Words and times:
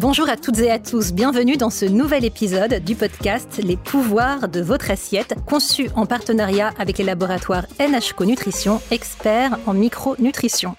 Bonjour 0.00 0.30
à 0.30 0.38
toutes 0.38 0.60
et 0.60 0.70
à 0.70 0.78
tous, 0.78 1.12
bienvenue 1.12 1.58
dans 1.58 1.68
ce 1.68 1.84
nouvel 1.84 2.24
épisode 2.24 2.82
du 2.82 2.94
podcast 2.94 3.60
Les 3.62 3.76
pouvoirs 3.76 4.48
de 4.48 4.62
votre 4.62 4.90
assiette, 4.90 5.34
conçu 5.44 5.90
en 5.94 6.06
partenariat 6.06 6.72
avec 6.78 6.96
les 6.96 7.04
laboratoires 7.04 7.66
NHCO 7.78 8.24
Nutrition, 8.24 8.80
experts 8.90 9.58
en 9.66 9.74
micronutrition. 9.74 10.74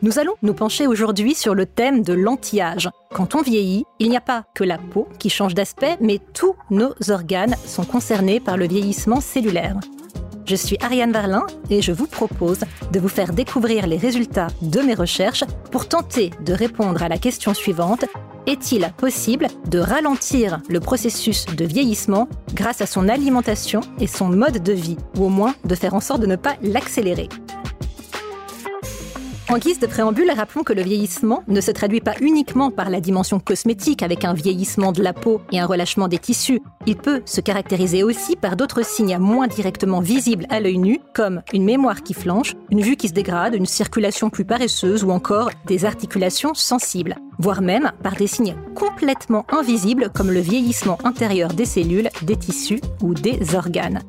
Nous 0.00 0.18
allons 0.18 0.36
nous 0.40 0.54
pencher 0.54 0.86
aujourd'hui 0.86 1.34
sur 1.34 1.54
le 1.54 1.66
thème 1.66 2.00
de 2.00 2.14
l'anti-âge. 2.14 2.88
Quand 3.12 3.34
on 3.34 3.42
vieillit, 3.42 3.84
il 3.98 4.08
n'y 4.08 4.16
a 4.16 4.22
pas 4.22 4.44
que 4.54 4.64
la 4.64 4.78
peau 4.78 5.06
qui 5.18 5.28
change 5.28 5.52
d'aspect, 5.52 5.98
mais 6.00 6.18
tous 6.32 6.56
nos 6.70 6.94
organes 7.10 7.56
sont 7.66 7.84
concernés 7.84 8.40
par 8.40 8.56
le 8.56 8.66
vieillissement 8.66 9.20
cellulaire. 9.20 9.76
Je 10.46 10.56
suis 10.56 10.76
Ariane 10.80 11.12
Verlin 11.12 11.46
et 11.70 11.80
je 11.80 11.92
vous 11.92 12.06
propose 12.06 12.60
de 12.92 13.00
vous 13.00 13.08
faire 13.08 13.32
découvrir 13.32 13.86
les 13.86 13.96
résultats 13.96 14.48
de 14.60 14.80
mes 14.80 14.94
recherches 14.94 15.44
pour 15.70 15.88
tenter 15.88 16.30
de 16.44 16.52
répondre 16.52 17.02
à 17.02 17.08
la 17.08 17.16
question 17.16 17.54
suivante. 17.54 18.04
Est-il 18.46 18.92
possible 18.98 19.46
de 19.70 19.78
ralentir 19.78 20.60
le 20.68 20.80
processus 20.80 21.46
de 21.46 21.64
vieillissement 21.64 22.28
grâce 22.52 22.82
à 22.82 22.86
son 22.86 23.08
alimentation 23.08 23.80
et 23.98 24.06
son 24.06 24.28
mode 24.28 24.62
de 24.62 24.72
vie, 24.74 24.98
ou 25.16 25.24
au 25.24 25.28
moins 25.30 25.54
de 25.64 25.74
faire 25.74 25.94
en 25.94 26.00
sorte 26.00 26.20
de 26.20 26.26
ne 26.26 26.36
pas 26.36 26.56
l'accélérer? 26.60 27.30
En 29.50 29.58
guise 29.58 29.78
de 29.78 29.86
préambule, 29.86 30.30
rappelons 30.34 30.62
que 30.62 30.72
le 30.72 30.82
vieillissement 30.82 31.42
ne 31.48 31.60
se 31.60 31.70
traduit 31.70 32.00
pas 32.00 32.14
uniquement 32.20 32.70
par 32.70 32.88
la 32.88 33.00
dimension 33.00 33.40
cosmétique 33.40 34.02
avec 34.02 34.24
un 34.24 34.32
vieillissement 34.32 34.90
de 34.90 35.02
la 35.02 35.12
peau 35.12 35.42
et 35.52 35.60
un 35.60 35.66
relâchement 35.66 36.08
des 36.08 36.18
tissus. 36.18 36.60
Il 36.86 36.96
peut 36.96 37.22
se 37.26 37.40
caractériser 37.40 38.02
aussi 38.02 38.36
par 38.36 38.56
d'autres 38.56 38.84
signes 38.84 39.18
moins 39.18 39.46
directement 39.46 40.00
visibles 40.00 40.46
à 40.48 40.60
l'œil 40.60 40.78
nu, 40.78 41.00
comme 41.14 41.42
une 41.52 41.64
mémoire 41.64 42.02
qui 42.02 42.14
flanche, 42.14 42.54
une 42.70 42.80
vue 42.80 42.96
qui 42.96 43.08
se 43.08 43.12
dégrade, 43.12 43.54
une 43.54 43.66
circulation 43.66 44.30
plus 44.30 44.44
paresseuse 44.44 45.04
ou 45.04 45.10
encore 45.10 45.50
des 45.66 45.84
articulations 45.84 46.54
sensibles, 46.54 47.16
voire 47.38 47.60
même 47.60 47.92
par 48.02 48.16
des 48.16 48.26
signes 48.26 48.56
complètement 48.74 49.44
invisibles 49.50 50.10
comme 50.14 50.30
le 50.30 50.40
vieillissement 50.40 50.98
intérieur 51.04 51.52
des 51.52 51.66
cellules, 51.66 52.08
des 52.22 52.36
tissus 52.36 52.80
ou 53.02 53.12
des 53.12 53.54
organes. 53.54 54.00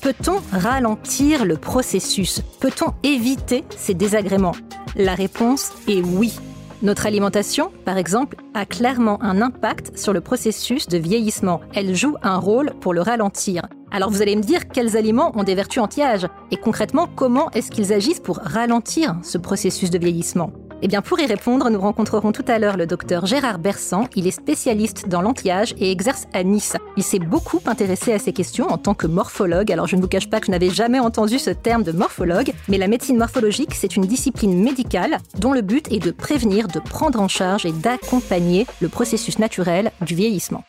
Peut-on 0.00 0.40
ralentir 0.52 1.44
le 1.44 1.56
processus? 1.56 2.42
Peut-on 2.60 2.94
éviter 3.02 3.64
ces 3.76 3.94
désagréments? 3.94 4.54
La 4.94 5.14
réponse 5.14 5.72
est 5.88 6.00
oui. 6.02 6.38
Notre 6.82 7.06
alimentation, 7.06 7.72
par 7.84 7.98
exemple, 7.98 8.36
a 8.54 8.64
clairement 8.64 9.20
un 9.24 9.42
impact 9.42 9.98
sur 9.98 10.12
le 10.12 10.20
processus 10.20 10.86
de 10.86 10.98
vieillissement. 10.98 11.60
Elle 11.74 11.96
joue 11.96 12.14
un 12.22 12.38
rôle 12.38 12.74
pour 12.80 12.94
le 12.94 13.00
ralentir. 13.00 13.66
Alors 13.90 14.10
vous 14.10 14.22
allez 14.22 14.36
me 14.36 14.42
dire 14.42 14.68
quels 14.68 14.96
aliments 14.96 15.36
ont 15.36 15.42
des 15.42 15.56
vertus 15.56 15.82
anti-âge? 15.82 16.28
Et 16.52 16.56
concrètement 16.56 17.08
comment 17.16 17.50
est-ce 17.50 17.72
qu'ils 17.72 17.92
agissent 17.92 18.20
pour 18.20 18.38
ralentir 18.38 19.16
ce 19.24 19.36
processus 19.36 19.90
de 19.90 19.98
vieillissement? 19.98 20.52
Eh 20.80 20.88
bien, 20.88 21.02
pour 21.02 21.18
y 21.18 21.26
répondre, 21.26 21.70
nous 21.70 21.80
rencontrerons 21.80 22.30
tout 22.30 22.44
à 22.46 22.58
l'heure 22.58 22.76
le 22.76 22.86
docteur 22.86 23.26
Gérard 23.26 23.58
Bersan. 23.58 24.06
Il 24.14 24.26
est 24.26 24.32
spécialiste 24.32 25.08
dans 25.08 25.22
l'anti-âge 25.22 25.74
et 25.78 25.90
exerce 25.90 26.26
à 26.32 26.44
Nice. 26.44 26.76
Il 26.96 27.02
s'est 27.02 27.18
beaucoup 27.18 27.60
intéressé 27.66 28.12
à 28.12 28.18
ces 28.18 28.32
questions 28.32 28.68
en 28.68 28.78
tant 28.78 28.94
que 28.94 29.08
morphologue. 29.08 29.72
Alors, 29.72 29.88
je 29.88 29.96
ne 29.96 30.00
vous 30.00 30.08
cache 30.08 30.30
pas 30.30 30.38
que 30.38 30.46
je 30.46 30.52
n'avais 30.52 30.70
jamais 30.70 31.00
entendu 31.00 31.38
ce 31.38 31.50
terme 31.50 31.82
de 31.82 31.90
morphologue, 31.90 32.52
mais 32.68 32.78
la 32.78 32.86
médecine 32.86 33.18
morphologique, 33.18 33.74
c'est 33.74 33.96
une 33.96 34.06
discipline 34.06 34.62
médicale 34.62 35.18
dont 35.38 35.52
le 35.52 35.62
but 35.62 35.90
est 35.90 35.98
de 35.98 36.12
prévenir, 36.12 36.68
de 36.68 36.78
prendre 36.78 37.20
en 37.20 37.28
charge 37.28 37.66
et 37.66 37.72
d'accompagner 37.72 38.66
le 38.80 38.88
processus 38.88 39.38
naturel 39.38 39.90
du 40.02 40.14
vieillissement. 40.14 40.64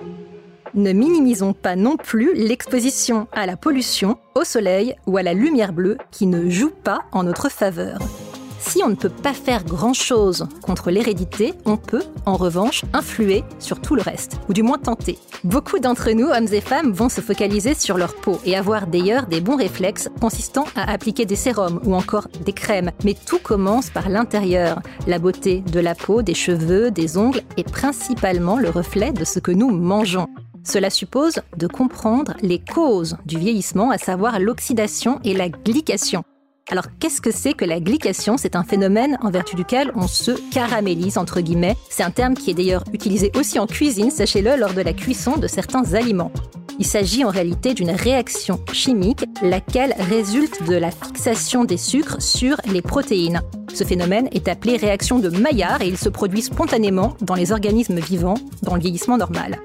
Ne 0.74 0.92
minimisons 0.92 1.54
pas 1.54 1.76
non 1.76 1.98
plus 1.98 2.34
l'exposition 2.36 3.28
à 3.32 3.46
la 3.46 3.58
pollution, 3.58 4.18
au 4.36 4.44
soleil 4.44 4.96
ou 5.08 5.18
à 5.18 5.24
la 5.24 5.34
lumière 5.34 5.74
bleue 5.74 5.98
qui 6.12 6.26
ne 6.28 6.50
joue 6.50 6.72
pas 6.72 7.00
en 7.12 7.24
notre 7.24 7.50
faveur. 7.50 8.00
Si 8.60 8.84
on 8.84 8.90
ne 8.90 8.96
peut 8.96 9.10
pas 9.10 9.34
faire 9.34 9.64
grand-chose 9.64 10.48
contre 10.62 10.92
l'hérédité, 10.92 11.54
on 11.66 11.78
peut, 11.78 12.04
en 12.26 12.36
revanche, 12.36 12.84
influer 12.94 13.44
sur 13.58 13.80
tout 13.80 13.96
le 13.96 14.02
reste, 14.02 14.40
ou 14.50 14.54
du 14.54 14.64
moins 14.64 14.78
tenter. 14.78 15.18
Beaucoup 15.44 15.80
d'entre 15.80 16.12
nous, 16.12 16.28
hommes 16.28 16.52
et 16.52 16.62
femmes, 16.62 16.92
vont 16.92 17.10
se 17.10 17.22
focaliser 17.22 17.74
sur 17.74 17.98
leur 17.98 18.14
peau 18.14 18.40
et 18.46 18.58
avoir 18.58 18.88
d'ailleurs 18.88 19.28
des 19.28 19.42
bons 19.42 19.56
réflexes 19.56 20.10
consistant 20.20 20.66
à 20.76 20.92
appliquer 20.92 21.26
des 21.26 21.38
sérums 21.38 21.80
ou 21.86 21.96
encore 21.96 22.28
des 22.46 22.54
crèmes. 22.54 22.92
Mais 23.04 23.16
tout 23.26 23.40
commence 23.40 23.90
par 23.90 24.10
l'intérieur. 24.10 24.82
La 25.08 25.20
beauté 25.20 25.62
de 25.62 25.80
la 25.80 25.96
peau, 25.96 26.22
des 26.22 26.34
cheveux, 26.34 26.92
des 26.92 27.18
ongles 27.18 27.42
est 27.58 27.70
principalement 27.70 28.60
le 28.60 28.70
reflet 28.70 29.14
de 29.14 29.24
ce 29.24 29.40
que 29.40 29.52
nous 29.52 29.70
mangeons. 29.70 30.28
Cela 30.64 30.90
suppose 30.90 31.42
de 31.58 31.68
comprendre 31.68 32.34
les 32.42 32.60
causes 32.60 33.18
du 33.26 33.38
vieillissement, 33.38 33.90
à 33.90 33.98
savoir 33.98 34.40
l'oxydation 34.40 35.20
et 35.24 35.34
la 35.34 35.50
glycation. 35.50 36.24
Alors 36.72 36.86
qu'est-ce 37.00 37.20
que 37.20 37.32
c'est 37.32 37.54
que 37.54 37.66
la 37.66 37.80
glycation? 37.80 38.38
C'est 38.38 38.56
un 38.56 38.64
phénomène 38.64 39.18
en 39.22 39.32
vertu 39.32 39.56
duquel 39.56 39.92
on 39.96 40.08
se 40.08 40.32
caramélise, 40.52 41.18
entre 41.18 41.42
guillemets. 41.42 41.76
C'est 41.90 42.04
un 42.04 42.12
terme 42.12 42.36
qui 42.36 42.52
est 42.52 42.54
d'ailleurs 42.54 42.84
utilisé 42.94 43.32
aussi 43.36 43.58
en 43.58 43.66
cuisine, 43.66 44.12
sachez-le, 44.12 44.56
lors 44.56 44.74
de 44.74 44.82
la 44.82 44.94
cuisson 44.94 45.38
de 45.38 45.48
certains 45.48 45.96
aliments. 45.96 46.32
Il 46.78 46.86
s'agit 46.86 47.26
en 47.26 47.30
réalité 47.30 47.74
d'une 47.74 47.90
réaction 47.90 48.60
chimique, 48.72 49.26
laquelle 49.42 49.96
résulte 49.98 50.64
de 50.68 50.76
la 50.76 50.92
fixation 50.92 51.66
des 51.66 51.78
sucres 51.78 52.22
sur 52.22 52.58
les 52.72 52.84
protéines. 52.84 53.42
Ce 53.74 53.84
phénomène 53.84 54.30
est 54.32 54.48
appelé 54.48 54.78
réaction 54.78 55.18
de 55.18 55.30
Maillard 55.30 55.82
et 55.82 55.88
il 55.88 55.98
se 55.98 56.08
produit 56.08 56.42
spontanément 56.44 57.16
dans 57.22 57.36
les 57.36 57.52
organismes 57.52 58.00
vivants 58.00 58.38
dans 58.62 58.76
le 58.76 58.82
vieillissement 58.82 59.18
normal 59.18 59.60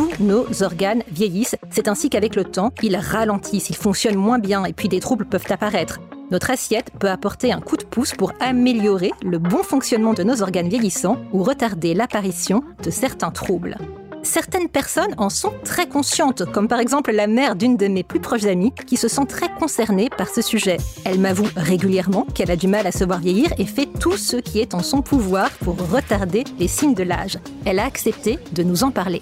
tous 0.00 0.12
nos 0.18 0.62
organes 0.62 1.02
vieillissent. 1.10 1.56
C'est 1.70 1.86
ainsi 1.86 2.08
qu'avec 2.08 2.34
le 2.34 2.44
temps, 2.44 2.72
ils 2.82 2.96
ralentissent, 2.96 3.68
ils 3.68 3.76
fonctionnent 3.76 4.16
moins 4.16 4.38
bien 4.38 4.64
et 4.64 4.72
puis 4.72 4.88
des 4.88 4.98
troubles 4.98 5.26
peuvent 5.26 5.44
apparaître. 5.50 6.00
Notre 6.30 6.50
assiette 6.50 6.90
peut 6.98 7.10
apporter 7.10 7.52
un 7.52 7.60
coup 7.60 7.76
de 7.76 7.84
pouce 7.84 8.12
pour 8.12 8.32
améliorer 8.40 9.10
le 9.22 9.38
bon 9.38 9.62
fonctionnement 9.62 10.14
de 10.14 10.22
nos 10.22 10.40
organes 10.40 10.70
vieillissants 10.70 11.18
ou 11.34 11.42
retarder 11.42 11.92
l'apparition 11.92 12.64
de 12.82 12.88
certains 12.88 13.30
troubles. 13.30 13.76
Certaines 14.22 14.70
personnes 14.70 15.14
en 15.18 15.28
sont 15.28 15.52
très 15.64 15.86
conscientes, 15.86 16.50
comme 16.50 16.68
par 16.68 16.80
exemple 16.80 17.12
la 17.12 17.26
mère 17.26 17.54
d'une 17.54 17.76
de 17.76 17.88
mes 17.88 18.02
plus 18.02 18.20
proches 18.20 18.44
amies 18.44 18.72
qui 18.86 18.96
se 18.96 19.08
sent 19.08 19.26
très 19.28 19.50
concernée 19.58 20.08
par 20.16 20.30
ce 20.30 20.40
sujet. 20.40 20.78
Elle 21.04 21.20
m'avoue 21.20 21.48
régulièrement 21.56 22.24
qu'elle 22.34 22.50
a 22.50 22.56
du 22.56 22.68
mal 22.68 22.86
à 22.86 22.92
se 22.92 23.04
voir 23.04 23.18
vieillir 23.18 23.52
et 23.58 23.66
fait 23.66 23.88
tout 24.00 24.16
ce 24.16 24.36
qui 24.36 24.60
est 24.60 24.72
en 24.72 24.82
son 24.82 25.02
pouvoir 25.02 25.50
pour 25.62 25.76
retarder 25.90 26.44
les 26.58 26.68
signes 26.68 26.94
de 26.94 27.02
l'âge. 27.02 27.38
Elle 27.66 27.78
a 27.78 27.84
accepté 27.84 28.38
de 28.52 28.62
nous 28.62 28.82
en 28.82 28.90
parler. 28.90 29.20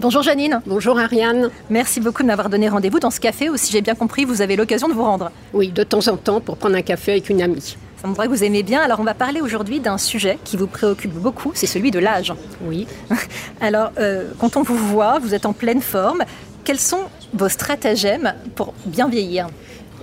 Bonjour 0.00 0.22
Janine. 0.22 0.60
Bonjour 0.66 0.98
Ariane. 0.98 1.50
Merci 1.70 2.00
beaucoup 2.00 2.22
de 2.22 2.26
m'avoir 2.26 2.50
donné 2.50 2.68
rendez-vous 2.68 2.98
dans 2.98 3.12
ce 3.12 3.20
café 3.20 3.48
où, 3.48 3.56
si 3.56 3.72
j'ai 3.72 3.80
bien 3.80 3.94
compris, 3.94 4.24
vous 4.24 4.42
avez 4.42 4.56
l'occasion 4.56 4.88
de 4.88 4.92
vous 4.92 5.04
rendre. 5.04 5.30
Oui, 5.52 5.68
de 5.68 5.84
temps 5.84 6.08
en 6.08 6.16
temps 6.16 6.40
pour 6.40 6.56
prendre 6.56 6.74
un 6.74 6.82
café 6.82 7.12
avec 7.12 7.30
une 7.30 7.40
amie. 7.40 7.76
Ça 8.02 8.08
me 8.08 8.14
que 8.14 8.28
vous 8.28 8.42
aimez 8.42 8.64
bien. 8.64 8.80
Alors, 8.80 8.98
on 9.00 9.04
va 9.04 9.14
parler 9.14 9.40
aujourd'hui 9.40 9.78
d'un 9.78 9.96
sujet 9.96 10.38
qui 10.44 10.56
vous 10.56 10.66
préoccupe 10.66 11.12
beaucoup, 11.12 11.52
c'est 11.54 11.66
celui 11.66 11.90
de 11.92 12.00
l'âge. 12.00 12.34
Oui. 12.62 12.88
Alors, 13.60 13.92
euh, 13.98 14.30
quand 14.38 14.56
on 14.56 14.62
vous 14.62 14.76
voit, 14.76 15.20
vous 15.20 15.32
êtes 15.32 15.46
en 15.46 15.52
pleine 15.52 15.80
forme. 15.80 16.24
Quels 16.64 16.80
sont 16.80 17.04
vos 17.32 17.48
stratagèmes 17.48 18.34
pour 18.56 18.74
bien 18.84 19.08
vieillir? 19.08 19.46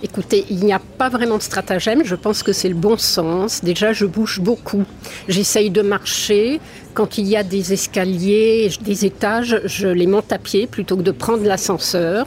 Écoutez, 0.04 0.46
il 0.50 0.66
n'y 0.66 0.74
a 0.74 0.80
pas 0.80 1.10
vraiment 1.10 1.38
de 1.38 1.44
stratagème, 1.44 2.04
je 2.04 2.16
pense 2.16 2.42
que 2.42 2.54
c'est 2.54 2.70
le 2.70 2.76
bon 2.76 2.98
sens. 2.98 3.64
Déjà, 3.64 3.94
je 3.94 4.08
bouge 4.08 4.40
beaucoup. 4.40 4.84
J'essaye 5.28 5.70
de 5.70 5.84
marcher. 5.84 6.60
Quand 6.96 7.20
il 7.20 7.28
y 7.28 7.36
a 7.36 7.44
des 7.44 7.72
escaliers, 7.72 8.72
des 8.82 9.06
étages, 9.06 9.62
je 9.66 9.88
les 9.88 10.08
monte 10.08 10.32
à 10.32 10.40
pied 10.40 10.66
plutôt 10.66 10.98
que 10.98 11.04
de 11.04 11.12
prendre 11.12 11.44
l'ascenseur. 11.44 12.26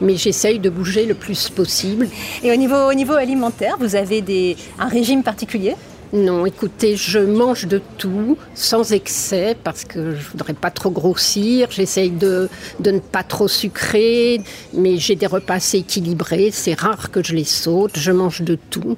Mais 0.00 0.14
j'essaye 0.16 0.60
de 0.60 0.70
bouger 0.70 1.04
le 1.04 1.14
plus 1.14 1.48
possible. 1.48 2.08
Et 2.44 2.52
au 2.52 2.56
niveau, 2.56 2.76
au 2.88 2.94
niveau 2.94 3.14
alimentaire, 3.14 3.76
vous 3.80 3.96
avez 3.96 4.56
un 4.78 4.88
régime 4.88 5.22
particulier? 5.24 5.74
Non, 6.12 6.46
écoutez, 6.46 6.96
je 6.96 7.18
mange 7.18 7.66
de 7.66 7.80
tout, 7.98 8.38
sans 8.54 8.92
excès, 8.92 9.56
parce 9.64 9.84
que 9.84 10.14
je 10.14 10.30
voudrais 10.30 10.54
pas 10.54 10.70
trop 10.70 10.90
grossir. 10.90 11.68
J'essaye 11.70 12.10
de, 12.10 12.48
de 12.80 12.90
ne 12.92 13.00
pas 13.00 13.22
trop 13.22 13.48
sucrer, 13.48 14.40
mais 14.72 14.98
j'ai 14.98 15.16
des 15.16 15.26
repas 15.26 15.54
assez 15.54 15.78
équilibrés. 15.78 16.50
C'est 16.52 16.78
rare 16.78 17.10
que 17.10 17.22
je 17.24 17.34
les 17.34 17.44
saute. 17.44 17.98
Je 17.98 18.12
mange 18.12 18.42
de 18.42 18.56
tout. 18.70 18.96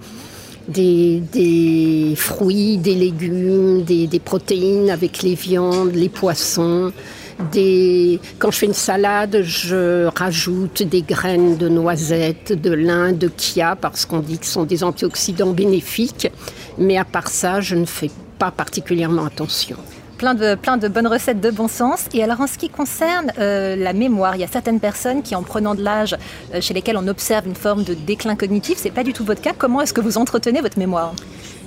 Des, 0.69 1.23
des 1.33 2.13
fruits, 2.15 2.77
des 2.77 2.95
légumes, 2.95 3.85
des, 3.85 4.07
des 4.07 4.21
protéines 4.21 4.91
avec 4.91 5.23
les 5.23 5.35
viandes, 5.35 5.95
les 5.95 6.11
poissons. 6.11 6.93
Quand 7.39 8.51
je 8.51 8.59
fais 8.59 8.67
une 8.67 8.75
salade, 8.75 9.43
je 9.43 10.07
rajoute 10.07 10.83
des 10.83 11.03
graines 11.03 11.57
de 11.57 11.69
noisettes, 11.69 12.53
de 12.53 12.73
lin, 12.73 13.13
de 13.13 13.31
chia, 13.37 13.77
parce 13.77 14.07
qu'on 14.07 14.19
dit 14.19 14.39
que 14.39 14.47
ce 14.47 14.53
sont 14.53 14.65
des 14.65 14.83
antioxydants 14.83 15.53
bénéfiques. 15.53 16.31
Mais 16.79 16.99
à 16.99 17.05
part 17.05 17.29
ça, 17.29 17.61
je 17.61 17.77
ne 17.77 17.85
fais 17.85 18.11
pas 18.39 18.51
particulièrement 18.51 19.25
attention. 19.25 19.77
Plein 20.17 20.35
de, 20.35 20.57
plein 20.57 20.79
de 20.79 20.89
bonnes 20.89 21.07
recettes 21.07 21.41
de 21.41 21.51
bon 21.51 21.69
sens. 21.69 22.07
Et 22.13 22.25
alors 22.25 22.41
en 22.41 22.49
ce 22.49 22.59
qui 22.59 22.69
concerne 22.69 23.33
euh, 23.39 23.77
la 23.77 23.93
mémoire, 23.93 24.35
il 24.35 24.41
y 24.41 24.45
a 24.45 24.49
certaines 24.49 24.81
personnes 24.81 25.23
qui, 25.23 25.37
en 25.37 25.45
prenant 25.45 25.77
de 25.77 25.83
l'âge, 25.83 26.17
euh, 26.55 26.61
chez 26.61 26.75
lesquelles 26.75 26.97
on 26.97 27.07
observe 27.07 27.47
une 27.47 27.55
forme 27.55 27.85
de 27.85 27.95
déclin 27.95 28.35
cognitif. 28.35 28.79
C'est 28.79 28.91
pas 28.91 29.05
du 29.05 29.13
tout 29.13 29.25
votre 29.25 29.41
cas. 29.41 29.53
Comment 29.57 29.81
est-ce 29.81 29.93
que 29.93 30.01
vous 30.01 30.19
entretenez 30.19 30.61
votre 30.61 30.79
mémoire? 30.79 31.15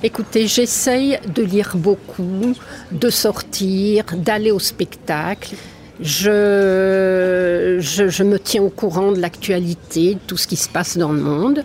Écoutez, 0.03 0.48
j'essaye 0.48 1.19
de 1.36 1.44
lire 1.44 1.74
beaucoup, 1.75 2.56
de 2.92 3.09
sortir, 3.12 4.03
d'aller 4.18 4.50
au 4.50 4.57
spectacle. 4.57 5.56
Je, 6.00 7.77
je, 7.80 8.07
je, 8.07 8.24
me 8.24 8.39
tiens 8.39 8.63
au 8.63 8.71
courant 8.71 9.12
de 9.12 9.19
l'actualité, 9.19 10.15
de 10.15 10.19
tout 10.25 10.38
ce 10.38 10.48
qui 10.48 10.56
se 10.56 10.68
passe 10.68 10.98
dans 10.98 11.12
le 11.12 11.21
monde. 11.21 11.63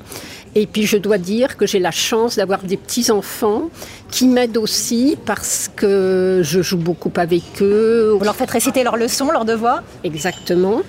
Et 0.54 0.66
puis 0.66 0.84
je 0.84 0.98
dois 0.98 1.16
dire 1.16 1.56
que 1.56 1.66
j'ai 1.66 1.78
la 1.78 1.90
chance 1.90 2.36
d'avoir 2.36 2.62
des 2.62 2.76
petits-enfants 2.76 3.70
qui 4.10 4.26
m'aident 4.26 4.58
aussi 4.58 5.16
parce 5.24 5.70
que 5.74 6.42
je 6.42 6.60
joue 6.60 6.76
beaucoup 6.76 7.12
avec 7.16 7.42
eux. 7.62 8.16
Vous 8.18 8.24
leur 8.24 8.36
faites 8.36 8.50
réciter 8.50 8.84
leurs 8.84 8.98
leçons, 8.98 9.30
leurs 9.30 9.46
devoirs? 9.46 9.82
Exactement. 10.04 10.82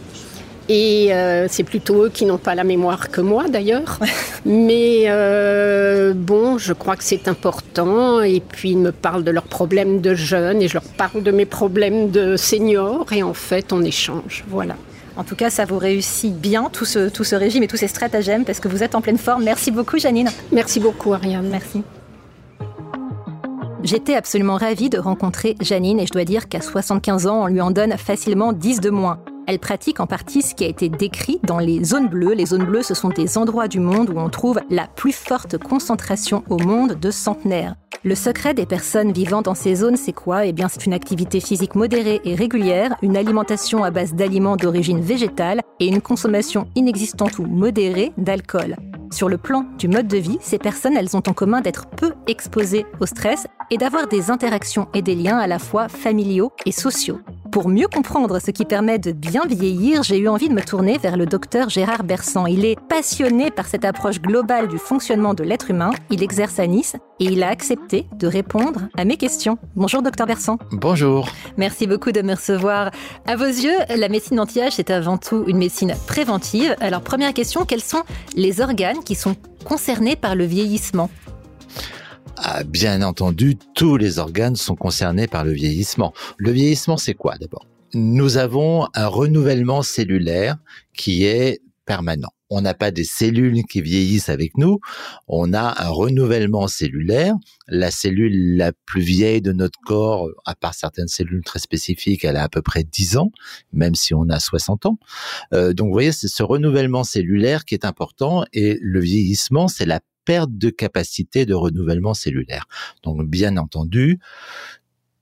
Et 0.70 1.14
euh, 1.14 1.48
c'est 1.50 1.64
plutôt 1.64 2.06
eux 2.06 2.10
qui 2.10 2.26
n'ont 2.26 2.38
pas 2.38 2.54
la 2.54 2.64
mémoire 2.64 3.10
que 3.10 3.22
moi 3.22 3.48
d'ailleurs. 3.48 4.00
Mais 4.46 5.06
euh, 5.08 6.14
bon, 6.14 6.58
je 6.58 6.74
crois 6.74 6.96
que 6.96 7.04
c'est 7.04 7.28
important. 7.28 8.22
Et 8.22 8.42
puis 8.42 8.72
ils 8.72 8.78
me 8.78 8.92
parlent 8.92 9.24
de 9.24 9.32
leurs 9.32 9.44
problèmes 9.44 10.02
de 10.02 10.14
jeunes 10.14 10.62
et 10.62 10.68
je 10.68 10.74
leur 10.74 10.84
parle 10.84 11.24
de 11.24 11.32
mes 11.32 11.46
problèmes 11.46 12.12
de 12.12 12.36
seniors. 12.36 13.12
Et 13.14 13.24
en 13.24 13.34
fait, 13.34 13.72
on 13.72 13.82
échange. 13.84 14.44
Voilà. 14.50 14.76
En 15.16 15.24
tout 15.24 15.36
cas, 15.36 15.50
ça 15.50 15.66
vous 15.66 15.80
réussit 15.80 16.36
bien, 16.36 16.70
tout 16.72 16.86
ce, 16.86 17.10
tout 17.10 17.24
ce 17.24 17.36
régime 17.36 17.64
et 17.64 17.68
tous 17.68 17.78
ces 17.78 17.88
stratagèmes, 17.88 18.46
parce 18.46 18.60
que 18.60 18.68
vous 18.68 18.84
êtes 18.84 18.94
en 18.94 19.02
pleine 19.02 19.18
forme. 19.18 19.44
Merci 19.44 19.72
beaucoup, 19.72 19.98
Janine. 19.98 20.30
Merci 20.52 20.80
beaucoup, 20.80 21.14
Ariane. 21.14 21.48
Merci. 21.50 21.82
J'étais 23.84 24.16
absolument 24.16 24.58
ravie 24.58 24.90
de 24.90 25.00
rencontrer 25.00 25.56
Janine 25.62 26.00
et 26.00 26.06
je 26.06 26.12
dois 26.12 26.26
dire 26.26 26.50
qu'à 26.50 26.62
75 26.62 27.26
ans, 27.26 27.44
on 27.44 27.48
lui 27.48 27.62
en 27.62 27.72
donne 27.72 27.98
facilement 27.98 28.54
10 28.54 28.80
de 28.82 28.90
moins. 28.90 29.20
Elle 29.48 29.60
pratique 29.60 30.02
en 30.02 30.08
partie 30.08 30.42
ce 30.42 30.54
qui 30.54 30.66
a 30.66 30.68
été 30.68 30.90
décrit 30.90 31.40
dans 31.44 31.60
les 31.60 31.82
zones 31.86 32.10
bleues. 32.10 32.34
Les 32.34 32.48
zones 32.48 32.66
bleues, 32.66 32.84
ce 32.84 32.94
sont 32.94 33.10
des 33.10 33.38
endroits 33.38 33.70
du 33.70 33.80
monde 33.80 34.10
où 34.10 34.20
on 34.20 34.30
trouve 34.30 34.60
la 34.70 34.88
plus 34.88 35.14
forte 35.14 35.58
concentration 35.58 36.44
au 36.50 36.58
monde 36.58 37.00
de 37.00 37.12
centenaires. 37.12 37.76
Le 38.04 38.16
secret 38.16 38.54
des 38.54 38.66
personnes 38.66 39.12
vivant 39.12 39.42
dans 39.42 39.56
ces 39.56 39.76
zones, 39.76 39.98
c'est 39.98 40.14
quoi? 40.14 40.46
Eh 40.46 40.54
bien, 40.54 40.68
c'est 40.70 40.86
une 40.86 40.94
activité 40.94 41.40
physique 41.40 41.76
modérée 41.76 42.22
et 42.24 42.36
régulière, 42.36 42.96
une 43.02 43.18
alimentation 43.18 43.84
à 43.84 43.92
base 43.92 44.14
d'aliments 44.14 44.56
d'origine 44.56 45.02
végétale 45.02 45.62
et 45.80 45.88
une 45.88 46.02
consommation 46.02 46.68
inexistante 46.76 47.40
ou 47.40 47.46
modérée 47.46 48.14
d'alcool. 48.18 48.76
Sur 49.12 49.30
le 49.30 49.38
plan 49.38 49.66
du 49.78 49.88
mode 49.88 50.08
de 50.08 50.18
vie, 50.18 50.38
ces 50.42 50.58
personnes, 50.58 50.98
elles 50.98 51.16
ont 51.16 51.24
en 51.28 51.34
commun 51.34 51.62
d'être 51.62 51.88
peu 51.88 52.14
exposées 52.28 52.86
au 53.00 53.06
stress 53.06 53.48
et 53.72 53.78
d'avoir 53.78 54.08
des 54.08 54.32
interactions 54.32 54.88
et 54.94 55.02
des 55.02 55.16
liens 55.16 55.38
à 55.38 55.48
la 55.48 55.60
fois 55.60 55.88
familiaux 55.88 56.52
et 56.66 56.72
sociaux. 56.72 57.20
Pour 57.52 57.70
mieux 57.70 57.88
comprendre 57.88 58.40
ce 58.40 58.52
qui 58.52 58.66
permet 58.66 59.00
de 59.00 59.14
bien 59.14 59.44
vieillir, 59.48 60.04
j'ai 60.04 60.20
eu 60.20 60.28
envie 60.28 60.50
de 60.50 60.54
me 60.54 60.62
tourner 60.62 60.98
vers 60.98 61.16
le 61.16 61.26
docteur 61.26 61.70
Gérard 61.70 62.04
Bersan. 62.04 62.46
Il 62.46 62.66
est 62.66 62.78
passionné 62.90 63.50
par 63.50 63.66
cette 63.66 63.86
approche 63.86 64.22
globale 64.22 64.68
du 64.68 64.78
fonctionnement 64.78 65.34
de 65.34 65.44
l'être 65.44 65.72
humain. 65.72 65.92
Il 66.12 66.22
exerce 66.22 66.60
à 66.60 66.68
Nice 66.68 66.98
et 67.20 67.26
il 67.26 67.42
a 67.44 67.48
accepté 67.48 67.78
de 67.88 68.28
répondre 68.28 68.90
à 68.98 69.06
mes 69.06 69.18
questions. 69.18 69.58
Bonjour 69.76 70.02
docteur 70.02 70.28
Bersan. 70.28 70.58
Bonjour. 70.72 71.30
Merci 71.56 71.88
beaucoup 71.88 72.12
de 72.12 72.22
me 72.22 72.36
recevoir. 72.36 72.92
À 73.26 73.36
vos 73.36 73.46
yeux, 73.46 73.78
la 73.96 74.10
médecine 74.10 74.40
anti-âge, 74.40 74.74
c'est 74.74 74.90
avant 74.90 75.18
tout 75.18 75.46
une 75.48 75.58
médecine 75.58 75.96
préventive. 76.06 76.76
Alors 76.82 77.02
première 77.02 77.34
question, 77.34 77.66
quels 77.66 77.84
sont 77.84 78.04
les 78.36 78.60
organes 78.60 79.04
qui 79.06 79.16
sont 79.16 79.36
concernés 79.64 80.16
par 80.18 80.36
le 80.36 80.46
vieillissement? 80.46 81.10
Ah, 82.36 82.64
bien 82.64 83.02
entendu, 83.02 83.58
tous 83.74 83.96
les 83.98 84.20
organes 84.20 84.56
sont 84.56 84.76
concernés 84.76 85.28
par 85.28 85.46
le 85.46 85.52
vieillissement. 85.52 86.14
Le 86.38 86.52
vieillissement, 86.52 86.98
c'est 86.98 87.14
quoi 87.14 87.36
d'abord? 87.38 87.66
Nous 87.94 88.38
avons 88.38 88.88
un 88.94 89.08
renouvellement 89.08 89.82
cellulaire 89.82 90.58
qui 90.94 91.24
est 91.24 91.62
permanent. 91.88 92.30
On 92.50 92.62
n'a 92.62 92.74
pas 92.74 92.92
des 92.92 93.04
cellules 93.04 93.64
qui 93.64 93.82
vieillissent 93.82 94.30
avec 94.30 94.58
nous, 94.58 94.80
on 95.28 95.54
a 95.54 95.84
un 95.84 95.90
renouvellement 95.90 96.68
cellulaire. 96.68 97.34
La 97.68 97.90
cellule 97.90 98.58
la 98.58 98.72
plus 98.86 99.02
vieille 99.02 99.42
de 99.42 99.54
notre 99.54 99.80
corps, 99.86 100.30
à 100.46 100.54
part 100.54 100.76
certaines 100.76 101.08
cellules 101.08 101.44
très 101.44 101.60
spécifiques, 101.60 102.24
elle 102.24 102.36
a 102.36 102.44
à 102.44 102.50
peu 102.50 102.62
près 102.62 102.84
10 102.84 103.18
ans, 103.18 103.32
même 103.74 103.96
si 103.96 104.14
on 104.14 104.30
a 104.30 104.40
60 104.40 104.86
ans. 104.86 105.00
Euh, 105.54 105.74
donc 105.74 105.88
vous 105.88 105.94
voyez, 105.94 106.12
c'est 106.12 106.28
ce 106.28 106.44
renouvellement 106.44 107.04
cellulaire 107.04 107.66
qui 107.66 107.74
est 107.74 107.86
important 107.86 108.46
et 108.54 108.78
le 108.82 109.00
vieillissement, 109.00 109.68
c'est 109.68 109.86
la 109.86 110.02
perte 110.26 110.52
de 110.52 110.70
capacité 110.70 111.46
de 111.46 111.54
renouvellement 111.54 112.14
cellulaire. 112.14 112.66
Donc 113.02 113.26
bien 113.26 113.56
entendu, 113.58 114.20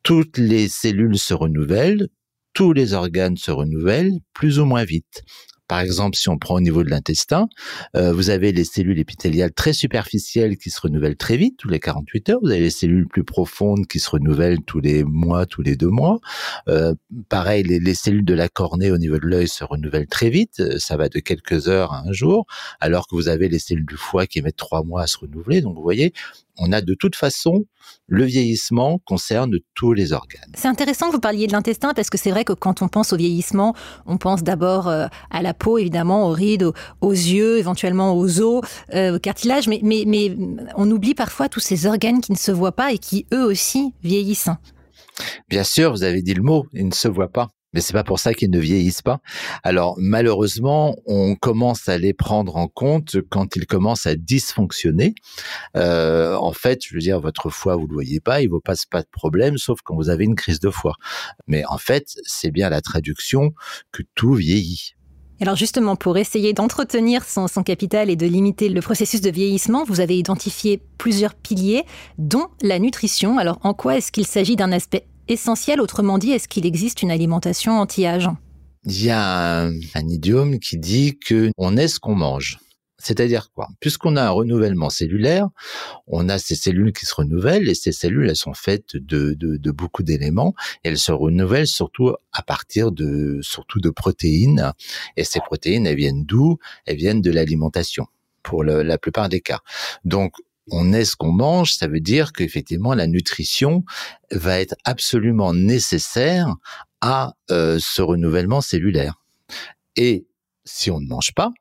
toutes 0.01 0.38
les 0.38 0.68
cellules 0.68 1.18
se 1.18 1.33
renouvellent, 1.33 2.07
tous 2.53 2.73
les 2.73 2.94
organes 2.94 3.38
se 3.38 3.51
renouvellent 3.51 4.19
plus 4.33 4.59
ou 4.59 4.65
moins 4.65 4.83
vite. 4.83 5.23
Par 5.67 5.79
exemple, 5.79 6.15
si 6.15 6.29
on 6.29 6.38
prend 6.38 6.56
au 6.56 6.62
niveau 6.62 6.83
de 6.83 6.89
l'intestin, 6.89 7.47
euh, 7.95 8.13
vous 8.13 8.29
avez 8.29 8.51
les 8.51 8.63
cellules 8.63 9.00
épithéliales 9.00 9.51
très 9.51 9.73
superficielles 9.73 10.57
qui 10.57 10.69
se 10.69 10.79
renouvellent 10.79 11.17
très 11.17 11.38
vite, 11.38 11.57
tous 11.57 11.69
les 11.69 11.79
48 11.79 12.29
heures. 12.29 12.39
Vous 12.41 12.51
avez 12.51 12.59
les 12.59 12.69
cellules 12.69 13.07
plus 13.07 13.23
profondes 13.23 13.88
qui 13.88 14.00
se 14.00 14.09
renouvellent 14.09 14.62
tous 14.62 14.79
les 14.79 15.03
mois, 15.03 15.45
tous 15.45 15.62
les 15.62 15.75
deux 15.75 15.89
mois. 15.89 16.19
Euh, 16.67 16.94
pareil, 17.29 17.63
les, 17.63 17.79
les, 17.79 17.95
cellules 17.95 18.25
de 18.25 18.33
la 18.33 18.50
cornée 18.50 18.91
au 18.91 18.97
niveau 18.97 19.17
de 19.17 19.25
l'œil 19.25 19.47
se 19.47 19.63
renouvellent 19.63 20.07
très 20.07 20.29
vite. 20.29 20.59
Euh, 20.59 20.77
ça 20.79 20.97
va 20.97 21.09
de 21.09 21.19
quelques 21.19 21.68
heures 21.68 21.94
à 21.94 22.03
un 22.07 22.11
jour, 22.11 22.45
alors 22.79 23.07
que 23.07 23.15
vous 23.15 23.27
avez 23.27 23.50
les 23.50 23.59
cellules 23.59 23.85
du 23.85 23.97
foie 23.97 24.27
qui 24.27 24.41
mettent 24.41 24.56
trois 24.57 24.83
mois 24.83 25.03
à 25.03 25.07
se 25.07 25.18
renouveler. 25.18 25.61
Donc, 25.61 25.75
vous 25.75 25.83
voyez, 25.83 26.13
on 26.57 26.72
a 26.72 26.81
de 26.81 26.94
toute 26.94 27.16
façon 27.16 27.66
le 28.07 28.24
vieillissement 28.25 29.00
concerne 29.06 29.54
tous 29.74 29.94
les 29.94 30.13
organes. 30.13 30.52
C'est 30.56 30.68
intéressant 30.68 31.07
que 31.07 31.13
vous 31.13 31.19
parliez 31.19 31.48
de 31.48 31.52
l'intestin 31.52 31.94
parce 31.94 32.10
que 32.10 32.18
c'est 32.18 32.31
vrai 32.31 32.46
que 32.46 32.54
quand 32.54 32.81
on 32.81 32.88
pense 32.88 33.13
au 33.13 33.18
vieillissement, 33.18 33.75
on 34.06 34.18
pense 34.18 34.44
d'abord 34.44 34.88
euh, 34.88 35.07
à 35.31 35.42
la 35.42 35.54
peau, 35.54 35.78
évidemment, 35.78 36.28
aux 36.28 36.31
rides, 36.31 36.69
aux, 37.02 37.12
yeux, 37.12 37.57
éventuellement 37.57 38.18
aux 38.18 38.42
os, 38.42 38.63
euh, 38.94 39.16
au 39.16 39.19
cartilage, 39.19 39.68
mais, 39.68 39.80
mais, 39.84 40.04
mais 40.06 40.36
on 40.75 40.90
oublie 40.90 41.16
parfois 41.16 41.50
tous 41.50 41.60
ces 41.60 41.86
organes 41.86 42.22
qui 42.22 42.31
ne 42.31 42.38
se 42.38 42.52
voient 42.52 42.75
pas 42.75 42.92
et 42.92 42.98
qui 42.98 43.25
eux 43.34 43.44
aussi 43.44 43.94
vieillissent. 44.04 44.50
Bien 45.50 45.63
sûr, 45.63 45.92
vous 45.92 46.04
avez 46.04 46.22
dit 46.22 46.34
le 46.34 46.44
mot, 46.44 46.66
ils 46.74 46.88
ne 46.88 46.94
se 46.94 47.07
voient 47.07 47.31
pas 47.31 47.48
mais 47.75 47.81
c'est 47.81 47.94
pas 47.94 48.06
pour 48.06 48.19
ça 48.19 48.33
qu'ils 48.33 48.50
ne 48.50 48.60
vieillissent 48.60 49.01
pas. 49.01 49.19
Alors 49.63 49.95
malheureusement, 49.98 50.95
on 51.06 51.36
commence 51.36 51.89
à 51.89 51.98
les 51.98 52.13
prendre 52.13 52.56
en 52.56 52.68
compte 52.68 53.18
quand 53.30 53.56
ils 53.57 53.68
commencent 53.68 54.07
à 54.07 54.16
dysfonctionner. 54.16 55.13
Euh, 55.75 56.36
en 56.36 56.54
fait, 56.54 56.80
je 56.86 56.94
veux 56.94 57.01
dire, 57.01 57.19
votre 57.19 57.50
foie, 57.50 57.75
vous 57.75 57.88
le 57.88 57.94
voyez 57.94 58.22
pas, 58.22 58.42
il 58.42 58.50
vous 58.50 58.62
passe 58.62 58.86
pas 58.86 59.01
de 59.01 59.10
problème, 59.12 59.57
sauf 59.57 59.81
quand 59.83 59.95
vous 59.95 60.10
avez 60.10 60.24
une 60.24 60.36
crise 60.36 60.62
de 60.62 60.69
foie. 60.69 60.95
Mais 61.48 61.66
en 61.66 61.77
fait, 61.77 62.16
c'est 62.24 62.51
bien 62.51 62.69
la 62.69 62.81
traduction 62.81 63.54
que 63.92 64.04
tout 64.16 64.33
vieillit. 64.33 64.94
Alors 65.42 65.57
justement, 65.57 65.98
pour 65.98 66.18
essayer 66.18 66.54
d'entretenir 66.54 67.25
son, 67.25 67.50
son, 67.50 67.62
capital 67.62 68.10
et 68.10 68.16
de 68.16 68.25
limiter 68.25 68.69
le 68.69 68.80
processus 68.80 69.19
de 69.19 69.30
vieillissement, 69.30 69.83
vous 69.83 70.00
avez 70.00 70.18
identifié 70.18 70.81
plusieurs 70.98 71.36
piliers, 71.36 71.83
dont 72.18 72.48
la 72.62 72.80
nutrition. 72.80 73.38
Alors 73.38 73.60
en 73.63 73.74
quoi 73.74 73.98
est-ce 73.98 74.13
qu'il 74.13 74.25
s'agit 74.25 74.56
d'un 74.56 74.71
aspect 74.71 75.07
essentiel 75.27 75.81
Autrement 75.81 76.18
dit, 76.18 76.31
est-ce 76.31 76.48
qu'il 76.48 76.66
existe 76.66 77.01
une 77.01 77.12
alimentation 77.12 77.80
anti-âge? 77.80 78.30
Il 78.86 79.04
y 79.04 79.10
a 79.10 79.63
un, 79.63 80.07
idiome 80.07 80.60
qui 80.60 80.77
dit 80.77 81.18
que 81.18 81.50
on 81.57 81.75
est 81.75 81.88
ce 81.88 82.00
qu'on 82.00 82.16
mange. 82.16 82.60
C'est-à-dire 82.98 83.51
quoi? 83.54 83.68
Puisqu'on 83.80 84.16
a 84.16 84.24
un 84.24 84.30
renouvellement 84.30 84.89
cellulaire, 84.89 85.50
on 86.07 86.30
a 86.30 86.38
ces 86.38 86.56
cellules 86.56 86.94
qui 86.94 87.06
se 87.06 87.13
renouvellent 87.13 87.68
et 87.69 87.75
ces 87.75 87.92
cellules, 87.92 88.36
sont 88.36 88.54
faites 88.54 88.95
de, 88.95 89.71
beaucoup 89.71 90.02
d'éléments. 90.02 90.54
Elles 90.83 90.97
se 90.97 91.11
renouvellent 91.11 91.68
surtout 91.68 92.14
à 92.31 92.42
partir 92.42 92.92
de 92.92 93.40
surtout 93.42 93.80
de 93.80 93.90
protéines. 93.90 94.73
Et 95.18 95.23
ces 95.23 95.40
protéines, 95.40 95.85
elles 95.85 95.97
viennent 95.97 96.26
d'où? 96.26 96.57
Elles 96.85 96.97
viennent 96.97 97.21
de 97.21 97.31
l'alimentation 97.31 98.07
pour 98.44 98.64
la 98.64 98.97
plupart 98.97 99.30
des 99.30 99.42
cas. 99.42 99.59
Donc 100.06 100.33
on 100.72 100.94
est 100.94 101.06
ce 101.06 101.16
qu'on 101.16 101.31
mange, 101.31 101.74
ça 101.74 101.88
veut 101.88 102.00
dire 102.00 102.34
qu'effectivement 102.34 102.94
la 102.94 103.07
nutrition 103.07 103.84
va 104.31 104.60
être 104.60 104.76
absolument 104.84 105.54
nécessaire 105.54 106.56
à 107.02 107.36
euh, 107.52 107.78
ce 107.80 108.02
renouvellement 108.02 108.62
cellulaire. 108.62 109.22
Et 109.95 110.26
si 110.66 110.90
on 110.90 111.00
ne 111.00 111.07
mange 111.07 111.34
pas, 111.34 111.52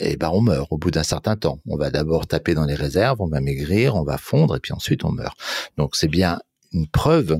eh 0.00 0.16
ben 0.16 0.30
on 0.32 0.40
meurt 0.40 0.68
au 0.70 0.78
bout 0.78 0.90
d'un 0.90 1.02
certain 1.02 1.36
temps. 1.36 1.60
On 1.66 1.76
va 1.76 1.90
d'abord 1.90 2.26
taper 2.26 2.54
dans 2.54 2.64
les 2.64 2.74
réserves, 2.74 3.20
on 3.20 3.28
va 3.28 3.40
maigrir, 3.40 3.94
on 3.96 4.04
va 4.04 4.18
fondre 4.18 4.56
et 4.56 4.60
puis 4.60 4.72
ensuite 4.72 5.04
on 5.04 5.12
meurt. 5.12 5.38
Donc 5.76 5.96
c'est 5.96 6.08
bien 6.08 6.38
une 6.72 6.86
preuve 6.86 7.38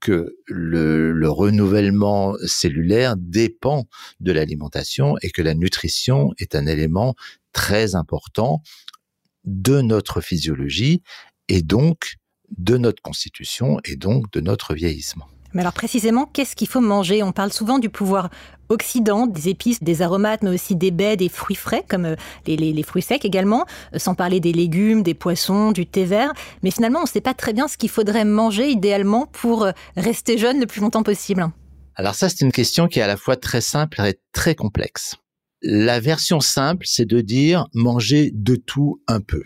que 0.00 0.36
le, 0.46 1.12
le, 1.12 1.30
renouvellement 1.30 2.36
cellulaire 2.44 3.14
dépend 3.16 3.86
de 4.20 4.32
l'alimentation 4.32 5.16
et 5.22 5.30
que 5.30 5.40
la 5.40 5.54
nutrition 5.54 6.32
est 6.38 6.54
un 6.54 6.66
élément 6.66 7.14
très 7.54 7.94
important 7.94 8.60
de 9.46 9.80
notre 9.80 10.20
physiologie 10.20 11.02
et 11.48 11.62
donc 11.62 12.16
de 12.58 12.76
notre 12.76 13.02
constitution 13.02 13.78
et 13.84 13.96
donc 13.96 14.30
de 14.32 14.40
notre 14.40 14.74
vieillissement. 14.74 15.26
Mais 15.54 15.62
alors 15.62 15.72
précisément, 15.72 16.26
qu'est-ce 16.26 16.54
qu'il 16.54 16.68
faut 16.68 16.82
manger? 16.82 17.22
On 17.22 17.32
parle 17.32 17.52
souvent 17.52 17.78
du 17.78 17.88
pouvoir 17.88 18.28
oxydant, 18.68 19.26
des 19.26 19.48
épices, 19.48 19.82
des 19.82 20.02
aromates, 20.02 20.42
mais 20.42 20.50
aussi 20.50 20.76
des 20.76 20.90
baies, 20.90 21.16
des 21.16 21.28
fruits 21.28 21.56
frais, 21.56 21.84
comme 21.88 22.04
euh, 22.04 22.16
les, 22.46 22.56
les, 22.56 22.72
les 22.72 22.82
fruits 22.82 23.02
secs 23.02 23.24
également, 23.24 23.64
euh, 23.94 23.98
sans 23.98 24.14
parler 24.14 24.40
des 24.40 24.52
légumes, 24.52 25.02
des 25.02 25.14
poissons, 25.14 25.72
du 25.72 25.86
thé 25.86 26.04
vert. 26.04 26.32
Mais 26.62 26.70
finalement, 26.70 26.98
on 26.98 27.04
ne 27.04 27.08
sait 27.08 27.20
pas 27.20 27.32
très 27.32 27.52
bien 27.52 27.68
ce 27.68 27.78
qu'il 27.78 27.88
faudrait 27.88 28.24
manger 28.24 28.68
idéalement 28.68 29.26
pour 29.26 29.62
euh, 29.62 29.72
rester 29.96 30.36
jeune 30.36 30.60
le 30.60 30.66
plus 30.66 30.80
longtemps 30.80 31.04
possible. 31.04 31.48
Alors 31.94 32.14
ça, 32.14 32.28
c'est 32.28 32.42
une 32.42 32.52
question 32.52 32.88
qui 32.88 32.98
est 32.98 33.02
à 33.02 33.06
la 33.06 33.16
fois 33.16 33.36
très 33.36 33.62
simple 33.62 34.00
et 34.02 34.18
très 34.32 34.54
complexe. 34.54 35.16
La 35.62 36.00
version 36.00 36.40
simple, 36.40 36.86
c'est 36.86 37.06
de 37.06 37.20
dire 37.20 37.66
manger 37.72 38.30
de 38.34 38.56
tout 38.56 39.02
un 39.06 39.20
peu. 39.20 39.42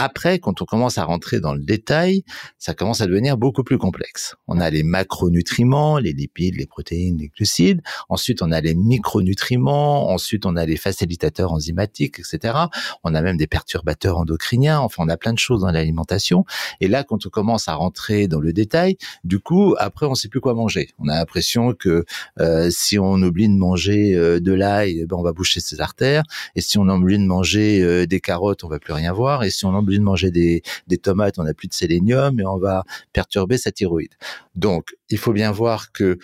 Après, 0.00 0.38
quand 0.38 0.62
on 0.62 0.64
commence 0.64 0.96
à 0.96 1.02
rentrer 1.02 1.40
dans 1.40 1.54
le 1.54 1.60
détail, 1.60 2.22
ça 2.56 2.72
commence 2.72 3.00
à 3.00 3.06
devenir 3.06 3.36
beaucoup 3.36 3.64
plus 3.64 3.78
complexe. 3.78 4.36
On 4.46 4.60
a 4.60 4.70
les 4.70 4.84
macronutriments, 4.84 5.98
les 5.98 6.12
lipides, 6.12 6.54
les 6.54 6.66
protéines, 6.66 7.18
les 7.18 7.28
glucides. 7.36 7.82
Ensuite, 8.08 8.40
on 8.40 8.52
a 8.52 8.60
les 8.60 8.76
micronutriments. 8.76 10.08
Ensuite, 10.10 10.46
on 10.46 10.54
a 10.54 10.64
les 10.66 10.76
facilitateurs 10.76 11.52
enzymatiques, 11.52 12.20
etc. 12.20 12.54
On 13.02 13.12
a 13.12 13.22
même 13.22 13.36
des 13.36 13.48
perturbateurs 13.48 14.18
endocriniens. 14.18 14.78
Enfin, 14.78 15.02
on 15.04 15.08
a 15.08 15.16
plein 15.16 15.32
de 15.32 15.38
choses 15.40 15.62
dans 15.62 15.72
l'alimentation. 15.72 16.44
Et 16.80 16.86
là, 16.86 17.02
quand 17.02 17.26
on 17.26 17.28
commence 17.28 17.66
à 17.66 17.74
rentrer 17.74 18.28
dans 18.28 18.38
le 18.38 18.52
détail, 18.52 18.98
du 19.24 19.40
coup, 19.40 19.74
après, 19.78 20.06
on 20.06 20.14
sait 20.14 20.28
plus 20.28 20.40
quoi 20.40 20.54
manger. 20.54 20.90
On 21.00 21.08
a 21.08 21.16
l'impression 21.16 21.74
que 21.74 22.04
euh, 22.38 22.68
si 22.70 23.00
on 23.00 23.14
oublie 23.14 23.48
de 23.48 23.56
manger 23.56 24.14
euh, 24.14 24.38
de 24.38 24.52
l'ail, 24.52 25.00
eh 25.00 25.06
ben, 25.06 25.16
on 25.16 25.22
va 25.22 25.32
boucher 25.32 25.58
ses 25.58 25.80
artères. 25.80 26.22
Et 26.54 26.60
si 26.60 26.78
on 26.78 26.88
oublie 26.88 27.18
de 27.18 27.26
manger 27.26 27.82
euh, 27.82 28.06
des 28.06 28.20
carottes, 28.20 28.62
on 28.62 28.68
va 28.68 28.78
plus 28.78 28.92
rien 28.92 29.12
voir. 29.12 29.42
Et 29.42 29.50
si 29.50 29.66
de 29.96 30.02
manger 30.02 30.30
des, 30.30 30.62
tomates, 31.02 31.38
on 31.38 31.44
n'a 31.44 31.54
plus 31.54 31.68
de 31.68 31.74
sélénium 31.74 32.38
et 32.38 32.44
on 32.44 32.58
va 32.58 32.84
perturber 33.12 33.56
sa 33.56 33.72
thyroïde. 33.72 34.14
Donc, 34.54 34.94
il 35.08 35.18
faut 35.18 35.32
bien 35.32 35.50
voir 35.50 35.92
que 35.92 36.18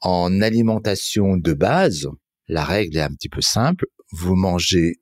en 0.00 0.40
alimentation 0.40 1.36
de 1.36 1.52
base, 1.52 2.08
la 2.48 2.64
règle 2.64 2.96
est 2.96 3.02
un 3.02 3.12
petit 3.12 3.28
peu 3.28 3.40
simple. 3.40 3.86
Vous 4.10 4.34
mangez 4.34 4.96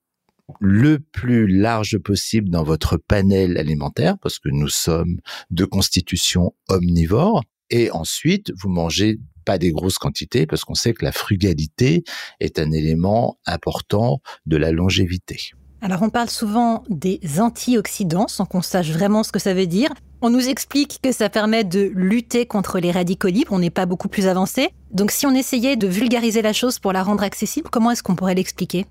le 0.61 0.99
plus 0.99 1.47
large 1.47 1.99
possible 1.99 2.51
dans 2.51 2.63
votre 2.63 2.97
panel 2.97 3.59
alimentaire, 3.59 4.17
parce 4.19 4.39
que 4.39 4.49
nous 4.49 4.69
sommes 4.69 5.21
de 5.51 5.65
constitution 5.65 6.55
omnivore. 6.69 7.43
Et 7.71 7.91
ensuite, 7.91 8.53
vous 8.57 8.69
mangez 8.69 9.19
pas 9.45 9.59
des 9.59 9.71
grosses 9.71 9.99
quantités, 9.99 10.47
parce 10.47 10.65
qu'on 10.65 10.75
sait 10.75 10.93
que 10.93 11.05
la 11.05 11.13
frugalité 11.13 12.05
est 12.41 12.59
un 12.59 12.73
élément 12.73 13.39
important 13.47 14.21
de 14.47 14.57
la 14.57 14.73
longévité. 14.73 15.53
Alors 15.87 16.03
on 16.03 16.11
parle 16.11 16.31
souvent 16.31 16.83
des 16.89 17.21
antioxydants 17.39 18.27
sans 18.27 18.45
qu'on 18.45 18.61
sache 18.61 18.91
vraiment 18.91 19.23
ce 19.23 19.31
que 19.31 19.39
ça 19.39 19.55
veut 19.55 19.69
dire. 19.69 19.95
On 20.21 20.31
nous 20.31 20.49
explique 20.49 20.99
que 21.01 21.13
ça 21.13 21.29
permet 21.29 21.63
de 21.63 21.93
lutter 21.95 22.45
contre 22.45 22.81
les 22.81 22.91
radicaux 22.91 23.29
libres, 23.29 23.53
on 23.53 23.61
n'est 23.61 23.71
pas 23.71 23.87
beaucoup 23.87 24.09
plus 24.09 24.27
avancé. 24.27 24.71
Donc 24.91 25.13
si 25.13 25.27
on 25.27 25.31
essayait 25.33 25.77
de 25.77 25.87
vulgariser 25.87 26.43
la 26.43 26.53
chose 26.53 26.81
pour 26.81 26.93
la 26.93 27.05
rendre 27.05 27.23
accessible, 27.23 27.69
comment 27.71 27.93
est-ce 27.93 28.03
qu'on 28.03 28.17
pourrait 28.17 28.35
l'expliquer? 28.35 28.85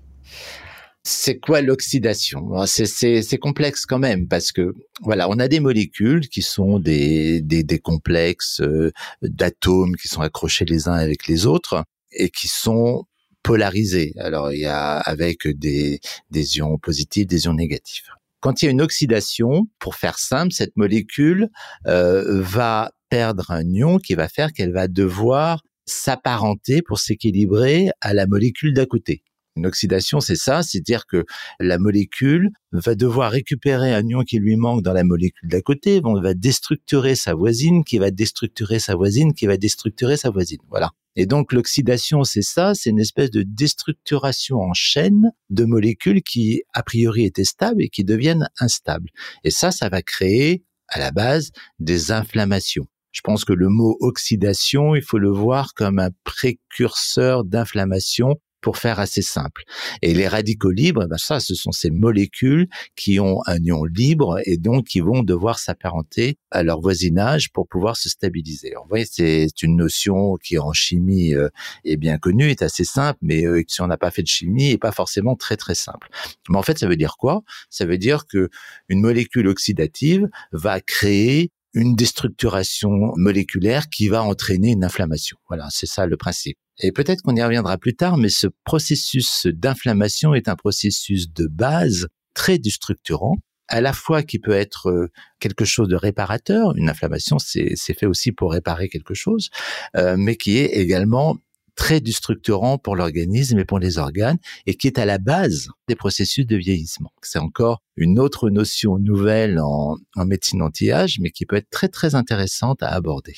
C'est 1.02 1.38
quoi 1.38 1.60
l'oxydation? 1.60 2.64
C'est 2.64 3.38
complexe 3.38 3.84
quand 3.84 3.98
même 3.98 4.26
parce 4.26 4.50
que 4.50 4.74
voilà, 5.02 5.28
on 5.28 5.38
a 5.38 5.48
des 5.48 5.60
molécules 5.60 6.30
qui 6.30 6.40
sont 6.40 6.78
des, 6.78 7.42
des, 7.42 7.78
complexes 7.78 8.62
euh, 8.62 8.90
d'atomes 9.20 9.96
qui 9.96 10.08
sont 10.08 10.22
accrochés 10.22 10.64
les 10.64 10.88
uns 10.88 10.94
avec 10.94 11.26
les 11.26 11.44
autres 11.44 11.84
et 12.10 12.30
qui 12.30 12.48
sont 12.48 13.04
polarisé. 13.46 14.12
Alors 14.18 14.52
il 14.52 14.60
y 14.60 14.66
a 14.66 14.98
avec 14.98 15.46
des, 15.46 16.00
des 16.30 16.58
ions 16.58 16.78
positifs, 16.78 17.26
des 17.26 17.44
ions 17.44 17.54
négatifs. 17.54 18.10
Quand 18.40 18.60
il 18.60 18.66
y 18.66 18.68
a 18.68 18.72
une 18.72 18.82
oxydation, 18.82 19.68
pour 19.78 19.94
faire 19.94 20.18
simple, 20.18 20.52
cette 20.52 20.76
molécule 20.76 21.48
euh, 21.86 22.42
va 22.42 22.90
perdre 23.08 23.50
un 23.52 23.64
ion 23.72 23.98
qui 23.98 24.14
va 24.14 24.28
faire 24.28 24.52
qu'elle 24.52 24.72
va 24.72 24.88
devoir 24.88 25.62
s'apparenter 25.86 26.82
pour 26.82 26.98
s'équilibrer 26.98 27.90
à 28.00 28.14
la 28.14 28.26
molécule 28.26 28.74
d'à 28.74 28.86
côté. 28.86 29.22
Une 29.56 29.66
oxydation, 29.66 30.20
c'est 30.20 30.36
ça, 30.36 30.62
c'est-à-dire 30.62 31.06
que 31.06 31.24
la 31.60 31.78
molécule 31.78 32.50
va 32.72 32.94
devoir 32.94 33.30
récupérer 33.30 33.94
un 33.94 34.06
ion 34.06 34.22
qui 34.22 34.38
lui 34.38 34.56
manque 34.56 34.82
dans 34.82 34.92
la 34.92 35.04
molécule 35.04 35.48
d'à 35.48 35.62
côté, 35.62 36.00
on 36.04 36.20
va 36.20 36.34
déstructurer 36.34 37.14
sa 37.14 37.34
voisine, 37.34 37.82
qui 37.82 37.98
va 37.98 38.10
déstructurer 38.10 38.78
sa 38.78 38.94
voisine, 38.94 39.32
qui 39.32 39.46
va 39.46 39.56
déstructurer 39.56 40.16
sa 40.16 40.30
voisine. 40.30 40.60
Voilà. 40.68 40.90
Et 41.16 41.24
donc 41.24 41.54
l'oxydation, 41.54 42.24
c'est 42.24 42.42
ça, 42.42 42.74
c'est 42.74 42.90
une 42.90 43.00
espèce 43.00 43.30
de 43.30 43.42
déstructuration 43.42 44.58
en 44.58 44.74
chaîne 44.74 45.30
de 45.48 45.64
molécules 45.64 46.22
qui, 46.22 46.62
a 46.74 46.82
priori, 46.82 47.24
étaient 47.24 47.44
stables 47.44 47.82
et 47.82 47.88
qui 47.88 48.04
deviennent 48.04 48.48
instables. 48.60 49.08
Et 49.42 49.50
ça, 49.50 49.70
ça 49.72 49.88
va 49.88 50.02
créer, 50.02 50.64
à 50.88 50.98
la 50.98 51.12
base, 51.12 51.52
des 51.78 52.12
inflammations. 52.12 52.86
Je 53.12 53.22
pense 53.22 53.46
que 53.46 53.54
le 53.54 53.70
mot 53.70 53.96
oxydation, 54.00 54.94
il 54.94 55.00
faut 55.00 55.16
le 55.16 55.30
voir 55.30 55.72
comme 55.72 55.98
un 55.98 56.10
précurseur 56.22 57.44
d'inflammation 57.44 58.34
pour 58.66 58.78
faire 58.78 58.98
assez 58.98 59.22
simple. 59.22 59.62
Et 60.02 60.12
les 60.12 60.26
radicaux 60.26 60.72
libres, 60.72 61.06
ben 61.06 61.18
ça, 61.18 61.38
ce 61.38 61.54
sont 61.54 61.70
ces 61.70 61.92
molécules 61.92 62.66
qui 62.96 63.20
ont 63.20 63.38
un 63.46 63.62
ion 63.62 63.84
libre 63.84 64.40
et 64.44 64.56
donc 64.56 64.86
qui 64.86 64.98
vont 64.98 65.22
devoir 65.22 65.60
s'apparenter 65.60 66.36
à 66.50 66.64
leur 66.64 66.80
voisinage 66.80 67.52
pour 67.52 67.68
pouvoir 67.68 67.96
se 67.96 68.08
stabiliser. 68.08 68.72
vous 68.74 68.88
voyez, 68.88 69.06
c'est 69.08 69.62
une 69.62 69.76
notion 69.76 70.34
qui 70.42 70.58
en 70.58 70.72
chimie 70.72 71.32
euh, 71.32 71.48
est 71.84 71.96
bien 71.96 72.18
connue, 72.18 72.50
est 72.50 72.62
assez 72.62 72.82
simple, 72.82 73.20
mais 73.22 73.46
euh, 73.46 73.62
si 73.68 73.82
on 73.82 73.86
n'a 73.86 73.98
pas 73.98 74.10
fait 74.10 74.22
de 74.22 74.26
chimie, 74.26 74.72
est 74.72 74.78
pas 74.78 74.90
forcément 74.90 75.36
très 75.36 75.56
très 75.56 75.76
simple. 75.76 76.08
Mais 76.48 76.58
en 76.58 76.62
fait, 76.62 76.76
ça 76.76 76.88
veut 76.88 76.96
dire 76.96 77.18
quoi? 77.18 77.42
Ça 77.70 77.86
veut 77.86 77.98
dire 77.98 78.26
que 78.26 78.48
une 78.88 79.00
molécule 79.00 79.46
oxydative 79.46 80.28
va 80.50 80.80
créer 80.80 81.52
une 81.76 81.94
déstructuration 81.94 83.12
moléculaire 83.16 83.88
qui 83.90 84.08
va 84.08 84.22
entraîner 84.22 84.72
une 84.72 84.82
inflammation. 84.82 85.36
Voilà, 85.48 85.68
c'est 85.70 85.86
ça 85.86 86.06
le 86.06 86.16
principe. 86.16 86.56
Et 86.80 86.90
peut-être 86.90 87.20
qu'on 87.22 87.36
y 87.36 87.42
reviendra 87.42 87.76
plus 87.76 87.94
tard, 87.94 88.16
mais 88.16 88.30
ce 88.30 88.48
processus 88.64 89.46
d'inflammation 89.46 90.34
est 90.34 90.48
un 90.48 90.56
processus 90.56 91.30
de 91.32 91.46
base 91.46 92.08
très 92.34 92.58
déstructurant, 92.58 93.36
à 93.68 93.80
la 93.80 93.92
fois 93.92 94.22
qui 94.22 94.38
peut 94.38 94.52
être 94.52 94.88
euh, 94.88 95.08
quelque 95.38 95.64
chose 95.64 95.88
de 95.88 95.96
réparateur, 95.96 96.76
une 96.76 96.88
inflammation 96.88 97.38
c'est 97.38 97.74
fait 97.94 98.06
aussi 98.06 98.32
pour 98.32 98.52
réparer 98.52 98.88
quelque 98.88 99.14
chose, 99.14 99.50
euh, 99.96 100.16
mais 100.16 100.36
qui 100.36 100.58
est 100.58 100.76
également 100.76 101.36
très 101.76 102.00
déstructurant 102.00 102.78
pour 102.78 102.96
l'organisme 102.96 103.58
et 103.58 103.64
pour 103.64 103.78
les 103.78 103.98
organes 103.98 104.38
et 104.66 104.74
qui 104.74 104.86
est 104.86 104.98
à 104.98 105.04
la 105.04 105.18
base 105.18 105.68
des 105.88 105.94
processus 105.94 106.46
de 106.46 106.56
vieillissement. 106.56 107.12
C'est 107.22 107.38
encore 107.38 107.82
une 107.96 108.18
autre 108.18 108.50
notion 108.50 108.98
nouvelle 108.98 109.60
en, 109.60 109.96
médecine 110.24 110.62
anti-âge, 110.62 111.18
mais 111.20 111.30
qui 111.30 111.46
peut 111.46 111.56
être 111.56 111.70
très 111.70 111.88
très 111.88 112.14
intéressante 112.14 112.82
à 112.82 112.88
aborder. 112.88 113.34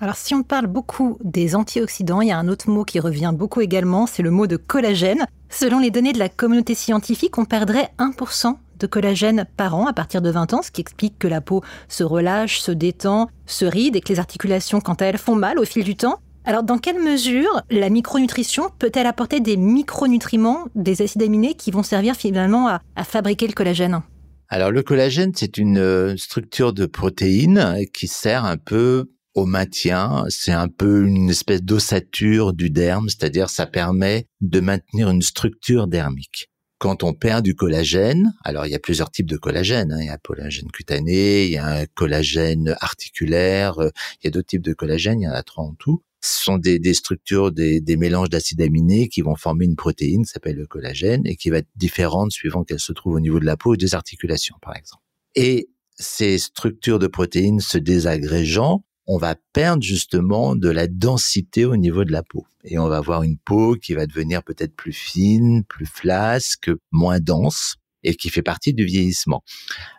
Alors 0.00 0.16
si 0.16 0.34
on 0.34 0.42
parle 0.42 0.66
beaucoup 0.66 1.18
des 1.24 1.56
antioxydants, 1.56 2.20
il 2.20 2.28
y 2.28 2.30
a 2.32 2.38
un 2.38 2.48
autre 2.48 2.70
mot 2.70 2.84
qui 2.84 3.00
revient 3.00 3.32
beaucoup 3.34 3.60
également, 3.60 4.06
c'est 4.06 4.22
le 4.22 4.30
mot 4.30 4.46
de 4.46 4.56
collagène. 4.56 5.26
Selon 5.50 5.80
les 5.80 5.90
données 5.90 6.12
de 6.12 6.18
la 6.18 6.28
communauté 6.28 6.74
scientifique, 6.74 7.38
on 7.38 7.46
perdrait 7.46 7.90
1% 7.98 8.54
de 8.78 8.86
collagène 8.86 9.46
par 9.56 9.74
an 9.74 9.86
à 9.86 9.92
partir 9.92 10.22
de 10.22 10.30
20 10.30 10.52
ans, 10.54 10.62
ce 10.62 10.70
qui 10.70 10.80
explique 10.80 11.18
que 11.18 11.26
la 11.26 11.40
peau 11.40 11.62
se 11.88 12.04
relâche, 12.04 12.60
se 12.60 12.70
détend, 12.70 13.28
se 13.46 13.64
ride 13.64 13.96
et 13.96 14.00
que 14.00 14.12
les 14.12 14.18
articulations, 14.18 14.80
quant 14.80 14.94
à 14.94 15.06
elles, 15.06 15.18
font 15.18 15.34
mal 15.34 15.58
au 15.58 15.64
fil 15.64 15.84
du 15.84 15.96
temps. 15.96 16.20
Alors, 16.48 16.62
dans 16.62 16.78
quelle 16.78 16.98
mesure 16.98 17.60
la 17.70 17.90
micronutrition 17.90 18.70
peut-elle 18.78 19.06
apporter 19.06 19.40
des 19.40 19.58
micronutriments, 19.58 20.68
des 20.74 21.02
acides 21.02 21.22
aminés 21.22 21.52
qui 21.52 21.70
vont 21.70 21.82
servir 21.82 22.16
finalement 22.16 22.68
à, 22.68 23.04
fabriquer 23.04 23.46
le 23.46 23.52
collagène? 23.52 24.00
Alors, 24.48 24.70
le 24.70 24.82
collagène, 24.82 25.32
c'est 25.36 25.58
une 25.58 25.76
euh, 25.76 26.16
structure 26.16 26.72
de 26.72 26.86
protéines 26.86 27.84
qui 27.92 28.06
sert 28.06 28.46
un 28.46 28.56
peu 28.56 29.10
au 29.34 29.44
maintien. 29.44 30.24
C'est 30.30 30.52
un 30.52 30.68
peu 30.68 31.06
une 31.06 31.28
espèce 31.28 31.62
d'ossature 31.62 32.54
du 32.54 32.70
derme, 32.70 33.10
c'est-à-dire 33.10 33.50
ça 33.50 33.66
permet 33.66 34.24
de 34.40 34.60
maintenir 34.60 35.10
une 35.10 35.20
structure 35.20 35.86
dermique. 35.86 36.48
Quand 36.78 37.02
on 37.02 37.12
perd 37.12 37.44
du 37.44 37.56
collagène, 37.56 38.32
alors 38.42 38.64
il 38.64 38.72
y 38.72 38.74
a 38.74 38.78
plusieurs 38.78 39.10
types 39.10 39.28
de 39.28 39.36
collagène. 39.36 39.92
Hein. 39.92 39.98
Il 40.00 40.06
y 40.06 40.08
a 40.08 40.14
un 40.14 40.16
collagène 40.16 40.70
cutané, 40.70 41.44
il 41.44 41.52
y 41.52 41.58
a 41.58 41.66
un 41.66 41.84
collagène 41.84 42.74
articulaire, 42.80 43.78
euh, 43.82 43.90
il 44.22 44.24
y 44.24 44.28
a 44.28 44.30
d'autres 44.30 44.46
types 44.46 44.62
de 44.62 44.72
collagène, 44.72 45.20
il 45.20 45.24
y 45.24 45.28
en 45.28 45.32
a 45.32 45.42
trois 45.42 45.64
en 45.64 45.74
tout. 45.74 46.02
Ce 46.20 46.44
sont 46.44 46.58
des, 46.58 46.94
structures, 46.94 47.52
des, 47.52 47.96
mélanges 47.96 48.30
d'acides 48.30 48.60
aminés 48.60 49.08
qui 49.08 49.22
vont 49.22 49.36
former 49.36 49.66
une 49.66 49.76
protéine 49.76 50.24
s'appelle 50.24 50.56
le 50.56 50.66
collagène 50.66 51.22
et 51.26 51.36
qui 51.36 51.50
va 51.50 51.58
être 51.58 51.68
différente 51.76 52.32
suivant 52.32 52.64
qu'elle 52.64 52.80
se 52.80 52.92
trouve 52.92 53.14
au 53.14 53.20
niveau 53.20 53.38
de 53.38 53.44
la 53.44 53.56
peau 53.56 53.72
ou 53.72 53.76
des 53.76 53.94
articulations, 53.94 54.56
par 54.60 54.76
exemple. 54.76 55.02
Et 55.34 55.68
ces 55.96 56.38
structures 56.38 56.98
de 56.98 57.06
protéines 57.06 57.60
se 57.60 57.78
désagrégeant, 57.78 58.84
on 59.06 59.16
va 59.16 59.36
perdre 59.52 59.82
justement 59.82 60.54
de 60.54 60.68
la 60.68 60.86
densité 60.86 61.64
au 61.64 61.76
niveau 61.76 62.04
de 62.04 62.12
la 62.12 62.22
peau. 62.22 62.46
Et 62.64 62.78
on 62.78 62.88
va 62.88 62.98
avoir 62.98 63.22
une 63.22 63.38
peau 63.38 63.76
qui 63.76 63.94
va 63.94 64.06
devenir 64.06 64.42
peut-être 64.42 64.74
plus 64.74 64.92
fine, 64.92 65.64
plus 65.64 65.86
flasque, 65.86 66.70
moins 66.92 67.20
dense 67.20 67.76
et 68.02 68.14
qui 68.14 68.30
fait 68.30 68.42
partie 68.42 68.74
du 68.74 68.84
vieillissement. 68.84 69.42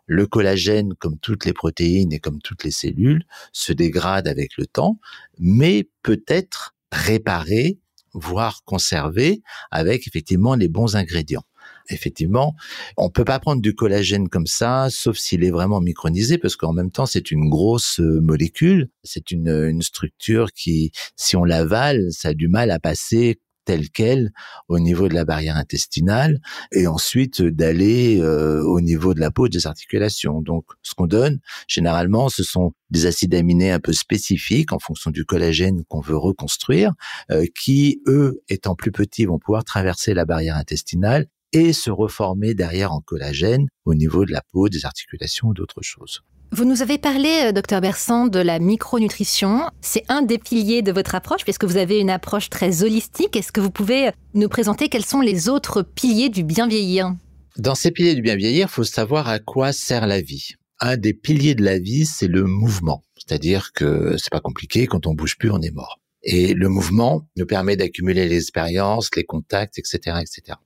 Le 0.05 0.25
collagène, 0.25 0.93
comme 0.99 1.17
toutes 1.19 1.45
les 1.45 1.53
protéines 1.53 2.13
et 2.13 2.19
comme 2.19 2.41
toutes 2.41 2.63
les 2.63 2.71
cellules, 2.71 3.23
se 3.51 3.73
dégrade 3.73 4.27
avec 4.27 4.57
le 4.57 4.65
temps, 4.65 4.99
mais 5.37 5.89
peut 6.03 6.23
être 6.27 6.75
réparé, 6.91 7.79
voire 8.13 8.63
conservé 8.65 9.41
avec 9.71 10.07
effectivement 10.07 10.55
les 10.55 10.67
bons 10.67 10.95
ingrédients 10.95 11.45
effectivement, 11.89 12.55
on 12.97 13.09
peut 13.09 13.25
pas 13.25 13.39
prendre 13.39 13.61
du 13.61 13.75
collagène 13.75 14.29
comme 14.29 14.45
ça, 14.45 14.87
sauf 14.89 15.17
s'il 15.17 15.43
est 15.43 15.51
vraiment 15.51 15.81
micronisé, 15.81 16.37
parce 16.37 16.55
qu'en 16.55 16.73
même 16.73 16.91
temps, 16.91 17.05
c'est 17.05 17.31
une 17.31 17.49
grosse 17.49 17.99
euh, 17.99 18.19
molécule. 18.21 18.89
C'est 19.03 19.31
une, 19.31 19.49
une 19.49 19.81
structure 19.81 20.51
qui, 20.51 20.91
si 21.15 21.35
on 21.35 21.43
l'avale, 21.43 22.07
ça 22.11 22.29
a 22.29 22.33
du 22.33 22.47
mal 22.47 22.71
à 22.71 22.79
passer 22.79 23.39
telle 23.69 23.91
qu'elle 23.91 24.31
au 24.67 24.79
niveau 24.79 25.07
de 25.07 25.13
la 25.13 25.25
barrière 25.25 25.55
intestinale 25.55 26.39
et 26.71 26.87
ensuite 26.87 27.43
d'aller 27.43 28.19
euh, 28.19 28.63
au 28.63 28.81
niveau 28.81 29.13
de 29.13 29.19
la 29.19 29.29
peau 29.29 29.47
des 29.47 29.67
articulations. 29.67 30.41
Donc 30.41 30.65
ce 30.81 30.95
qu'on 30.95 31.05
donne 31.05 31.37
généralement 31.67 32.29
ce 32.29 32.41
sont 32.41 32.71
des 32.89 33.05
acides 33.05 33.35
aminés 33.35 33.69
un 33.69 33.79
peu 33.79 33.93
spécifiques 33.93 34.73
en 34.73 34.79
fonction 34.79 35.11
du 35.11 35.23
collagène 35.23 35.83
qu'on 35.87 36.01
veut 36.01 36.17
reconstruire 36.17 36.93
euh, 37.29 37.45
qui 37.61 38.01
eux 38.07 38.41
étant 38.49 38.73
plus 38.73 38.91
petits 38.91 39.25
vont 39.25 39.37
pouvoir 39.37 39.63
traverser 39.63 40.15
la 40.15 40.25
barrière 40.25 40.57
intestinale 40.57 41.27
et 41.53 41.71
se 41.71 41.91
reformer 41.91 42.55
derrière 42.55 42.91
en 42.91 43.01
collagène 43.01 43.67
au 43.85 43.93
niveau 43.93 44.25
de 44.25 44.31
la 44.31 44.41
peau, 44.51 44.67
des 44.67 44.85
articulations 44.85 45.49
ou 45.49 45.53
d'autres 45.53 45.83
choses. 45.83 46.23
Vous 46.51 46.65
nous 46.65 46.81
avez 46.81 46.97
parlé, 46.97 47.43
euh, 47.45 47.51
docteur 47.51 47.79
Bersan, 47.79 48.27
de 48.27 48.39
la 48.39 48.57
micronutrition. 48.57 49.69
C'est 49.81 50.03
un 50.09 50.23
des 50.23 50.39
piliers 50.39 50.81
de 50.81 50.91
votre 50.91 51.13
approche, 51.13 51.43
puisque 51.43 51.63
vous 51.63 51.77
avez 51.77 51.99
une 51.99 52.09
approche 52.09 52.49
très 52.49 52.81
holistique. 52.81 53.35
Est-ce 53.35 53.51
que 53.51 53.61
vous 53.61 53.69
pouvez 53.69 54.09
nous 54.33 54.49
présenter 54.49 54.89
quels 54.89 55.05
sont 55.05 55.21
les 55.21 55.47
autres 55.47 55.83
piliers 55.83 56.29
du 56.29 56.43
bien 56.43 56.67
vieillir? 56.67 57.13
Dans 57.57 57.75
ces 57.75 57.91
piliers 57.91 58.15
du 58.15 58.23
bien 58.23 58.35
vieillir, 58.35 58.67
il 58.67 58.73
faut 58.73 58.83
savoir 58.83 59.29
à 59.29 59.37
quoi 59.37 59.71
sert 59.73 60.07
la 60.07 60.21
vie. 60.21 60.53
Un 60.79 60.97
des 60.97 61.13
piliers 61.13 61.53
de 61.53 61.63
la 61.63 61.77
vie, 61.77 62.07
c'est 62.07 62.27
le 62.27 62.43
mouvement. 62.45 63.03
C'est-à-dire 63.15 63.71
que 63.73 64.15
c'est 64.17 64.31
pas 64.31 64.39
compliqué, 64.39 64.87
quand 64.87 65.05
on 65.05 65.13
bouge 65.13 65.37
plus, 65.37 65.51
on 65.51 65.61
est 65.61 65.73
mort. 65.73 65.99
Et 66.23 66.53
le 66.53 66.67
mouvement 66.67 67.27
nous 67.37 67.45
permet 67.45 67.77
d'accumuler 67.77 68.27
les 68.27 68.37
expériences, 68.37 69.09
les 69.15 69.23
contacts, 69.23 69.79
etc., 69.79 70.17
etc. 70.21 70.57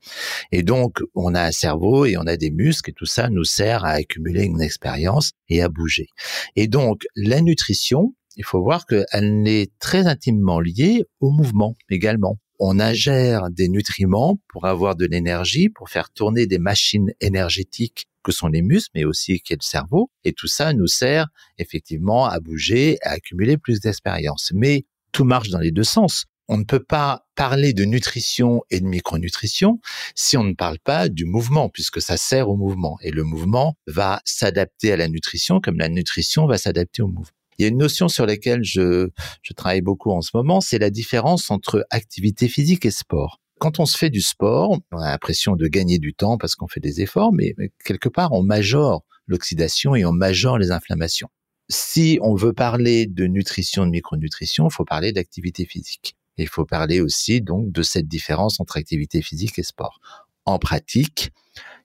Et 0.52 0.64
donc, 0.64 1.00
on 1.14 1.36
a 1.36 1.44
un 1.44 1.52
cerveau 1.52 2.06
et 2.06 2.18
on 2.18 2.26
a 2.26 2.38
des 2.38 2.50
muscles 2.50 2.90
et 2.90 2.94
tout 2.94 3.06
ça 3.06 3.30
nous 3.30 3.44
sert 3.44 3.86
à 3.86 3.92
accumuler 3.92 4.44
une 4.44 4.62
expérience 4.62 5.32
et 5.50 5.62
à 5.62 5.70
bouger. 5.70 6.08
Et 6.56 6.68
donc, 6.68 7.04
la 7.16 7.42
nutrition, 7.42 8.16
il 8.36 8.44
faut 8.44 8.62
voir 8.62 8.86
qu'elle 8.88 9.48
est 9.48 9.72
très 9.80 10.08
intimement 10.08 10.60
liée 10.60 11.04
au 11.20 11.30
mouvement 11.30 11.76
également. 11.90 12.40
On 12.60 12.80
ingère 12.80 13.50
des 13.52 13.68
nutriments 13.68 14.40
pour 14.48 14.66
avoir 14.66 14.96
de 14.96 15.06
l'énergie, 15.06 15.70
pour 15.70 15.90
faire 15.90 16.10
tourner 16.12 16.48
des 16.48 16.60
machines 16.60 17.12
énergétiques 17.20 18.08
que 18.24 18.32
sont 18.32 18.48
les 18.48 18.62
muscles, 18.62 18.92
mais 18.96 19.04
aussi 19.04 19.40
qui 19.40 19.54
est 19.54 19.62
le 19.62 19.66
cerveau. 19.66 20.10
Et 20.24 20.34
tout 20.34 20.48
ça 20.48 20.74
nous 20.74 20.88
sert 20.88 21.28
effectivement 21.58 22.26
à 22.26 22.40
bouger, 22.40 22.98
à 23.02 23.12
accumuler 23.12 23.58
plus 23.58 23.82
d'expérience. 23.82 24.52
Mais 24.56 24.86
tout 25.14 25.24
marche 25.24 25.50
dans 25.50 25.60
les 25.60 25.72
deux 25.72 25.86
sens. 25.86 26.26
On 26.50 26.58
ne 26.58 26.66
peut 26.66 26.84
pas 26.84 27.26
parler 27.36 27.72
de 27.72 27.86
nutrition 27.86 28.64
et 28.70 28.82
de 28.82 28.86
micronutrition 28.86 29.80
si 30.14 30.36
on 30.36 30.44
ne 30.44 30.54
parle 30.54 30.78
pas 30.80 31.08
du 31.08 31.24
mouvement, 31.24 31.70
puisque 31.70 32.02
ça 32.02 32.18
sert 32.18 32.50
au 32.50 32.58
mouvement. 32.58 32.98
Et 33.02 33.12
le 33.12 33.24
mouvement 33.24 33.76
va 33.88 34.22
s'adapter 34.26 34.92
à 34.92 34.98
la 34.98 35.08
nutrition 35.08 35.62
comme 35.62 35.80
la 35.80 35.88
nutrition 35.88 36.46
va 36.46 36.58
s'adapter 36.58 37.02
au 37.02 37.08
mouvement. 37.08 37.32
Il 37.58 37.62
y 37.62 37.66
a 37.66 37.70
une 37.70 37.78
notion 37.78 38.10
sur 38.10 38.26
laquelle 38.26 38.64
je, 38.64 39.10
je 39.42 39.54
travaille 39.54 39.82
beaucoup 39.82 40.12
en 40.12 40.22
ce 40.22 40.32
moment, 40.34 40.60
c'est 40.60 40.80
la 40.80 40.90
différence 40.90 41.50
entre 41.52 41.86
activité 41.92 42.50
physique 42.50 42.86
et 42.86 42.92
sport. 42.92 43.40
Quand 43.60 43.80
on 43.80 43.86
se 43.86 43.98
fait 43.98 44.10
du 44.10 44.22
sport, 44.22 44.78
on 44.92 44.98
a 44.98 45.12
l'impression 45.12 45.56
de 45.56 45.68
gagner 45.68 46.00
du 46.00 46.14
temps 46.14 46.38
parce 46.38 46.56
qu'on 46.56 46.68
fait 46.68 46.82
des 46.82 47.00
efforts, 47.02 47.32
mais 47.32 47.56
quelque 47.86 48.10
part, 48.10 48.34
on 48.34 48.44
majore 48.44 49.06
l'oxydation 49.28 49.96
et 49.96 50.04
on 50.04 50.12
majore 50.12 50.58
les 50.58 50.72
inflammations 50.72 51.30
si 51.70 52.20
on 52.22 52.36
veut 52.36 52.54
parler 52.54 53.06
de 53.06 53.26
nutrition, 53.26 53.86
de 53.86 53.92
micronutrition, 53.92 54.68
il 54.68 54.74
faut 54.74 54.86
parler 54.86 55.12
d'activité 55.14 55.66
physique. 55.66 56.16
il 56.38 56.48
faut 56.48 56.66
parler 56.66 57.00
aussi 57.00 57.42
donc 57.42 57.72
de 57.72 57.84
cette 57.84 58.08
différence 58.08 58.60
entre 58.60 58.78
activité 58.78 59.22
physique 59.22 59.60
et 59.60 59.64
sport. 59.64 60.00
En 60.46 60.60
pratique, 60.60 61.32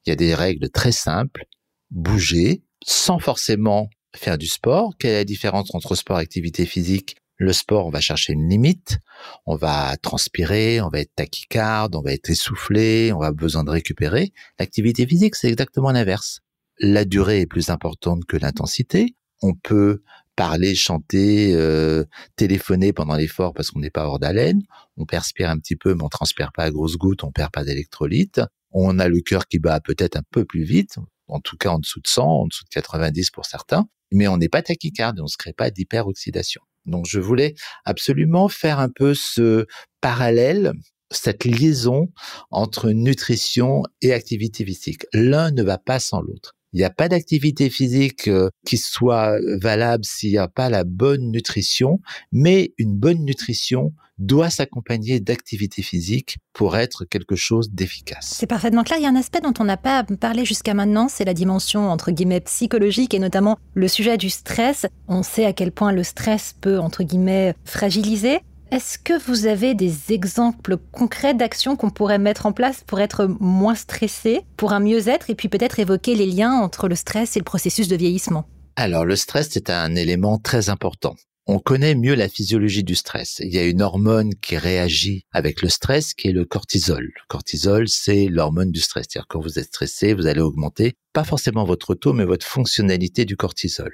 il 0.04 0.11
y 0.11 0.12
a 0.12 0.16
des 0.16 0.35
règles 0.35 0.70
très 0.70 0.92
simples. 0.92 1.47
Bouger 1.90 2.62
sans 2.85 3.18
forcément 3.18 3.90
faire 4.16 4.38
du 4.38 4.47
sport. 4.47 4.92
Quelle 4.99 5.11
est 5.12 5.18
la 5.18 5.25
différence 5.25 5.75
entre 5.75 5.94
sport 5.94 6.18
et 6.18 6.23
activité 6.23 6.66
physique? 6.66 7.16
Le 7.37 7.52
sport, 7.52 7.87
on 7.87 7.90
va 7.90 8.00
chercher 8.00 8.32
une 8.32 8.49
limite. 8.49 8.99
On 9.47 9.54
va 9.54 9.97
transpirer, 9.99 10.80
on 10.80 10.88
va 10.88 11.00
être 11.00 11.14
tachycarde, 11.14 11.94
on 11.94 12.02
va 12.02 12.12
être 12.12 12.30
essoufflé, 12.30 13.12
on 13.12 13.20
va 13.20 13.32
besoin 13.32 13.62
de 13.62 13.70
récupérer. 13.70 14.32
L'activité 14.58 15.06
physique, 15.06 15.37
c'est 15.37 15.49
exactement 15.49 15.92
l'inverse. 15.92 16.40
La 16.80 17.04
durée 17.04 17.40
est 17.40 17.47
plus 17.47 17.70
importante 17.70 18.25
que 18.25 18.37
l'intensité 18.37 19.14
on 19.42 19.54
peut 19.54 20.02
parler, 20.37 20.75
chanter, 20.76 21.52
euh, 21.54 22.04
téléphoner 22.37 22.92
pendant 22.92 23.16
l'effort 23.16 23.54
parce 23.54 23.71
qu'on 23.71 23.80
n'est 23.80 23.90
pas 23.90 24.07
hors 24.07 24.21
d'haleine. 24.21 24.62
On 24.97 25.04
perspire 25.04 25.50
un 25.50 25.59
petit 25.59 25.75
peu, 25.75 25.95
mais 25.95 26.04
on 26.04 26.09
transpire 26.09 26.52
pas 26.52 26.64
à 26.64 26.71
grosses 26.71 26.97
gouttes, 26.97 27.25
on 27.25 27.33
perd 27.33 27.50
pas 27.50 27.64
d'électrolytes. 27.64 28.40
On 28.71 28.99
a 28.99 29.09
le 29.09 29.21
cœur 29.21 29.49
qui 29.49 29.59
bat 29.59 29.80
peut-être 29.80 30.16
un 30.16 30.23
peu 30.30 30.45
plus 30.45 30.62
vite, 30.62 30.99
en 31.26 31.40
tout 31.40 31.57
cas 31.57 31.71
en 31.71 31.78
dessous 31.78 32.00
de 32.00 32.07
100, 32.07 32.23
en 32.25 32.47
dessous 32.47 32.64
de 32.64 32.68
90 32.71 33.30
pour 33.30 33.47
certains, 33.47 33.88
mais 34.12 34.28
on 34.28 34.37
n'est 34.37 34.49
pas 34.49 34.62
tachycarde 34.62 35.21
on 35.21 35.26
se 35.26 35.37
crée 35.37 35.52
pas 35.52 35.71
d'hyperoxydation. 35.71 36.62
Donc 36.87 37.07
je 37.09 37.18
voulais 37.18 37.54
absolument 37.85 38.49
faire 38.49 38.78
un 38.78 38.88
peu 38.88 39.14
ce 39.14 39.66
parallèle 40.00 40.73
cette 41.11 41.45
liaison 41.45 42.09
entre 42.50 42.90
nutrition 42.90 43.83
et 44.02 44.12
activité 44.12 44.64
physique. 44.64 45.04
L'un 45.12 45.50
ne 45.50 45.62
va 45.62 45.78
pas 45.78 46.00
sans 46.00 46.21
l'autre. 46.21 46.57
Il 46.72 46.78
n'y 46.78 46.84
a 46.84 46.90
pas 46.90 47.08
d'activité 47.08 47.70
physique 47.70 48.28
euh, 48.28 48.50
qui 48.66 48.76
soit 48.76 49.38
valable 49.60 50.04
s'il 50.04 50.30
n'y 50.30 50.38
a 50.38 50.48
pas 50.48 50.68
la 50.68 50.84
bonne 50.84 51.30
nutrition, 51.30 52.00
mais 52.32 52.75
une 52.78 52.94
bonne 52.94 53.25
nutrition 53.25 53.92
doit 54.18 54.50
s'accompagner 54.50 55.20
d'activité 55.20 55.83
physique 55.83 56.38
pour 56.52 56.76
être 56.76 57.04
quelque 57.04 57.37
chose 57.37 57.70
d'efficace. 57.70 58.35
C'est 58.37 58.46
parfaitement 58.46 58.83
clair. 58.83 58.98
Il 58.98 59.04
y 59.04 59.07
a 59.07 59.11
un 59.11 59.16
aspect 59.16 59.40
dont 59.40 59.54
on 59.61 59.64
n'a 59.64 59.76
pas 59.76 60.02
parlé 60.02 60.44
jusqu'à 60.44 60.74
maintenant, 60.74 61.09
c'est 61.09 61.24
la 61.24 61.35
dimension 61.35 61.88
entre 61.90 62.11
guillemets 62.11 62.40
psychologique 62.40 63.14
et 63.14 63.18
notamment 63.18 63.59
le 63.74 63.88
sujet 63.88 64.16
du 64.18 64.28
stress. 64.28 64.87
On 65.07 65.22
sait 65.22 65.44
à 65.44 65.52
quel 65.52 65.72
point 65.72 65.92
le 65.92 66.02
stress 66.02 66.54
peut 66.61 66.78
entre 66.78 67.04
guillemets 67.04 67.54
fragiliser. 67.64 68.40
Est-ce 68.70 68.98
que 68.98 69.18
vous 69.26 69.46
avez 69.46 69.74
des 69.74 70.12
exemples 70.12 70.76
concrets 70.92 71.33
d'actions 71.33 71.74
qu'on 71.74 71.88
pourrait 71.88 72.18
mettre 72.18 72.44
en 72.44 72.52
place 72.52 72.85
pour 72.87 73.00
être 73.00 73.26
moins 73.40 73.74
stressé, 73.74 74.42
pour 74.59 74.74
un 74.74 74.81
mieux-être, 74.81 75.31
et 75.31 75.35
puis 75.35 75.48
peut-être 75.48 75.78
évoquer 75.78 76.14
les 76.14 76.26
liens 76.26 76.52
entre 76.52 76.87
le 76.87 76.94
stress 76.94 77.35
et 77.35 77.40
le 77.40 77.44
processus 77.44 77.88
de 77.88 77.96
vieillissement? 77.96 78.46
Alors, 78.76 79.07
le 79.07 79.16
stress, 79.16 79.48
c'est 79.50 79.70
un 79.70 79.94
élément 79.94 80.37
très 80.37 80.68
important. 80.68 81.16
On 81.46 81.61
connaît 81.61 81.94
mieux 81.94 82.14
la 82.14 82.28
physiologie 82.28 82.85
du 82.85 82.94
stress. 82.94 83.40
Il 83.42 83.54
y 83.54 83.59
a 83.59 83.64
une 83.64 83.81
hormone 83.81 84.35
qui 84.35 84.59
réagit 84.59 85.22
avec 85.33 85.62
le 85.62 85.70
stress 85.70 86.12
qui 86.12 86.28
est 86.28 86.33
le 86.33 86.44
cortisol. 86.44 87.04
Le 87.04 87.26
cortisol, 87.26 87.88
c'est 87.88 88.26
l'hormone 88.26 88.70
du 88.70 88.81
stress. 88.81 89.07
C'est-à-dire 89.09 89.28
quand 89.31 89.40
vous 89.40 89.59
êtes 89.59 89.68
stressé, 89.68 90.12
vous 90.12 90.26
allez 90.26 90.42
augmenter 90.42 90.92
pas 91.14 91.24
forcément 91.24 91.64
votre 91.64 91.94
taux, 91.94 92.12
mais 92.12 92.26
votre 92.26 92.46
fonctionnalité 92.46 93.24
du 93.24 93.38
cortisol. 93.38 93.92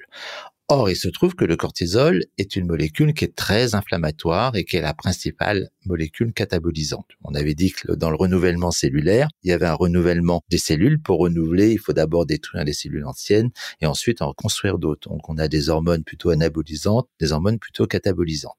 Or, 0.68 0.88
il 0.88 0.96
se 0.96 1.09
trouve 1.09 1.35
que 1.35 1.44
le 1.44 1.57
cortisol 1.57 2.24
est 2.38 2.57
une 2.57 2.66
molécule 2.66 3.12
qui 3.12 3.27
est 3.27 3.37
très 3.37 3.74
inflammatoire 3.74 4.57
et 4.57 4.64
qui 4.64 4.79
est 4.79 4.81
la 4.81 4.94
principale 4.94 5.68
molécule 5.85 6.33
catabolisante. 6.33 7.05
On 7.22 7.35
avait 7.35 7.55
dit 7.55 7.72
que 7.72 7.92
dans 7.92 8.09
le 8.09 8.16
renouvellement 8.16 8.70
cellulaire, 8.70 9.29
il 9.42 9.50
y 9.50 9.53
avait 9.53 9.66
un 9.66 9.74
renouvellement 9.74 10.40
des 10.48 10.57
cellules. 10.57 11.03
Pour 11.03 11.18
renouveler, 11.18 11.72
il 11.72 11.79
faut 11.79 11.92
d'abord 11.92 12.24
détruire 12.24 12.64
les 12.64 12.72
cellules 12.72 13.05
anciennes 13.05 13.50
et 13.83 13.87
ensuite 13.87 14.22
en 14.22 14.29
reconstruire 14.29 14.79
d'autres. 14.79 15.11
Donc, 15.11 15.29
on 15.29 15.37
a 15.37 15.48
des 15.48 15.68
hormones 15.68 16.03
plutôt 16.03 16.31
anabolisantes, 16.31 17.11
des 17.20 17.33
hormones 17.33 17.59
plutôt 17.59 17.87
catabolisantes. 17.87 18.57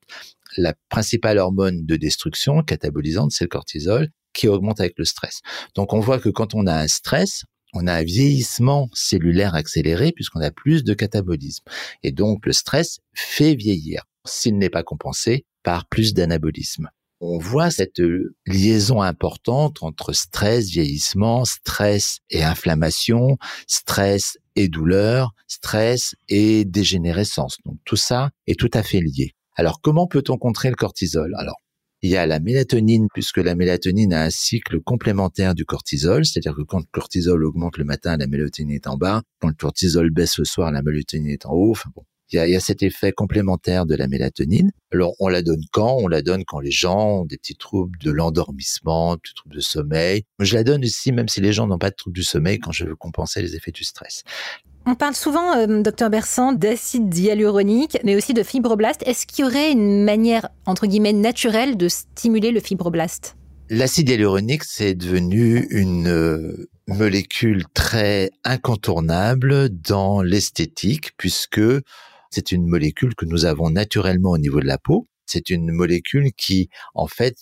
La 0.58 0.76
principale 0.90 1.40
hormone 1.40 1.88
de 1.88 1.96
destruction 1.96 2.62
catabolisante, 2.62 3.32
c'est 3.32 3.46
le 3.46 3.50
cortisol 3.50 4.10
qui 4.32 4.48
augmente 4.48 4.80
avec 4.80 4.94
le 5.00 5.06
stress. 5.06 5.42
Donc, 5.74 5.92
on 5.92 6.02
voit 6.02 6.20
que 6.20 6.30
quand 6.30 6.54
on 6.54 6.68
a 6.68 6.76
un 6.76 6.88
stress, 6.88 7.46
on 7.74 7.88
a 7.88 7.94
un 7.94 8.04
vieillissement 8.04 8.90
cellulaire 8.94 9.56
accéléré 9.56 10.12
puisqu'on 10.12 10.42
a 10.42 10.52
plus 10.52 10.84
de 10.84 10.94
catabolisme. 10.94 11.64
Et 12.04 12.12
donc 12.12 12.46
le 12.46 12.54
stress 12.54 13.00
fait 13.14 13.56
vieillir 13.56 14.04
s'il 14.26 14.58
n'est 14.58 14.70
pas 14.70 14.84
compensé 14.84 15.46
par 15.64 15.88
plus 15.88 16.14
d'anabolisme. 16.14 16.90
On 17.22 17.38
voit 17.38 17.72
cette 17.72 18.02
liaison 18.46 19.02
importante 19.02 19.82
entre 19.82 20.14
stress, 20.14 20.70
vieillissement, 20.70 21.46
stress 21.46 22.20
et 22.30 22.44
inflammation, 22.44 23.38
stress 23.68 24.38
et 24.56 24.68
douleur, 24.68 25.32
stress 25.48 26.16
et 26.28 26.66
dégénérescence. 26.66 27.58
Donc 27.66 27.78
tout 27.86 27.96
ça 27.96 28.32
est 28.48 28.60
tout 28.60 28.72
à 28.74 28.84
fait 28.84 29.00
lié. 29.00 29.32
Alors 29.56 29.82
comment 29.82 30.08
peut-on 30.08 30.38
contrer 30.38 30.70
le 30.70 30.76
cortisol? 30.76 31.34
Alors 31.38 31.62
il 32.06 32.12
y 32.12 32.18
a 32.18 32.28
la 32.28 32.40
mélatonine, 32.40 33.08
puisque 33.12 33.38
la 33.38 33.56
mélatonine 33.56 34.14
a 34.14 34.26
un 34.26 34.30
cycle 34.30 34.80
complémentaire 34.80 35.56
du 35.56 35.66
cortisol, 35.66 36.24
c'est-à-dire 36.24 36.56
que 36.56 36.62
quand 36.62 36.78
le 36.78 36.86
cortisol 36.92 37.44
augmente 37.44 37.80
le 37.80 37.84
matin, 37.84 38.16
la 38.16 38.28
mélatonine 38.28 38.76
est 38.76 38.86
en 38.86 38.96
bas. 38.96 39.24
Quand 39.40 39.48
le 39.48 39.56
cortisol 39.56 40.12
baisse 40.12 40.38
le 40.38 40.46
soir, 40.46 40.72
la 40.72 40.84
mélatonine 40.84 41.30
est 41.30 41.48
en 41.48 41.54
haut. 41.54 41.74
Il 42.32 42.36
y, 42.36 42.40
a, 42.40 42.48
il 42.48 42.52
y 42.52 42.56
a, 42.56 42.60
cet 42.60 42.84
effet 42.84 43.12
complémentaire 43.12 43.88
de 43.88 43.96
la 43.96 44.08
mélatonine. 44.08 44.72
Alors, 44.92 45.14
on 45.20 45.30
la 45.30 45.42
donne 45.42 45.64
quand? 45.72 45.98
On 46.00 46.08
la 46.08 46.22
donne 46.22 46.44
quand 46.46 46.60
les 46.60 46.70
gens 46.70 47.22
ont 47.22 47.26
des 47.26 47.38
petits 47.38 47.56
troubles 47.56 47.98
de 48.04 48.12
l'endormissement, 48.12 49.16
des 49.16 49.22
petits 49.24 49.34
troubles 49.34 49.56
de 49.56 49.62
sommeil. 49.62 50.24
Je 50.40 50.54
la 50.54 50.64
donne 50.64 50.84
aussi, 50.84 51.12
même 51.12 51.28
si 51.28 51.42
les 51.42 51.54
gens 51.54 51.66
n'ont 51.66 51.80
pas 51.80 51.90
de 51.90 51.96
troubles 51.96 52.16
du 52.16 52.24
sommeil, 52.24 52.60
quand 52.60 52.72
je 52.72 52.86
veux 52.86 52.96
compenser 52.96 53.42
les 53.42 53.56
effets 53.56 53.72
du 53.72 53.84
stress. 53.84 54.24
On 54.88 54.94
parle 54.94 55.16
souvent, 55.16 55.58
euh, 55.58 55.82
docteur 55.82 56.12
Bersan, 56.12 56.54
d'acide 56.54 57.18
hyaluronique, 57.18 57.98
mais 58.04 58.16
aussi 58.16 58.36
de 58.36 58.44
fibroblastes. 58.44 59.02
Est-ce 59.08 59.26
qu'il 59.26 59.44
y 59.44 59.48
aurait 59.48 59.72
une 59.72 60.04
manière, 60.04 60.50
entre 60.68 60.86
guillemets, 60.86 61.12
naturelle 61.12 61.76
de 61.76 61.88
stimuler 61.88 62.52
le 62.52 62.60
fibroblast 62.60 63.36
L'acide 63.72 64.10
hyaluronique, 64.10 64.64
c'est 64.64 64.94
devenu 64.94 65.66
une 65.72 66.08
euh, 66.08 66.70
molécule 66.88 67.64
très 67.74 68.30
incontournable 68.44 69.70
dans 69.70 70.22
l'esthétique, 70.22 71.14
puisque 71.18 71.62
c'est 72.30 72.52
une 72.52 72.68
molécule 72.68 73.16
que 73.16 73.26
nous 73.26 73.46
avons 73.46 73.72
naturellement 73.72 74.32
au 74.32 74.38
niveau 74.38 74.60
de 74.60 74.68
la 74.68 74.78
peau. 74.78 75.08
C'est 75.26 75.50
une 75.50 75.72
molécule 75.72 76.32
qui, 76.38 76.70
en 76.94 77.08
fait, 77.08 77.38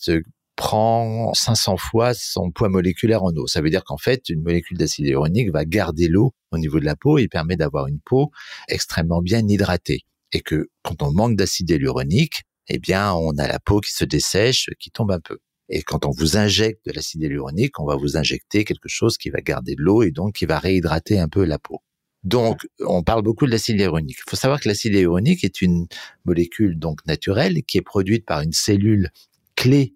prend 0.64 1.34
500 1.34 1.76
fois 1.76 2.14
son 2.14 2.50
poids 2.50 2.70
moléculaire 2.70 3.22
en 3.22 3.36
eau. 3.36 3.48
Ça 3.48 3.60
veut 3.60 3.70
dire 3.70 3.84
qu'en 3.84 3.98
fait, 3.98 4.30
une 4.30 4.42
molécule 4.42 4.78
d'acide 4.78 5.04
hyaluronique 5.04 5.52
va 5.52 5.66
garder 5.66 6.08
l'eau 6.08 6.34
au 6.52 6.58
niveau 6.58 6.80
de 6.80 6.86
la 6.86 6.96
peau 6.96 7.18
et 7.18 7.28
permet 7.28 7.58
d'avoir 7.58 7.88
une 7.88 8.00
peau 8.00 8.32
extrêmement 8.70 9.22
bien 9.22 9.46
hydratée. 9.46 10.04
Et 10.32 10.40
que 10.40 10.70
quand 10.82 11.04
on 11.04 11.12
manque 11.12 11.36
d'acide 11.36 11.70
hyaluronique, 11.70 12.44
eh 12.70 12.80
bien, 12.80 13.14
on 13.14 13.38
a 13.40 13.46
la 13.46 13.60
peau 13.60 13.82
qui 13.82 13.92
se 13.92 14.06
dessèche, 14.06 14.70
qui 14.80 14.90
tombe 14.90 15.12
un 15.12 15.20
peu. 15.20 15.40
Et 15.68 15.82
quand 15.82 16.06
on 16.06 16.12
vous 16.12 16.38
injecte 16.38 16.80
de 16.86 16.94
l'acide 16.94 17.24
hyaluronique, 17.24 17.78
on 17.82 17.86
va 17.86 17.98
vous 17.98 18.16
injecter 18.16 18.64
quelque 18.64 18.88
chose 18.88 19.18
qui 19.18 19.30
va 19.32 19.42
garder 19.42 19.76
de 19.76 19.82
l'eau 19.82 20.02
et 20.02 20.12
donc 20.12 20.36
qui 20.36 20.46
va 20.46 20.60
réhydrater 20.60 21.20
un 21.20 21.28
peu 21.28 21.44
la 21.44 21.60
peau. 21.60 21.82
Donc, 22.24 22.66
on 22.80 23.04
parle 23.04 23.22
beaucoup 23.22 23.46
de 23.46 23.52
l'acide 23.52 23.78
hyaluronique. 23.82 24.20
Il 24.26 24.30
faut 24.30 24.38
savoir 24.38 24.62
que 24.62 24.70
l'acide 24.70 24.94
hyaluronique 24.94 25.44
est 25.44 25.62
une 25.62 25.88
molécule 26.24 26.80
donc 26.80 27.06
naturelle 27.06 27.64
qui 27.64 27.80
est 27.80 27.82
produite 27.82 28.26
par 28.26 28.40
une 28.40 28.54
cellule 28.54 29.10
clé 29.58 29.94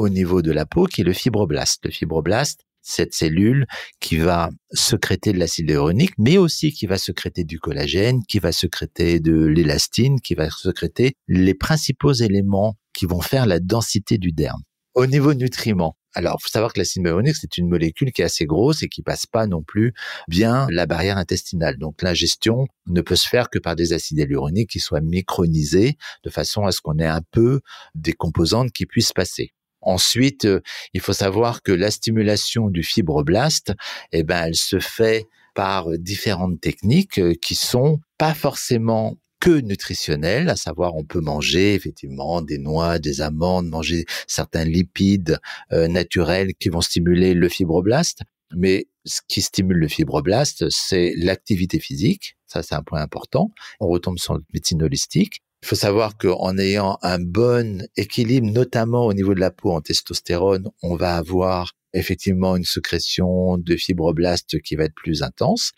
au 0.00 0.08
niveau 0.08 0.40
de 0.40 0.50
la 0.50 0.64
peau 0.64 0.86
qui 0.86 1.02
est 1.02 1.04
le 1.04 1.12
fibroblaste. 1.12 1.84
Le 1.84 1.90
fibroblaste, 1.90 2.62
cette 2.80 3.12
cellule 3.12 3.66
qui 4.00 4.16
va 4.16 4.48
secréter 4.72 5.34
de 5.34 5.38
l'acide 5.38 5.68
hyaluronique, 5.68 6.14
mais 6.16 6.38
aussi 6.38 6.72
qui 6.72 6.86
va 6.86 6.96
secréter 6.96 7.44
du 7.44 7.58
collagène, 7.60 8.22
qui 8.26 8.38
va 8.38 8.50
secréter 8.50 9.20
de 9.20 9.44
l'élastine, 9.44 10.18
qui 10.20 10.34
va 10.34 10.48
secréter 10.48 11.12
les 11.28 11.52
principaux 11.52 12.14
éléments 12.14 12.76
qui 12.94 13.04
vont 13.04 13.20
faire 13.20 13.44
la 13.44 13.60
densité 13.60 14.16
du 14.16 14.32
derme. 14.32 14.62
Au 14.94 15.04
niveau 15.04 15.34
nutriments, 15.34 15.96
alors, 16.14 16.38
faut 16.42 16.48
savoir 16.48 16.72
que 16.72 16.80
l'acide 16.80 17.02
hyaluronique, 17.02 17.36
c'est 17.36 17.58
une 17.58 17.68
molécule 17.68 18.10
qui 18.10 18.22
est 18.22 18.24
assez 18.24 18.46
grosse 18.46 18.82
et 18.82 18.88
qui 18.88 19.02
passe 19.02 19.26
pas 19.26 19.46
non 19.46 19.62
plus 19.62 19.92
bien 20.26 20.66
la 20.70 20.86
barrière 20.86 21.18
intestinale. 21.18 21.76
Donc, 21.76 22.02
l'ingestion 22.02 22.66
ne 22.88 23.00
peut 23.00 23.14
se 23.14 23.28
faire 23.28 23.48
que 23.48 23.60
par 23.60 23.76
des 23.76 23.92
acides 23.92 24.18
hyaluroniques 24.18 24.70
qui 24.70 24.80
soient 24.80 25.02
micronisés 25.02 25.98
de 26.24 26.30
façon 26.30 26.64
à 26.64 26.72
ce 26.72 26.80
qu'on 26.80 26.98
ait 26.98 27.06
un 27.06 27.22
peu 27.30 27.60
des 27.94 28.14
composantes 28.14 28.72
qui 28.72 28.86
puissent 28.86 29.12
passer. 29.12 29.52
Ensuite, 29.82 30.44
euh, 30.44 30.60
il 30.94 31.00
faut 31.00 31.12
savoir 31.12 31.62
que 31.62 31.72
la 31.72 31.90
stimulation 31.90 32.68
du 32.68 32.82
fibroblaste, 32.82 33.72
eh 34.12 34.22
ben, 34.22 34.44
elle 34.46 34.56
se 34.56 34.78
fait 34.78 35.26
par 35.54 35.86
différentes 35.98 36.60
techniques 36.60 37.18
euh, 37.18 37.34
qui 37.40 37.54
sont 37.54 38.00
pas 38.18 38.34
forcément 38.34 39.16
que 39.40 39.60
nutritionnelles, 39.60 40.50
à 40.50 40.56
savoir 40.56 40.94
on 40.94 41.04
peut 41.04 41.20
manger 41.20 41.74
effectivement 41.74 42.42
des 42.42 42.58
noix, 42.58 42.98
des 42.98 43.22
amandes, 43.22 43.68
manger 43.68 44.04
certains 44.26 44.64
lipides 44.64 45.38
euh, 45.72 45.88
naturels 45.88 46.52
qui 46.60 46.68
vont 46.68 46.82
stimuler 46.82 47.32
le 47.32 47.48
fibroblaste, 47.48 48.20
mais 48.54 48.86
ce 49.06 49.20
qui 49.28 49.40
stimule 49.40 49.78
le 49.78 49.88
fibroblaste, 49.88 50.66
c'est 50.68 51.14
l'activité 51.16 51.80
physique, 51.80 52.36
ça 52.46 52.62
c'est 52.62 52.74
un 52.74 52.82
point 52.82 53.00
important. 53.00 53.50
On 53.80 53.88
retombe 53.88 54.18
sur 54.18 54.34
notre 54.34 54.46
médecine 54.52 54.82
holistique. 54.82 55.42
Il 55.62 55.68
faut 55.68 55.76
savoir 55.76 56.16
qu'en 56.16 56.56
ayant 56.58 56.98
un 57.02 57.18
bon 57.18 57.86
équilibre, 57.96 58.50
notamment 58.50 59.06
au 59.06 59.12
niveau 59.12 59.34
de 59.34 59.40
la 59.40 59.50
peau 59.50 59.72
en 59.72 59.80
testostérone, 59.80 60.68
on 60.82 60.96
va 60.96 61.16
avoir 61.16 61.72
effectivement 61.92 62.56
une 62.56 62.64
sécrétion 62.64 63.58
de 63.58 63.76
fibroblastes 63.76 64.60
qui 64.62 64.76
va 64.76 64.84
être 64.84 64.94
plus 64.94 65.22
intense. 65.22 65.72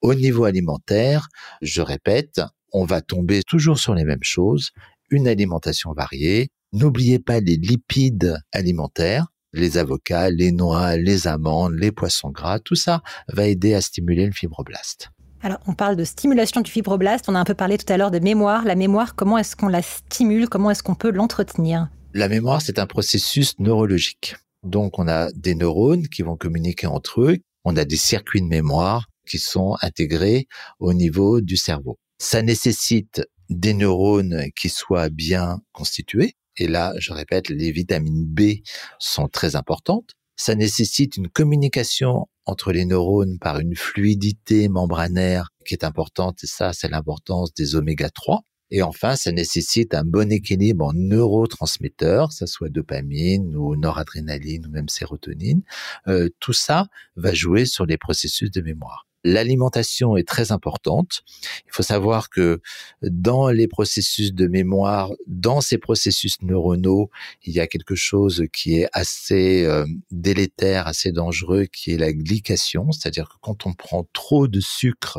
Au 0.00 0.14
niveau 0.14 0.44
alimentaire, 0.44 1.28
je 1.62 1.82
répète, 1.82 2.40
on 2.72 2.84
va 2.84 3.00
tomber 3.00 3.42
toujours 3.42 3.78
sur 3.78 3.94
les 3.94 4.04
mêmes 4.04 4.22
choses, 4.22 4.70
une 5.10 5.26
alimentation 5.26 5.92
variée. 5.92 6.48
N'oubliez 6.72 7.18
pas 7.18 7.40
les 7.40 7.56
lipides 7.56 8.38
alimentaires, 8.52 9.26
les 9.52 9.78
avocats, 9.78 10.30
les 10.30 10.52
noix, 10.52 10.96
les 10.96 11.26
amandes, 11.26 11.74
les 11.74 11.90
poissons 11.90 12.30
gras, 12.30 12.58
tout 12.58 12.74
ça 12.74 13.02
va 13.32 13.46
aider 13.46 13.74
à 13.74 13.80
stimuler 13.80 14.26
le 14.26 14.32
fibroblaste. 14.32 15.10
Alors, 15.46 15.60
on 15.68 15.74
parle 15.74 15.94
de 15.94 16.02
stimulation 16.02 16.60
du 16.60 16.68
fibroblaste. 16.72 17.28
On 17.28 17.36
a 17.36 17.38
un 17.38 17.44
peu 17.44 17.54
parlé 17.54 17.78
tout 17.78 17.92
à 17.92 17.96
l'heure 17.96 18.10
de 18.10 18.18
mémoire. 18.18 18.64
La 18.64 18.74
mémoire, 18.74 19.14
comment 19.14 19.38
est-ce 19.38 19.54
qu'on 19.54 19.68
la 19.68 19.80
stimule? 19.80 20.48
Comment 20.48 20.72
est-ce 20.72 20.82
qu'on 20.82 20.96
peut 20.96 21.12
l'entretenir? 21.12 21.88
La 22.14 22.28
mémoire, 22.28 22.60
c'est 22.60 22.80
un 22.80 22.86
processus 22.88 23.56
neurologique. 23.60 24.34
Donc, 24.64 24.98
on 24.98 25.06
a 25.06 25.30
des 25.36 25.54
neurones 25.54 26.08
qui 26.08 26.22
vont 26.22 26.36
communiquer 26.36 26.88
entre 26.88 27.20
eux. 27.20 27.36
On 27.62 27.76
a 27.76 27.84
des 27.84 27.96
circuits 27.96 28.42
de 28.42 28.48
mémoire 28.48 29.06
qui 29.24 29.38
sont 29.38 29.76
intégrés 29.82 30.48
au 30.80 30.92
niveau 30.92 31.40
du 31.40 31.56
cerveau. 31.56 31.96
Ça 32.18 32.42
nécessite 32.42 33.22
des 33.48 33.72
neurones 33.72 34.46
qui 34.58 34.68
soient 34.68 35.10
bien 35.10 35.60
constitués. 35.70 36.34
Et 36.56 36.66
là, 36.66 36.92
je 36.98 37.12
répète, 37.12 37.50
les 37.50 37.70
vitamines 37.70 38.26
B 38.26 38.62
sont 38.98 39.28
très 39.28 39.54
importantes. 39.54 40.10
Ça 40.36 40.54
nécessite 40.54 41.16
une 41.16 41.28
communication 41.28 42.28
entre 42.44 42.72
les 42.72 42.84
neurones 42.84 43.38
par 43.38 43.58
une 43.58 43.74
fluidité 43.74 44.68
membranaire 44.68 45.50
qui 45.64 45.74
est 45.74 45.84
importante, 45.84 46.44
et 46.44 46.46
ça, 46.46 46.72
c'est 46.72 46.88
l'importance 46.88 47.52
des 47.54 47.74
oméga 47.74 48.10
3. 48.10 48.42
Et 48.70 48.82
enfin, 48.82 49.14
ça 49.14 49.30
nécessite 49.32 49.94
un 49.94 50.04
bon 50.04 50.30
équilibre 50.32 50.86
en 50.86 50.92
neurotransmetteurs, 50.92 52.32
ça 52.32 52.46
soit 52.46 52.68
dopamine 52.68 53.54
ou 53.56 53.76
noradrénaline 53.76 54.66
ou 54.66 54.70
même 54.70 54.88
sérotonine. 54.88 55.62
Euh, 56.08 56.28
tout 56.40 56.52
ça 56.52 56.88
va 57.14 57.32
jouer 57.32 57.64
sur 57.64 57.86
les 57.86 57.96
processus 57.96 58.50
de 58.50 58.60
mémoire. 58.60 59.05
L'alimentation 59.28 60.16
est 60.16 60.26
très 60.26 60.52
importante. 60.52 61.24
Il 61.66 61.72
faut 61.72 61.82
savoir 61.82 62.30
que 62.30 62.60
dans 63.02 63.48
les 63.48 63.66
processus 63.66 64.32
de 64.32 64.46
mémoire, 64.46 65.10
dans 65.26 65.60
ces 65.60 65.78
processus 65.78 66.40
neuronaux, 66.42 67.10
il 67.42 67.52
y 67.52 67.58
a 67.58 67.66
quelque 67.66 67.96
chose 67.96 68.44
qui 68.52 68.78
est 68.78 68.88
assez 68.92 69.64
euh, 69.64 69.84
délétère, 70.12 70.86
assez 70.86 71.10
dangereux, 71.10 71.64
qui 71.64 71.90
est 71.90 71.98
la 71.98 72.12
glycation. 72.12 72.92
C'est-à-dire 72.92 73.28
que 73.28 73.34
quand 73.40 73.66
on 73.66 73.74
prend 73.74 74.06
trop 74.12 74.46
de 74.46 74.60
sucre, 74.60 75.18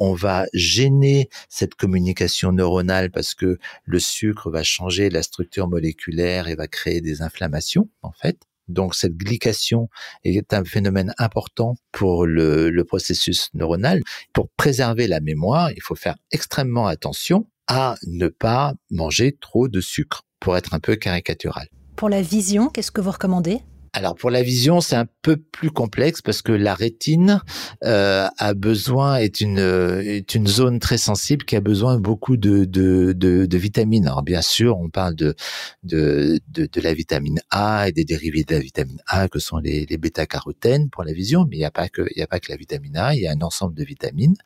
on 0.00 0.12
va 0.12 0.46
gêner 0.52 1.28
cette 1.48 1.76
communication 1.76 2.50
neuronale 2.50 3.12
parce 3.12 3.36
que 3.36 3.58
le 3.84 4.00
sucre 4.00 4.50
va 4.50 4.64
changer 4.64 5.08
la 5.08 5.22
structure 5.22 5.68
moléculaire 5.68 6.48
et 6.48 6.56
va 6.56 6.66
créer 6.66 7.00
des 7.00 7.22
inflammations, 7.22 7.88
en 8.02 8.10
fait. 8.10 8.38
Donc 8.68 8.94
cette 8.94 9.16
glycation 9.16 9.88
est 10.24 10.52
un 10.52 10.64
phénomène 10.64 11.14
important 11.18 11.76
pour 11.92 12.26
le, 12.26 12.70
processus 12.86 13.50
neuronal. 13.54 14.02
Pour 14.32 14.48
préserver 14.50 15.06
la 15.08 15.20
mémoire, 15.20 15.72
il 15.72 15.82
faut 15.82 15.94
faire 15.94 16.16
extrêmement 16.30 16.86
attention 16.86 17.46
à 17.66 17.96
ne 18.06 18.28
pas 18.28 18.74
manger 18.90 19.36
trop 19.40 19.66
de 19.68 19.80
sucre, 19.80 20.22
pour 20.38 20.56
être 20.56 20.74
un 20.74 20.78
peu 20.78 20.94
caricatural. 20.94 21.68
Pour 21.96 22.08
la 22.08 22.22
vision, 22.22 22.68
qu'est-ce 22.68 22.92
que 22.92 23.00
vous 23.00 23.10
recommandez? 23.10 23.62
Alors 23.96 24.14
pour 24.14 24.28
la 24.30 24.42
vision, 24.42 24.82
c'est 24.82 24.94
un 24.94 25.06
peu 25.22 25.38
plus 25.38 25.70
complexe 25.70 26.20
parce 26.20 26.42
que 26.42 26.52
la 26.52 26.74
rétine 26.74 27.40
euh, 27.82 28.28
a 28.36 28.52
besoin 28.52 29.16
est 29.16 29.40
une 29.40 29.58
est 29.58 30.34
une 30.34 30.46
zone 30.46 30.80
très 30.80 30.98
sensible 30.98 31.46
qui 31.46 31.56
a 31.56 31.62
besoin 31.62 31.98
beaucoup 31.98 32.36
de 32.36 32.66
de, 32.66 33.14
de, 33.16 33.46
de 33.46 33.58
vitamines. 33.58 34.06
Alors 34.06 34.22
bien 34.22 34.42
sûr, 34.42 34.78
on 34.78 34.90
parle 34.90 35.14
de, 35.14 35.34
de 35.82 36.38
de, 36.48 36.68
de 36.70 36.80
la 36.82 36.92
vitamine 36.92 37.40
A 37.50 37.88
et 37.88 37.92
des 37.92 38.04
dérivés 38.04 38.44
de 38.44 38.52
la 38.52 38.60
vitamine 38.60 39.00
A 39.06 39.28
que 39.28 39.38
sont 39.38 39.56
les, 39.56 39.86
les 39.86 39.96
bêta-carotènes 39.96 40.90
pour 40.90 41.02
la 41.02 41.14
vision, 41.14 41.46
mais 41.48 41.56
il 41.56 41.60
n'y 41.60 41.64
a 41.64 41.70
pas 41.70 41.88
que 41.88 42.02
il 42.14 42.18
y 42.18 42.22
a 42.22 42.26
pas 42.26 42.38
que 42.38 42.52
la 42.52 42.58
vitamine 42.58 42.98
A, 42.98 43.14
il 43.14 43.22
y 43.22 43.26
a 43.26 43.32
un 43.32 43.40
ensemble 43.40 43.74
de 43.74 43.84
vitamines. 43.84 44.36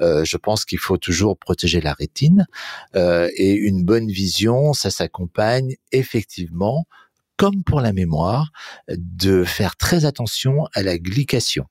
Euh, 0.00 0.24
je 0.24 0.36
pense 0.38 0.64
qu'il 0.64 0.78
faut 0.78 0.98
toujours 0.98 1.38
protéger 1.38 1.80
la 1.80 1.92
rétine 1.92 2.46
euh, 2.96 3.28
et 3.36 3.52
une 3.52 3.84
bonne 3.84 4.08
vision, 4.08 4.72
ça 4.72 4.90
s'accompagne 4.90 5.76
effectivement 5.92 6.84
comme 7.38 7.64
pour 7.64 7.80
la 7.80 7.94
mémoire, 7.94 8.50
de 8.88 9.44
faire 9.44 9.76
très 9.76 10.04
attention 10.04 10.66
à 10.74 10.82
la 10.82 10.98
glycation 10.98 11.64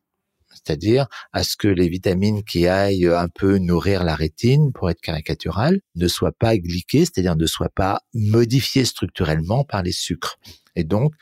c'est-à-dire 0.67 1.08
à 1.34 1.43
ce 1.43 1.56
que 1.56 1.67
les 1.67 1.88
vitamines 1.88 2.43
qui 2.43 2.67
aillent 2.67 3.08
un 3.08 3.27
peu 3.27 3.58
nourrir 3.58 4.03
la 4.03 4.15
rétine, 4.15 4.73
pour 4.73 4.89
être 4.89 5.01
caricatural, 5.01 5.80
ne 5.95 6.08
soient 6.08 6.34
pas 6.34 6.58
glyquées, 6.58 7.06
c'est-à-dire 7.06 7.36
ne 7.36 7.45
soient 7.45 7.69
pas 7.73 8.01
modifiées 8.13 8.86
structurellement 8.86 9.63
par 9.63 9.84
les 9.84 9.91
sucres. 9.91 10.38
Et 10.75 10.84
donc, 10.84 11.13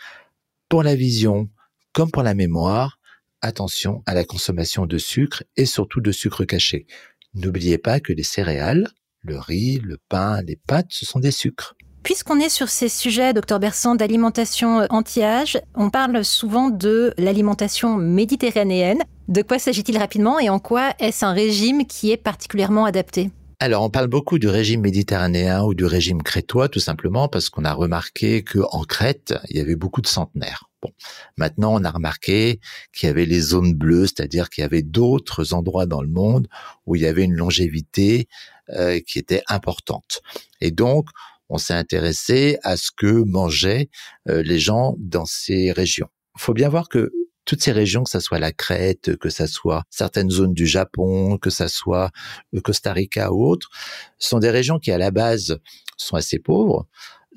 pour 0.69 0.83
la 0.83 0.95
vision 0.95 1.49
comme 1.93 2.11
pour 2.11 2.23
la 2.23 2.33
mémoire, 2.33 2.99
attention 3.41 4.03
à 4.05 4.13
la 4.13 4.25
consommation 4.25 4.85
de 4.85 4.97
sucre 4.97 5.43
et 5.55 5.65
surtout 5.65 6.01
de 6.01 6.11
sucre 6.11 6.43
caché. 6.43 6.87
N'oubliez 7.33 7.77
pas 7.77 7.99
que 7.99 8.11
les 8.11 8.23
céréales, 8.23 8.89
le 9.21 9.37
riz, 9.39 9.79
le 9.79 9.97
pain, 10.09 10.41
les 10.41 10.57
pâtes, 10.57 10.91
ce 10.91 11.05
sont 11.05 11.19
des 11.19 11.31
sucres. 11.31 11.75
Puisqu'on 12.05 12.39
est 12.39 12.49
sur 12.49 12.69
ces 12.69 12.87
sujets, 12.87 13.33
docteur 13.33 13.59
Bersan, 13.59 13.95
d'alimentation 13.95 14.81
euh, 14.81 14.85
anti-âge, 14.91 15.57
on 15.73 15.89
parle 15.89 16.23
souvent 16.23 16.69
de 16.69 17.15
l'alimentation 17.17 17.97
méditerranéenne. 17.97 18.99
De 19.27 19.41
quoi 19.41 19.57
s'agit-il 19.57 19.97
rapidement 19.97 20.39
et 20.39 20.47
en 20.49 20.59
quoi 20.59 20.93
est-ce 20.99 21.25
un 21.25 21.33
régime 21.33 21.87
qui 21.87 22.11
est 22.11 22.17
particulièrement 22.17 22.85
adapté? 22.85 23.31
Alors, 23.59 23.81
on 23.81 23.89
parle 23.89 24.05
beaucoup 24.05 24.37
du 24.37 24.47
régime 24.47 24.81
méditerranéen 24.81 25.63
ou 25.63 25.73
du 25.73 25.83
régime 25.83 26.21
crétois, 26.21 26.69
tout 26.69 26.79
simplement 26.79 27.27
parce 27.27 27.49
qu'on 27.49 27.65
a 27.65 27.73
remarqué 27.73 28.43
que 28.43 28.59
en 28.71 28.83
Crète, 28.83 29.33
il 29.49 29.57
y 29.57 29.59
avait 29.59 29.75
beaucoup 29.75 30.01
de 30.01 30.07
centenaires. 30.07 30.65
Bon, 30.83 30.91
maintenant, 31.37 31.73
on 31.73 31.83
a 31.83 31.89
remarqué 31.89 32.59
qu'il 32.93 33.07
y 33.07 33.09
avait 33.09 33.25
les 33.25 33.39
zones 33.39 33.73
bleues, 33.73 34.05
c'est-à-dire 34.05 34.51
qu'il 34.51 34.61
y 34.61 34.65
avait 34.65 34.83
d'autres 34.83 35.55
endroits 35.55 35.87
dans 35.87 36.03
le 36.03 36.09
monde 36.09 36.47
où 36.85 36.95
il 36.95 37.01
y 37.01 37.07
avait 37.07 37.23
une 37.23 37.33
longévité 37.33 38.27
euh, 38.69 38.99
qui 38.99 39.17
était 39.17 39.41
importante. 39.47 40.21
Et 40.61 40.69
donc, 40.69 41.09
on 41.49 41.57
s'est 41.57 41.73
intéressé 41.73 42.57
à 42.63 42.77
ce 42.77 42.89
que 42.95 43.23
mangeaient 43.23 43.89
euh, 44.29 44.41
les 44.43 44.59
gens 44.59 44.95
dans 44.97 45.25
ces 45.25 45.71
régions. 45.71 46.07
Il 46.37 46.41
faut 46.41 46.53
bien 46.53 46.69
voir 46.69 46.89
que 46.89 47.11
toutes 47.45 47.61
ces 47.61 47.71
régions, 47.71 48.03
que 48.03 48.09
ça 48.09 48.19
soit 48.19 48.39
la 48.39 48.51
Crète, 48.51 49.17
que 49.17 49.29
ça 49.29 49.47
soit 49.47 49.83
certaines 49.89 50.31
zones 50.31 50.53
du 50.53 50.65
Japon, 50.65 51.37
que 51.37 51.51
ça 51.51 51.67
soit 51.67 52.11
le 52.51 52.59
Costa 52.59 52.91
Rica 52.91 53.31
ou 53.31 53.45
autres, 53.45 53.69
sont 54.17 54.39
des 54.39 54.49
régions 54.49 54.79
qui 54.79 54.91
à 54.91 54.97
la 54.97 55.11
base 55.11 55.59
sont 55.97 56.15
assez 56.15 56.39
pauvres, 56.39 56.87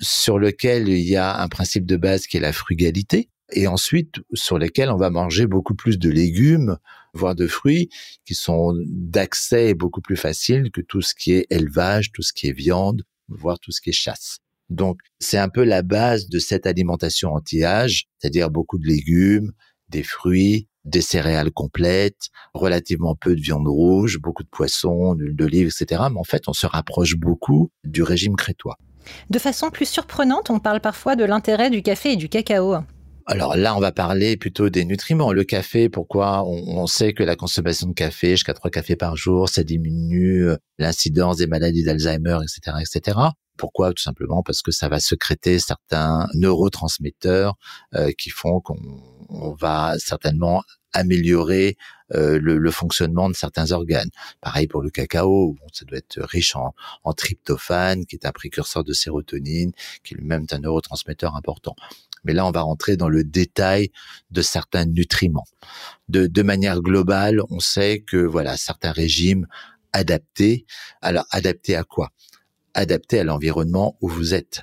sur 0.01 0.39
lesquelles 0.39 0.89
il 0.89 1.07
y 1.07 1.17
a 1.17 1.41
un 1.41 1.49
principe 1.49 1.85
de 1.85 1.97
base 1.97 2.27
qui 2.27 2.39
est 2.39 2.41
la 2.41 2.53
frugalité, 2.53 3.29
et 3.53 3.67
ensuite 3.67 4.17
sur 4.35 4.59
lesquelles 4.59 4.91
on 4.91 4.97
va 4.97 5.11
manger 5.11 5.47
beaucoup 5.47 5.75
plus 5.75 5.99
de 5.99 6.11
légumes, 6.11 6.77
voire 7.15 7.35
de 7.35 7.47
fruits, 7.47 7.89
qui 8.25 8.35
sont 8.35 8.75
d'accès 8.87 9.75
beaucoup 9.75 10.01
plus 10.01 10.17
facile 10.17 10.71
que 10.71 10.81
tout 10.81 11.03
ce 11.03 11.15
qui 11.15 11.33
est 11.33 11.47
élevage, 11.51 12.13
tout 12.13 12.23
ce 12.23 12.33
qui 12.33 12.49
est 12.49 12.53
viande, 12.53 13.03
voir 13.29 13.59
tout 13.59 13.73
ce 13.73 13.81
qui 13.81 13.91
est 13.91 13.93
chasse. 13.93 14.39
Donc, 14.71 15.01
c'est 15.19 15.39
un 15.39 15.49
peu 15.49 15.65
la 15.65 15.83
base 15.83 16.29
de 16.29 16.39
cette 16.39 16.67
alimentation 16.67 17.33
anti-âge, 17.33 18.05
c'est-à-dire 18.19 18.51
beaucoup 18.51 18.79
de 18.79 18.87
légumes, 18.87 19.53
des 19.89 20.03
fruits, 20.03 20.69
des 20.85 21.01
céréales 21.01 21.51
complètes, 21.51 22.29
relativement 22.55 23.15
peu 23.15 23.35
de 23.35 23.41
viande 23.41 23.67
rouge, 23.67 24.19
beaucoup 24.21 24.43
de 24.43 24.49
poissons, 24.49 25.15
d'huile 25.15 25.37
d'olive, 25.37 25.69
etc. 25.69 26.03
Mais 26.11 26.19
en 26.19 26.25
fait, 26.25 26.49
on 26.49 26.53
se 26.53 26.67
rapproche 26.67 27.17
beaucoup 27.17 27.71
du 27.85 28.03
régime 28.03 28.37
crétois. 28.37 28.77
De 29.31 29.39
façon 29.39 29.71
plus 29.71 29.89
surprenante, 29.89 30.51
on 30.51 30.59
parle 30.61 30.81
parfois 30.81 31.17
de 31.17 31.25
l'intérêt 31.25 31.71
du 31.71 31.83
café 31.83 32.13
et 32.13 32.17
du 32.17 32.29
cacao. 32.29 32.77
Alors 33.31 33.59
là, 33.59 33.77
on 33.77 33.79
va 33.79 33.93
parler 33.93 34.39
plutôt 34.39 34.71
des 34.71 34.87
nutriments. 34.87 35.33
Le 35.35 35.45
café, 35.45 35.91
pourquoi 35.91 36.45
on, 36.47 36.87
sait 36.87 37.13
que 37.13 37.23
la 37.23 37.37
consommation 37.37 37.87
de 37.89 37.93
café, 37.93 38.31
jusqu'à 38.31 38.55
trois 38.55 38.71
cafés 38.71 38.97
par 38.97 39.17
jour, 39.17 39.51
ça 39.51 39.65
diminue 39.65 40.49
euh, 40.49 40.57
l'incidence 40.79 41.37
des 41.37 41.47
maladies 41.47 41.85
d'Alzheimer, 41.85 42.39
etc., 42.43 42.79
etc. 42.81 43.19
Pourquoi? 43.59 43.93
Tout 43.93 44.03
simplement 44.03 44.43
parce 44.43 44.63
que 44.63 44.71
ça 44.71 44.89
va 44.89 44.99
secréter 44.99 45.59
certains 45.59 46.27
neurotransmetteurs 46.33 47.57
euh, 47.95 48.13
qui 48.17 48.31
font 48.31 48.63
qu'on 48.63 49.55
va 49.61 49.97
certainement 49.99 50.63
améliorer 50.95 51.77
euh, 52.15 52.39
le, 52.41 52.71
fonctionnement 52.71 53.29
de 53.29 53.35
certains 53.35 53.73
organes. 53.73 54.09
Pareil 54.41 54.67
pour 54.69 54.81
le 54.81 54.89
cacao, 54.89 55.53
bon, 55.53 55.67
ça 55.75 55.85
doit 55.85 55.99
être 55.99 56.19
riche 56.23 56.57
en, 56.57 56.75
en 57.05 57.13
tryptophane, 57.13 58.07
qui 58.07 58.17
est 58.17 58.25
un 58.25 58.33
précurseur 58.33 58.85
de 58.85 58.95
sérotonine, 58.95 59.73
qui 60.03 60.15
est 60.15 60.17
lui-même 60.17 60.47
un 60.51 60.59
neurotransmetteur 60.61 61.37
important. 61.37 61.77
Mais 62.25 62.33
là, 62.33 62.47
on 62.47 62.51
va 62.51 62.63
rentrer 62.63 62.97
dans 62.97 63.09
le 63.09 63.25
détail 63.25 63.91
de 64.31 64.43
certains 64.43 64.85
nutriments. 64.85 65.47
De, 66.09 66.27
de 66.27 66.43
manière 66.43 66.81
globale, 66.81 67.41
on 67.51 67.61
sait 67.61 68.01
que 68.01 68.17
voilà 68.17 68.57
certains 68.57 68.93
régimes 68.93 69.47
adaptés. 69.93 70.67
Alors 71.03 71.27
adaptés 71.31 71.77
à 71.77 71.85
quoi? 71.85 72.11
Adaptés 72.75 73.21
à 73.21 73.25
l'environnement 73.25 73.97
où 74.01 74.09
vous 74.09 74.35
êtes. 74.35 74.63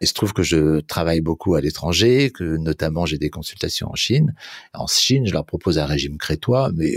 Il 0.00 0.08
se 0.08 0.14
trouve 0.14 0.32
que 0.32 0.42
je 0.42 0.80
travaille 0.80 1.20
beaucoup 1.20 1.54
à 1.54 1.60
l'étranger, 1.60 2.30
que 2.30 2.56
notamment 2.56 3.06
j'ai 3.06 3.18
des 3.18 3.30
consultations 3.30 3.90
en 3.90 3.94
Chine. 3.94 4.34
En 4.72 4.86
Chine, 4.86 5.26
je 5.26 5.32
leur 5.32 5.46
propose 5.46 5.78
un 5.78 5.86
régime 5.86 6.18
crétois, 6.18 6.70
mais 6.74 6.96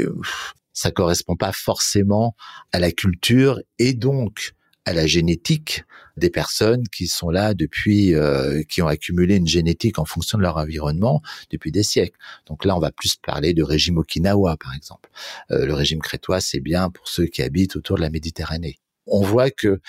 ça 0.73 0.91
correspond 0.91 1.35
pas 1.35 1.51
forcément 1.51 2.35
à 2.71 2.79
la 2.79 2.91
culture 2.91 3.59
et 3.79 3.93
donc 3.93 4.53
à 4.87 4.93
la 4.93 5.05
génétique 5.05 5.83
des 6.15 6.29
personnes 6.29 6.87
qui 6.87 7.07
sont 7.07 7.29
là 7.29 7.53
depuis, 7.53 8.15
euh, 8.15 8.63
qui 8.69 8.81
ont 8.81 8.87
accumulé 8.87 9.35
une 9.35 9.47
génétique 9.47 9.99
en 9.99 10.05
fonction 10.05 10.37
de 10.37 10.43
leur 10.43 10.55
environnement 10.55 11.21
depuis 11.51 11.73
des 11.73 11.83
siècles. 11.83 12.17
Donc 12.45 12.63
là, 12.63 12.73
on 12.73 12.79
va 12.79 12.93
plus 12.93 13.17
parler 13.17 13.53
de 13.53 13.63
régime 13.63 13.97
Okinawa, 13.97 14.55
par 14.55 14.73
exemple. 14.73 15.09
Euh, 15.51 15.65
le 15.65 15.73
régime 15.73 15.99
crétois, 15.99 16.39
c'est 16.39 16.61
bien 16.61 16.89
pour 16.89 17.09
ceux 17.09 17.25
qui 17.25 17.41
habitent 17.41 17.75
autour 17.75 17.97
de 17.97 18.01
la 18.01 18.09
Méditerranée. 18.09 18.79
On 19.07 19.21
voit 19.21 19.51
que 19.51 19.81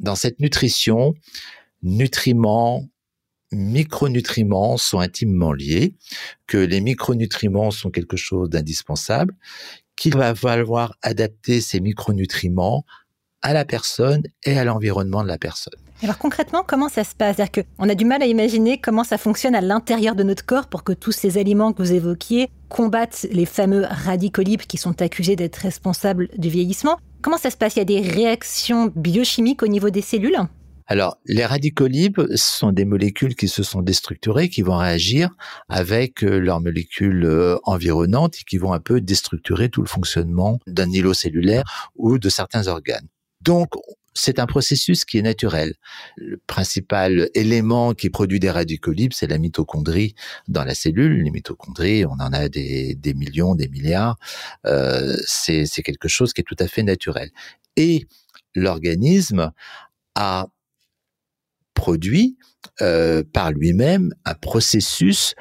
dans 0.00 0.16
cette 0.16 0.40
nutrition, 0.40 1.14
nutriments, 1.84 2.88
micronutriments 3.52 4.78
sont 4.78 4.98
intimement 4.98 5.52
liés, 5.52 5.94
que 6.48 6.58
les 6.58 6.80
micronutriments 6.80 7.70
sont 7.70 7.90
quelque 7.90 8.16
chose 8.16 8.50
d'indispensable, 8.50 9.36
qu'il 9.94 10.16
va 10.16 10.34
falloir 10.34 10.96
adapter 11.02 11.60
ces 11.60 11.78
micronutriments 11.78 12.84
à 13.42 13.52
la 13.52 13.64
personne 13.64 14.22
et 14.44 14.58
à 14.58 14.64
l'environnement 14.64 15.22
de 15.22 15.28
la 15.28 15.38
personne. 15.38 15.74
Alors 16.02 16.18
concrètement, 16.18 16.64
comment 16.66 16.88
ça 16.88 17.04
se 17.04 17.14
passe? 17.14 17.36
C'est-à-dire 17.36 17.64
qu'on 17.78 17.88
a 17.88 17.94
du 17.94 18.04
mal 18.04 18.22
à 18.22 18.26
imaginer 18.26 18.78
comment 18.78 19.04
ça 19.04 19.18
fonctionne 19.18 19.54
à 19.54 19.60
l'intérieur 19.60 20.14
de 20.14 20.22
notre 20.22 20.46
corps 20.46 20.68
pour 20.68 20.82
que 20.82 20.92
tous 20.92 21.12
ces 21.12 21.36
aliments 21.36 21.72
que 21.72 21.82
vous 21.82 21.92
évoquiez 21.92 22.48
combattent 22.68 23.26
les 23.30 23.46
fameux 23.46 23.84
radicaux 23.88 24.42
libres 24.42 24.66
qui 24.66 24.78
sont 24.78 25.02
accusés 25.02 25.36
d'être 25.36 25.56
responsables 25.56 26.28
du 26.38 26.48
vieillissement. 26.48 26.98
Comment 27.20 27.36
ça 27.36 27.50
se 27.50 27.56
passe? 27.58 27.76
Il 27.76 27.80
y 27.80 27.82
a 27.82 27.84
des 27.84 28.00
réactions 28.00 28.90
biochimiques 28.96 29.62
au 29.62 29.68
niveau 29.68 29.90
des 29.90 30.00
cellules? 30.00 30.38
Alors, 30.86 31.18
les 31.26 31.44
radicaux 31.44 31.86
libres 31.86 32.26
sont 32.34 32.72
des 32.72 32.84
molécules 32.84 33.36
qui 33.36 33.46
se 33.46 33.62
sont 33.62 33.80
déstructurées, 33.80 34.48
qui 34.48 34.62
vont 34.62 34.76
réagir 34.76 35.30
avec 35.68 36.24
euh, 36.24 36.40
leurs 36.40 36.60
molécules 36.60 37.24
euh, 37.26 37.58
environnantes 37.62 38.38
et 38.40 38.44
qui 38.44 38.58
vont 38.58 38.72
un 38.72 38.80
peu 38.80 39.00
déstructurer 39.00 39.68
tout 39.68 39.82
le 39.82 39.86
fonctionnement 39.86 40.58
d'un 40.66 40.90
îlot 40.90 41.14
cellulaire 41.14 41.92
ou 41.94 42.18
de 42.18 42.28
certains 42.28 42.66
organes. 42.66 43.06
Donc, 43.40 43.70
c'est 44.14 44.38
un 44.38 44.46
processus 44.46 45.04
qui 45.04 45.18
est 45.18 45.22
naturel. 45.22 45.74
Le 46.16 46.36
principal 46.46 47.30
élément 47.34 47.94
qui 47.94 48.10
produit 48.10 48.40
des 48.40 48.50
radicaux 48.50 48.92
libres, 48.92 49.14
c'est 49.16 49.28
la 49.28 49.38
mitochondrie 49.38 50.14
dans 50.48 50.64
la 50.64 50.74
cellule. 50.74 51.22
Les 51.22 51.30
mitochondries, 51.30 52.04
on 52.04 52.12
en 52.12 52.32
a 52.32 52.48
des, 52.48 52.96
millions, 53.14 53.54
des 53.54 53.68
milliards. 53.68 54.18
Euh, 54.66 55.16
c'est 55.26 55.82
quelque 55.82 56.08
chose 56.08 56.32
qui 56.32 56.40
est 56.40 56.44
tout 56.44 56.56
à 56.58 56.66
fait 56.66 56.82
naturel. 56.82 57.30
Et 57.76 58.06
l'organisme 58.54 59.52
a 60.16 60.48
produit 61.74 62.36
euh, 62.82 63.22
par 63.32 63.52
lui-même 63.52 64.12
un 64.24 64.34
processus 64.34 65.34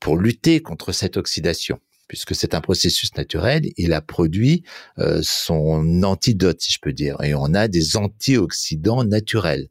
pour 0.00 0.16
lutter 0.16 0.60
contre 0.60 0.92
cette 0.92 1.16
oxydation 1.16 1.78
puisque 2.08 2.34
c'est 2.34 2.54
un 2.54 2.60
processus 2.60 3.14
naturel, 3.16 3.62
il 3.76 3.92
a 3.92 4.00
produit 4.00 4.62
euh, 4.98 5.20
son 5.22 6.02
antidote, 6.02 6.60
si 6.60 6.72
je 6.72 6.78
peux 6.80 6.92
dire. 6.92 7.16
Et 7.22 7.34
on 7.34 7.54
a 7.54 7.68
des 7.68 7.96
antioxydants 7.96 9.04
naturels, 9.04 9.68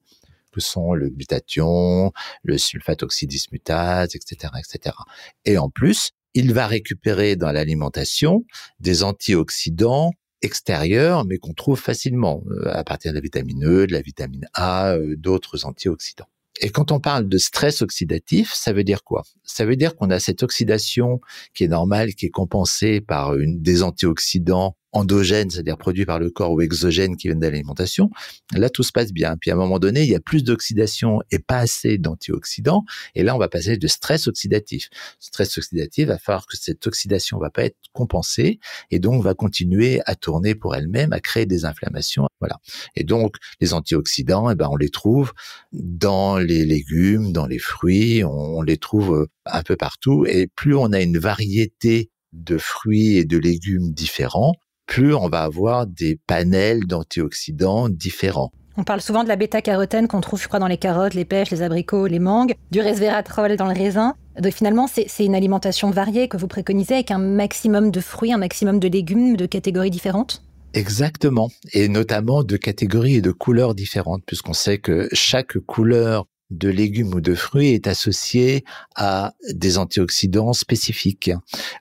que 0.52 0.62
sont 0.62 0.94
le 0.94 1.10
glutathion, 1.10 2.12
le 2.44 2.58
sulfate 2.58 3.04
oxydismutase, 3.04 4.16
etc., 4.16 4.54
etc. 4.58 4.96
Et 5.44 5.58
en 5.58 5.70
plus, 5.70 6.12
il 6.34 6.54
va 6.54 6.68
récupérer 6.68 7.36
dans 7.36 7.52
l'alimentation 7.52 8.46
des 8.80 9.04
antioxydants 9.04 10.12
extérieurs, 10.42 11.26
mais 11.26 11.38
qu'on 11.38 11.54
trouve 11.54 11.80
facilement 11.80 12.44
euh, 12.52 12.70
à 12.72 12.84
partir 12.84 13.12
de 13.12 13.16
la 13.16 13.22
vitamine 13.22 13.66
E, 13.66 13.88
de 13.88 13.94
la 13.94 14.02
vitamine 14.02 14.46
A, 14.54 14.94
euh, 14.94 15.16
d'autres 15.18 15.66
antioxydants. 15.66 16.28
Et 16.62 16.70
quand 16.70 16.92
on 16.92 17.00
parle 17.00 17.28
de 17.28 17.38
stress 17.38 17.82
oxydatif, 17.82 18.54
ça 18.54 18.72
veut 18.72 18.84
dire 18.84 19.04
quoi? 19.04 19.24
Ça 19.44 19.66
veut 19.66 19.76
dire 19.76 19.96
qu'on 19.96 20.10
a 20.10 20.20
cette 20.20 20.42
oxydation 20.42 21.20
qui 21.54 21.66
est 21.66 21.68
normale, 21.68 22.14
qui 22.16 22.28
est 22.28 22.32
compensée 22.32 23.02
par 23.02 23.34
des 23.38 23.84
antioxydants 23.84 24.78
endogènes, 24.96 25.50
c'est-à-dire 25.50 25.78
produits 25.78 26.06
par 26.06 26.20
le 26.20 26.30
corps, 26.32 26.52
ou 26.52 26.62
exogènes 26.62 27.18
qui 27.18 27.28
viennent 27.28 27.40
de 27.40 27.46
l'alimentation, 27.46 28.10
là 28.54 28.70
tout 28.70 28.84
se 28.84 28.92
passe 28.92 29.12
bien. 29.12 29.36
Puis 29.38 29.52
à 29.52 29.54
un 29.54 29.58
moment 29.58 29.78
donné, 29.78 30.04
il 30.04 30.10
y 30.10 30.16
a 30.16 30.20
plus 30.20 30.44
d'oxydation 30.44 31.20
et 31.32 31.40
pas 31.40 31.58
assez 31.58 31.98
d'antioxydants, 31.98 32.84
et 33.14 33.24
là 33.24 33.36
on 33.36 33.38
va 33.38 33.50
passer 33.50 33.78
de 33.78 33.88
stress 33.88 34.28
oxydatif. 34.28 34.90
Stress 35.20 35.58
oxydatif 35.58 36.08
va 36.08 36.18
falloir 36.18 36.48
que 36.48 36.58
cette 36.58 36.88
oxydation 36.88 37.38
va 37.38 37.50
pas 37.50 37.66
être 37.66 37.78
compensée, 37.94 38.60
et 38.90 39.00
donc 39.00 39.22
va 39.22 39.34
continuer 39.34 40.02
à 40.06 40.16
tourner 40.16 40.56
pour 40.56 40.76
elle-même, 40.76 41.14
à 41.14 41.20
créer 41.20 41.46
des 41.46 41.66
inflammations. 41.66 42.28
Voilà. 42.40 42.58
Et 42.96 43.04
donc 43.04 43.36
les 43.60 43.74
antioxydants, 43.74 44.50
eh 44.50 44.56
ben 44.56 44.70
on 44.72 44.78
les 44.78 44.90
trouve 44.90 45.34
dans 45.74 46.38
les 46.38 46.66
légumes, 46.66 47.34
dans 47.34 47.48
les 47.48 47.60
fruits, 47.60 48.24
on 48.24 48.62
les 48.62 48.78
trouve 48.78 49.14
euh, 49.14 49.28
un 49.46 49.62
peu 49.62 49.76
partout, 49.76 50.26
et 50.26 50.48
plus 50.48 50.76
on 50.76 50.94
a 50.94 51.02
une 51.02 51.18
variété 51.18 52.12
de 52.34 52.58
fruits 52.58 53.18
et 53.18 53.26
de 53.26 53.38
légumes 53.38 53.94
différents, 53.94 54.54
plus 54.86 55.14
on 55.14 55.30
va 55.30 55.44
avoir 55.44 55.88
des 55.88 56.20
panels 56.28 56.86
d'antioxydants 56.86 57.90
différents. 57.90 58.52
On 58.78 58.84
parle 58.84 59.02
souvent 59.02 59.24
de 59.24 59.30
la 59.30 59.38
bêta-carotène 59.38 60.10
qu'on 60.10 60.20
trouve, 60.20 60.42
je 60.42 60.48
crois, 60.48 60.60
dans 60.60 60.68
les 60.68 60.78
carottes, 60.78 61.14
les 61.14 61.24
pêches, 61.24 61.50
les 61.50 61.62
abricots, 61.62 62.08
les 62.08 62.20
mangues, 62.20 62.56
du 62.72 62.82
resveratrol 62.82 63.56
dans 63.56 63.68
le 63.68 63.74
raisin. 63.74 64.16
Donc 64.38 64.52
finalement, 64.52 64.88
c'est 64.88 65.26
une 65.26 65.36
alimentation 65.36 65.92
variée 65.92 66.28
que 66.28 66.36
vous 66.36 66.48
préconisez 66.48 66.96
avec 66.96 67.12
un 67.12 67.18
maximum 67.18 67.90
de 67.90 68.02
fruits, 68.02 68.34
un 68.34 68.38
maximum 68.38 68.80
de 68.80 68.90
légumes 68.90 69.38
de 69.38 69.46
catégories 69.46 69.92
différentes? 69.92 70.44
Exactement, 70.74 71.50
et 71.72 71.88
notamment 71.88 72.44
de 72.44 72.58
catégories 72.58 73.16
et 73.16 73.22
de 73.22 73.32
couleurs 73.32 73.76
différentes, 73.76 74.24
puisqu'on 74.26 74.52
sait 74.52 74.78
que 74.78 75.08
chaque 75.14 75.58
couleur 75.60 76.28
de 76.58 76.70
légumes 76.70 77.14
ou 77.14 77.22
de 77.22 77.36
fruits 77.36 77.70
est 77.70 77.88
associé 77.88 78.64
à 78.96 79.34
des 79.54 79.78
antioxydants 79.78 80.54
spécifiques. 80.54 81.32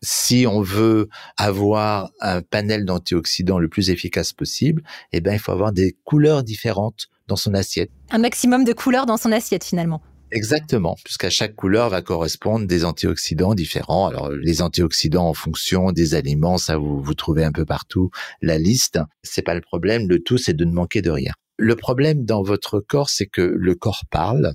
Si 0.03 0.47
on 0.49 0.61
veut 0.61 1.09
avoir 1.37 2.11
un 2.21 2.43
panel 2.43 2.85
d'antioxydants 2.85 3.59
le 3.59 3.69
plus 3.69 3.91
efficace 3.91 4.33
possible, 4.33 4.83
eh 5.13 5.21
ben, 5.21 5.33
il 5.33 5.39
faut 5.39 5.53
avoir 5.53 5.73
des 5.73 5.97
couleurs 6.05 6.43
différentes 6.43 7.09
dans 7.29 7.37
son 7.37 7.55
assiette. 7.55 7.91
Un 8.11 8.19
maximum 8.19 8.65
de 8.65 8.73
couleurs 8.73 9.07
dans 9.07 9.17
son 9.17 9.33
assiette 9.33 9.65
finalement. 9.65 10.03
Exactement, 10.31 10.97
puisqu'à 11.05 11.31
chaque 11.31 11.55
couleur 11.55 11.91
va 11.91 12.03
correspondre 12.03 12.67
des 12.67 12.85
antioxydants 12.85 13.55
différents. 13.55 14.09
Alors 14.09 14.31
les 14.31 14.63
antioxydants 14.63 15.29
en 15.29 15.35
fonction 15.35 15.93
des 15.93 16.15
aliments, 16.15 16.59
ça 16.59 16.77
vous 16.77 17.01
vous 17.01 17.15
trouvez 17.15 17.45
un 17.45 17.53
peu 17.53 17.65
partout 17.65 18.11
la 18.43 18.59
liste. 18.59 18.99
C'est 19.23 19.43
pas 19.43 19.55
le 19.55 19.61
problème. 19.61 20.09
Le 20.09 20.19
tout 20.19 20.37
c'est 20.37 20.55
de 20.55 20.65
ne 20.65 20.73
manquer 20.73 21.03
de 21.03 21.11
rien. 21.11 21.33
Le 21.57 21.77
problème 21.77 22.25
dans 22.25 22.43
votre 22.43 22.81
corps, 22.81 23.11
c'est 23.11 23.27
que 23.27 23.43
le 23.43 23.75
corps 23.77 24.03
parle. 24.11 24.55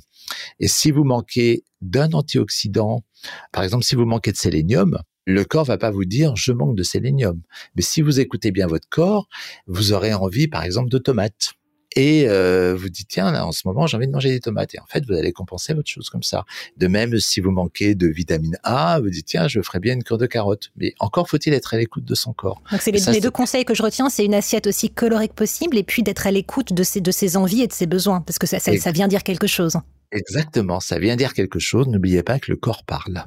Et 0.59 0.67
si 0.67 0.91
vous 0.91 1.03
manquez 1.03 1.63
d'un 1.81 2.11
antioxydant, 2.13 3.03
par 3.51 3.63
exemple, 3.63 3.83
si 3.83 3.95
vous 3.95 4.05
manquez 4.05 4.31
de 4.31 4.37
sélénium, 4.37 4.99
le 5.25 5.43
corps 5.43 5.65
va 5.65 5.77
pas 5.77 5.91
vous 5.91 6.05
dire 6.05 6.35
je 6.35 6.51
manque 6.51 6.75
de 6.75 6.83
sélénium. 6.83 7.41
Mais 7.75 7.81
si 7.81 8.01
vous 8.01 8.19
écoutez 8.19 8.51
bien 8.51 8.67
votre 8.67 8.89
corps, 8.89 9.27
vous 9.67 9.93
aurez 9.93 10.13
envie, 10.13 10.47
par 10.47 10.63
exemple, 10.63 10.89
de 10.89 10.97
tomates. 10.97 11.53
Et 11.95 12.27
euh, 12.27 12.75
vous 12.77 12.89
dites 12.89 13.07
tiens 13.07 13.31
là 13.31 13.45
en 13.45 13.51
ce 13.51 13.61
moment 13.65 13.87
j'ai 13.87 13.97
envie 13.97 14.07
de 14.07 14.11
manger 14.11 14.29
des 14.29 14.39
tomates 14.39 14.75
et 14.75 14.79
en 14.79 14.85
fait 14.85 15.05
vous 15.05 15.13
allez 15.13 15.31
compenser 15.31 15.73
votre 15.73 15.89
chose 15.89 16.09
comme 16.09 16.23
ça. 16.23 16.45
De 16.77 16.87
même 16.87 17.17
si 17.19 17.39
vous 17.39 17.51
manquez 17.51 17.95
de 17.95 18.07
vitamine 18.07 18.57
A, 18.63 18.99
vous 18.99 19.09
dites 19.09 19.25
tiens 19.25 19.47
je 19.47 19.61
ferais 19.61 19.79
bien 19.79 19.93
une 19.93 20.03
cure 20.03 20.17
de 20.17 20.25
carottes. 20.25 20.71
Mais 20.75 20.93
encore 20.99 21.29
faut-il 21.29 21.53
être 21.53 21.73
à 21.73 21.77
l'écoute 21.77 22.05
de 22.05 22.15
son 22.15 22.33
corps. 22.33 22.61
Donc 22.71 22.81
c'est 22.81 22.91
les, 22.91 23.21
deux 23.21 23.31
conseils 23.31 23.65
que 23.65 23.73
je 23.73 23.83
retiens, 23.83 24.09
c'est 24.09 24.25
une 24.25 24.33
assiette 24.33 24.67
aussi 24.67 24.89
colorée 24.89 25.27
que 25.27 25.33
possible 25.33 25.77
et 25.77 25.83
puis 25.83 26.03
d'être 26.03 26.27
à 26.27 26.31
l'écoute 26.31 26.73
de 26.73 26.83
ses 26.83 27.01
de 27.01 27.11
ses 27.11 27.37
envies 27.37 27.61
et 27.61 27.67
de 27.67 27.73
ses 27.73 27.87
besoins 27.87 28.21
parce 28.21 28.37
que 28.37 28.47
ça, 28.47 28.59
ça, 28.59 28.77
ça 28.77 28.91
vient 28.91 29.07
dire 29.07 29.23
quelque 29.23 29.47
chose. 29.47 29.77
Exactement, 30.11 30.79
ça 30.79 30.97
vient 30.97 31.15
dire 31.15 31.33
quelque 31.33 31.59
chose. 31.59 31.87
N'oubliez 31.87 32.23
pas 32.23 32.39
que 32.39 32.51
le 32.51 32.57
corps 32.57 32.83
parle. 32.83 33.23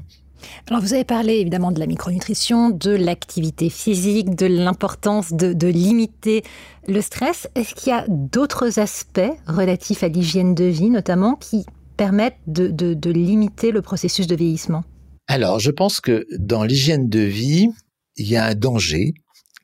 Alors 0.69 0.83
vous 0.83 0.95
avez 0.95 1.05
parlé 1.05 1.35
évidemment 1.35 1.73
de 1.73 1.81
la 1.81 1.87
micronutrition, 1.87 2.71
de 2.71 2.91
l'activité 2.91 3.71
physique, 3.71 4.35
de 4.35 4.47
l'importance 4.47 5.33
de, 5.33 5.67
limiter 5.67 6.43
le 6.87 7.01
stress. 7.01 7.49
Est-ce 7.55 7.75
qu'il 7.75 7.91
y 7.91 7.93
a 7.93 8.05
d'autres 8.09 8.79
aspects 8.79 9.21
relatifs 9.47 10.03
à 10.03 10.09
l'hygiène 10.09 10.55
de 10.55 10.65
vie 10.65 10.91
notamment 10.91 11.35
qui 11.35 11.65
permettent 11.97 12.39
de, 12.47 13.11
limiter 13.11 13.71
le 13.71 13.83
processus 13.83 14.27
de 14.27 14.37
vieillissement? 14.37 14.85
Alors 15.29 15.61
je 15.61 15.71
pense 15.71 16.01
que 16.01 16.27
dans 16.39 16.65
l'hygiène 16.65 17.09
de 17.09 17.21
vie, 17.21 17.69
il 18.17 18.27
y 18.27 18.37
a 18.37 18.45
un 18.45 18.55
danger 18.55 19.15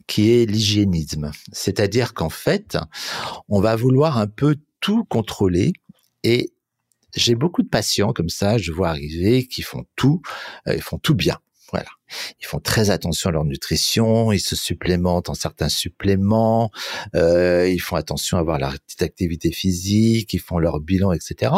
qui 0.07 0.31
est 0.31 0.47
l'hygiénisme. 0.47 1.31
C'est-à-dire 1.53 2.15
qu'en 2.15 2.31
fait, 2.31 2.79
on 3.49 3.61
va 3.61 3.77
vouloir 3.77 4.17
un 4.17 4.27
peu 4.27 4.57
tout 4.81 5.05
contrôler 5.05 5.73
et 6.25 6.51
j'ai 7.15 7.35
beaucoup 7.35 7.63
de 7.63 7.69
patients 7.69 8.13
comme 8.13 8.29
ça, 8.29 8.59
je 8.59 8.73
vois 8.73 8.89
arriver, 8.89 9.47
qui 9.47 9.63
font 9.63 9.85
tout, 9.97 10.21
euh, 10.67 10.75
ils 10.75 10.83
font 10.83 10.99
tout 10.99 11.15
bien. 11.15 11.39
Voilà. 11.71 11.89
Ils 12.41 12.47
font 12.47 12.61
très 12.61 12.89
attention 12.89 13.29
à 13.29 13.33
leur 13.33 13.45
nutrition, 13.45 14.33
ils 14.33 14.41
se 14.41 14.57
supplémentent 14.57 15.29
en 15.29 15.35
certains 15.35 15.69
suppléments, 15.69 16.71
euh, 17.15 17.69
ils 17.69 17.81
font 17.81 17.97
attention 17.97 18.39
à 18.39 18.41
avoir 18.41 18.59
la 18.59 18.71
petite 18.71 19.03
activité 19.03 19.53
physique, 19.53 20.33
ils 20.33 20.41
font 20.41 20.59
leur 20.59 20.81
bilan, 20.81 21.13
etc. 21.13 21.53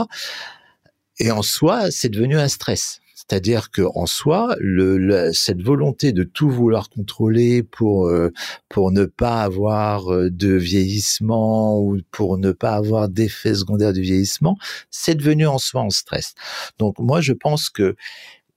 Et 1.19 1.31
en 1.31 1.43
soi, 1.43 1.91
c'est 1.93 2.09
devenu 2.09 2.37
un 2.37 2.49
stress. 2.49 3.01
C'est-à-dire 3.31 3.71
que 3.71 3.83
en 3.95 4.07
soi, 4.07 4.57
le, 4.59 5.31
cette 5.33 5.63
volonté 5.63 6.11
de 6.11 6.25
tout 6.25 6.51
vouloir 6.51 6.91
contrôler 6.91 7.63
pour 7.63 8.09
euh, 8.09 8.33
pour 8.69 8.91
ne 8.91 9.05
pas 9.05 9.43
avoir 9.43 10.13
euh, 10.13 10.31
de 10.31 10.55
vieillissement 10.55 11.81
ou 11.81 12.01
pour 12.11 12.39
ne 12.39 12.51
pas 12.51 12.75
avoir 12.75 13.09
d'effets 13.09 13.55
secondaires 13.55 13.93
du 13.93 14.01
vieillissement, 14.01 14.59
c'est 14.91 15.15
devenu 15.15 15.47
en 15.47 15.59
soi 15.59 15.83
un 15.83 15.91
stress. 15.91 16.35
Donc 16.79 16.99
moi, 16.99 17.21
je 17.21 17.33
pense 17.33 17.71
que 17.71 17.95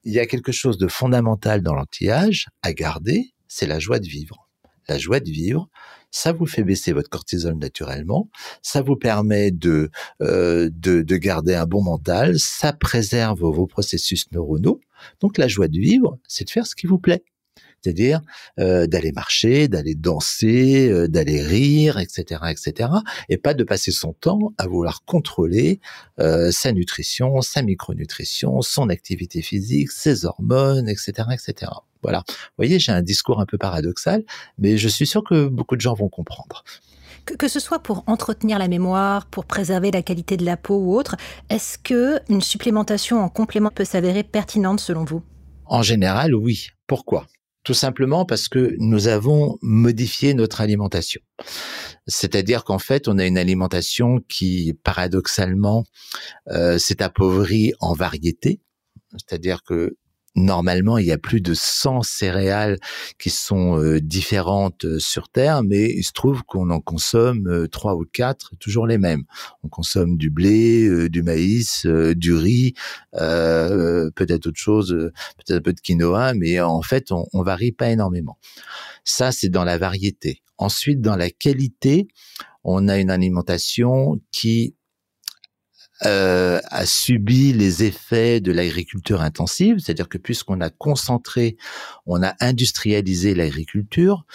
il 0.06 0.14
y 0.14 0.20
a 0.20 0.26
quelque 0.26 0.52
chose 0.52 0.80
de 0.80 0.88
fondamental 0.88 1.62
dans 1.62 1.76
l'anti-âge 1.76 2.48
à 2.64 2.74
garder, 2.74 3.32
c'est 3.48 3.68
la 3.68 3.78
joie 3.78 4.00
de 4.00 4.08
vivre. 4.08 4.50
La 4.88 4.98
joie 4.98 5.20
de 5.20 5.30
vivre, 5.30 5.70
ça 6.14 6.32
vous 6.32 6.46
fait 6.46 6.64
baisser 6.64 6.94
votre 6.94 7.10
cortisol 7.10 7.56
naturellement, 7.58 8.30
ça 8.62 8.84
vous 8.84 8.96
permet 8.96 9.50
de, 9.52 9.90
euh, 10.22 10.70
de, 10.72 11.02
de, 11.02 11.18
garder 11.18 11.56
un 11.56 11.66
bon 11.66 11.82
mental, 11.82 12.40
ça 12.40 12.72
préserve 12.72 13.42
vos 13.42 13.66
processus 13.66 14.32
neuronaux. 14.32 14.80
Donc 15.20 15.38
la 15.40 15.48
joie 15.48 15.68
de 15.68 15.80
vivre, 15.80 16.20
c'est 16.28 16.46
de 16.46 16.52
faire 16.52 16.68
ce 16.68 16.76
qui 16.76 16.86
vous 16.86 17.00
plaît 17.00 17.24
c'est-à-dire 17.84 18.22
euh, 18.60 18.88
d'aller 18.88 19.12
marcher, 19.12 19.68
d'aller 19.68 19.96
danser, 19.96 20.90
euh, 20.90 21.08
d'aller 21.08 21.42
rire, 21.42 22.00
etc., 22.00 22.42
etc., 22.50 22.90
et 23.30 23.38
pas 23.38 23.54
de 23.54 23.64
passer 23.64 23.92
son 23.92 24.14
temps 24.14 24.54
à 24.58 24.68
vouloir 24.68 25.04
contrôler 25.06 25.80
euh, 26.20 26.52
sa 26.52 26.72
nutrition, 26.72 27.42
sa 27.42 27.62
micronutrition, 27.62 28.62
son 28.62 28.90
activité 28.90 29.42
physique, 29.42 29.92
ses 29.92 30.26
hormones, 30.26 30.88
etc., 30.88 31.28
etc. 31.32 31.72
Voilà. 32.02 32.24
Vous 32.28 32.58
voyez, 32.58 32.80
j'ai 32.80 32.92
un 32.92 33.02
discours 33.02 33.40
un 33.40 33.46
peu 33.46 33.58
paradoxal, 33.58 34.24
mais 34.58 34.78
je 34.78 34.88
suis 34.88 35.08
sûr 35.08 35.24
que 35.24 35.48
beaucoup 35.48 35.76
de 35.76 35.82
gens 35.82 35.94
vont 35.94 36.10
comprendre. 36.10 36.64
Que, 37.26 37.36
que, 37.36 37.48
ce 37.48 37.62
soit 37.62 37.80
pour 37.80 38.04
entretenir 38.08 38.60
la 38.60 38.68
mémoire, 38.68 39.26
pour 39.28 39.46
préserver 39.46 39.92
la 39.92 40.02
qualité 40.02 40.36
de 40.36 40.44
la 40.44 40.58
peau 40.58 40.76
ou 40.76 40.98
autre, 40.98 41.16
est-ce 41.50 41.78
que 41.78 42.20
une 42.30 42.42
supplémentation 42.42 43.22
en 43.22 43.30
complément 43.30 43.70
peut 43.70 43.86
s'avérer 43.86 44.24
pertinente 44.24 44.82
selon 44.82 45.06
vous? 45.06 45.24
En 45.66 45.82
général, 45.82 46.36
oui. 46.36 46.68
Pourquoi? 46.86 47.26
Tout 47.64 47.74
simplement 47.74 48.26
parce 48.26 48.50
que 48.50 48.76
nous 48.80 49.08
avons 49.08 49.58
modifié 49.62 50.34
notre 50.34 50.62
alimentation. 50.62 51.22
C'est-à-dire 52.08 52.64
qu'en 52.64 52.80
fait, 52.80 53.08
on 53.08 53.18
a 53.18 53.26
une 53.26 53.38
alimentation 53.38 54.20
qui, 54.28 54.74
paradoxalement, 54.84 55.86
euh, 56.50 56.78
s'est 56.78 57.02
appauvrie 57.02 57.74
en 57.80 57.94
variété. 57.94 58.62
C'est-à-dire 59.12 59.64
que 59.64 59.98
normalement, 60.36 60.98
il 60.98 61.06
y 61.06 61.12
a 61.12 61.18
plus 61.18 61.42
de 61.42 61.54
100 61.54 62.04
céréales 62.04 62.78
qui 63.20 63.30
sont 63.30 63.80
euh, 63.80 64.00
différentes 64.00 64.86
euh, 64.86 65.00
sur 65.00 65.30
Terre, 65.30 65.64
mais 65.64 65.92
il 65.92 66.04
se 66.04 66.12
trouve 66.12 66.44
qu'on 66.44 66.70
en 66.70 66.80
consomme 66.80 67.48
euh, 67.48 67.68
trois 67.68 67.96
ou 67.96 68.06
quatre, 68.12 68.52
toujours 68.60 68.88
les 68.88 68.98
mêmes. 68.98 69.24
On 69.64 69.70
consomme 69.70 70.18
du 70.18 70.30
blé, 70.30 71.10
du 71.10 71.24
maïs, 71.24 71.86
du 71.86 72.34
riz, 72.34 72.74
peut-être 73.14 74.48
autre 74.48 74.60
chose, 74.60 74.90
peut-être 75.38 75.60
un 75.60 75.62
peu 75.62 75.74
de 75.74 75.80
quinoa, 75.80 76.34
mais 76.34 76.60
en 76.60 76.82
fait, 76.82 77.12
on, 77.12 77.26
on 77.34 77.44
varie 77.44 77.72
pas 77.72 77.90
énormément. 77.90 78.38
Ça, 79.04 79.32
c'est 79.32 79.50
dans 79.50 79.64
la 79.64 79.78
variété. 79.78 80.42
Ensuite, 80.58 81.02
dans 81.02 81.16
la 81.16 81.30
qualité, 81.30 82.08
on 82.64 82.88
a 82.88 82.98
une 82.98 83.10
alimentation 83.10 84.20
qui 84.32 84.76
euh, 86.06 86.60
a 86.70 86.86
subi 86.86 87.54
les 87.54 87.84
effets 87.84 88.42
de 88.42 88.52
l'agriculture 88.52 89.22
intensive, 89.22 89.78
c'est-à-dire 89.80 90.10
que 90.10 90.18
puisqu'on 90.18 90.60
a 90.60 90.70
concentré, 90.70 91.56
on 92.06 92.24
a 92.24 92.34
industrialisé 92.40 93.36
l'agriculture, 93.36 94.26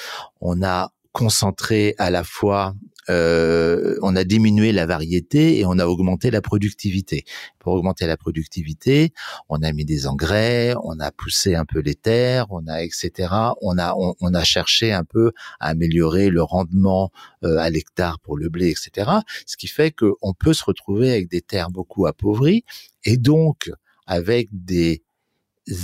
on 0.41 0.63
a 0.63 0.93
concentré 1.13 1.95
à 1.99 2.11
la 2.11 2.25
fois 2.25 2.75
euh, 3.11 3.97
on 4.03 4.17
a 4.17 4.25
diminué 4.25 4.73
la 4.73 4.87
variété 4.87 5.59
et 5.59 5.67
on 5.67 5.79
a 5.79 5.87
augmenté 5.87 6.31
la 6.31 6.41
productivité. 6.41 7.25
Pour 7.59 7.75
augmenter 7.75 8.07
la 8.07 8.17
productivité, 8.17 9.13
on 9.49 9.63
a 9.63 9.73
mis 9.73 9.85
des 9.85 10.07
engrais, 10.07 10.75
on 10.83 10.99
a 11.01 11.11
poussé 11.11 11.55
un 11.55 11.65
peu 11.65 11.81
les 11.81 11.95
terres, 11.95 12.47
on 12.51 12.67
a 12.67 12.83
etc. 12.83 13.29
On 13.63 13.79
a 13.79 13.95
on, 13.97 14.35
a 14.35 14.45
cherché 14.45 14.93
un 14.93 15.05
peu 15.05 15.33
à 15.61 15.69
améliorer 15.69 16.31
le 16.31 16.43
rendement 16.43 17.11
euh, 17.45 17.59
à 17.59 17.71
l'hectare 17.71 18.21
pour 18.21 18.37
le 18.37 18.49
blé, 18.49 18.69
etc. 18.71 19.11
Ce 19.47 19.57
qui 19.57 19.69
fait 19.69 19.91
qu'on 19.91 20.35
peut 20.35 20.53
se 20.53 20.65
retrouver 20.65 21.11
avec 21.11 21.29
des 21.29 21.41
terres 21.41 21.71
beaucoup 21.71 22.07
appauvries 22.07 22.65
et 23.05 23.17
donc 23.17 23.71
avec 24.07 24.49
des 24.53 25.03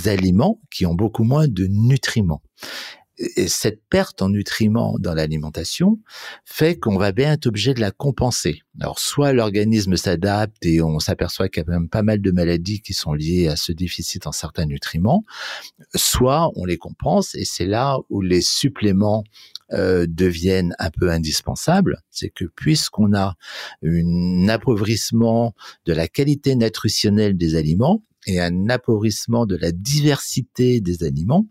aliments 0.05 0.59
qui 0.71 0.85
ont 0.85 0.95
beaucoup 0.95 1.23
moins 1.23 1.47
de 1.47 1.67
nutriments 1.67 2.41
et 3.17 3.47
cette 3.47 3.81
perte 3.89 4.21
en 4.21 4.29
nutriments 4.29 4.95
dans 4.99 5.13
l'alimentation 5.13 5.99
fait 6.43 6.77
qu'on 6.77 6.97
va 6.97 7.11
bien 7.11 7.33
être 7.33 7.47
obligé 7.47 7.73
de 7.73 7.79
la 7.79 7.91
compenser. 7.91 8.61
Alors 8.81 8.99
soit 8.99 9.31
l'organisme 9.31 9.95
s'adapte 9.95 10.65
et 10.65 10.81
on 10.81 10.99
s'aperçoit 10.99 11.47
qu'il 11.47 11.63
y 11.63 11.69
a 11.69 11.71
même 11.71 11.89
pas 11.89 12.03
mal 12.03 12.21
de 12.21 12.31
maladies 12.31 12.81
qui 12.81 12.93
sont 12.93 13.13
liées 13.13 13.47
à 13.47 13.55
ce 13.55 13.71
déficit 13.71 14.27
en 14.27 14.31
certains 14.31 14.65
nutriments, 14.65 15.23
soit 15.93 16.51
on 16.55 16.65
les 16.65 16.77
compense 16.77 17.35
et 17.35 17.45
c'est 17.45 17.65
là 17.65 17.97
où 18.09 18.21
les 18.21 18.41
suppléments 18.41 19.23
euh, 19.71 20.05
deviennent 20.07 20.75
un 20.77 20.91
peu 20.91 21.09
indispensables, 21.09 22.01
c'est 22.09 22.29
que 22.29 22.45
puisqu'on 22.45 23.15
a 23.15 23.35
un 23.83 24.47
appauvrissement 24.49 25.55
de 25.85 25.93
la 25.93 26.07
qualité 26.07 26.55
nutritionnelle 26.55 27.37
des 27.37 27.55
aliments 27.55 28.03
et 28.27 28.39
un 28.41 28.69
appauvrissement 28.69 29.45
de 29.45 29.55
la 29.55 29.71
diversité 29.71 30.81
des 30.81 31.03
aliments, 31.03 31.47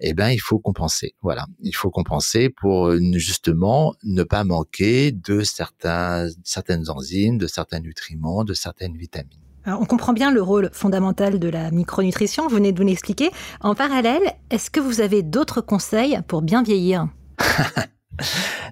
eh 0.00 0.14
ben 0.14 0.30
il 0.30 0.38
faut 0.38 0.58
compenser. 0.58 1.14
Voilà, 1.22 1.46
il 1.62 1.74
faut 1.74 1.90
compenser 1.90 2.50
pour 2.50 2.88
euh, 2.88 3.00
justement 3.14 3.94
ne 4.04 4.22
pas 4.22 4.44
manquer 4.44 5.12
de 5.12 5.42
certains, 5.42 6.28
certaines 6.44 6.88
enzymes, 6.90 7.38
de 7.38 7.46
certains 7.46 7.80
nutriments, 7.80 8.44
de 8.44 8.54
certaines 8.54 8.96
vitamines. 8.96 9.40
on 9.66 9.84
comprend 9.84 10.12
bien 10.12 10.30
le 10.30 10.42
rôle 10.42 10.70
fondamental 10.72 11.38
de 11.38 11.48
la 11.48 11.70
micronutrition, 11.70 12.48
vous 12.48 12.56
venez 12.56 12.72
de 12.72 12.78
vous 12.78 12.86
l'expliquer. 12.86 13.30
En 13.60 13.74
parallèle, 13.74 14.22
est-ce 14.50 14.70
que 14.70 14.80
vous 14.80 15.00
avez 15.00 15.22
d'autres 15.22 15.60
conseils 15.60 16.20
pour 16.28 16.42
bien 16.42 16.62
vieillir? 16.62 17.08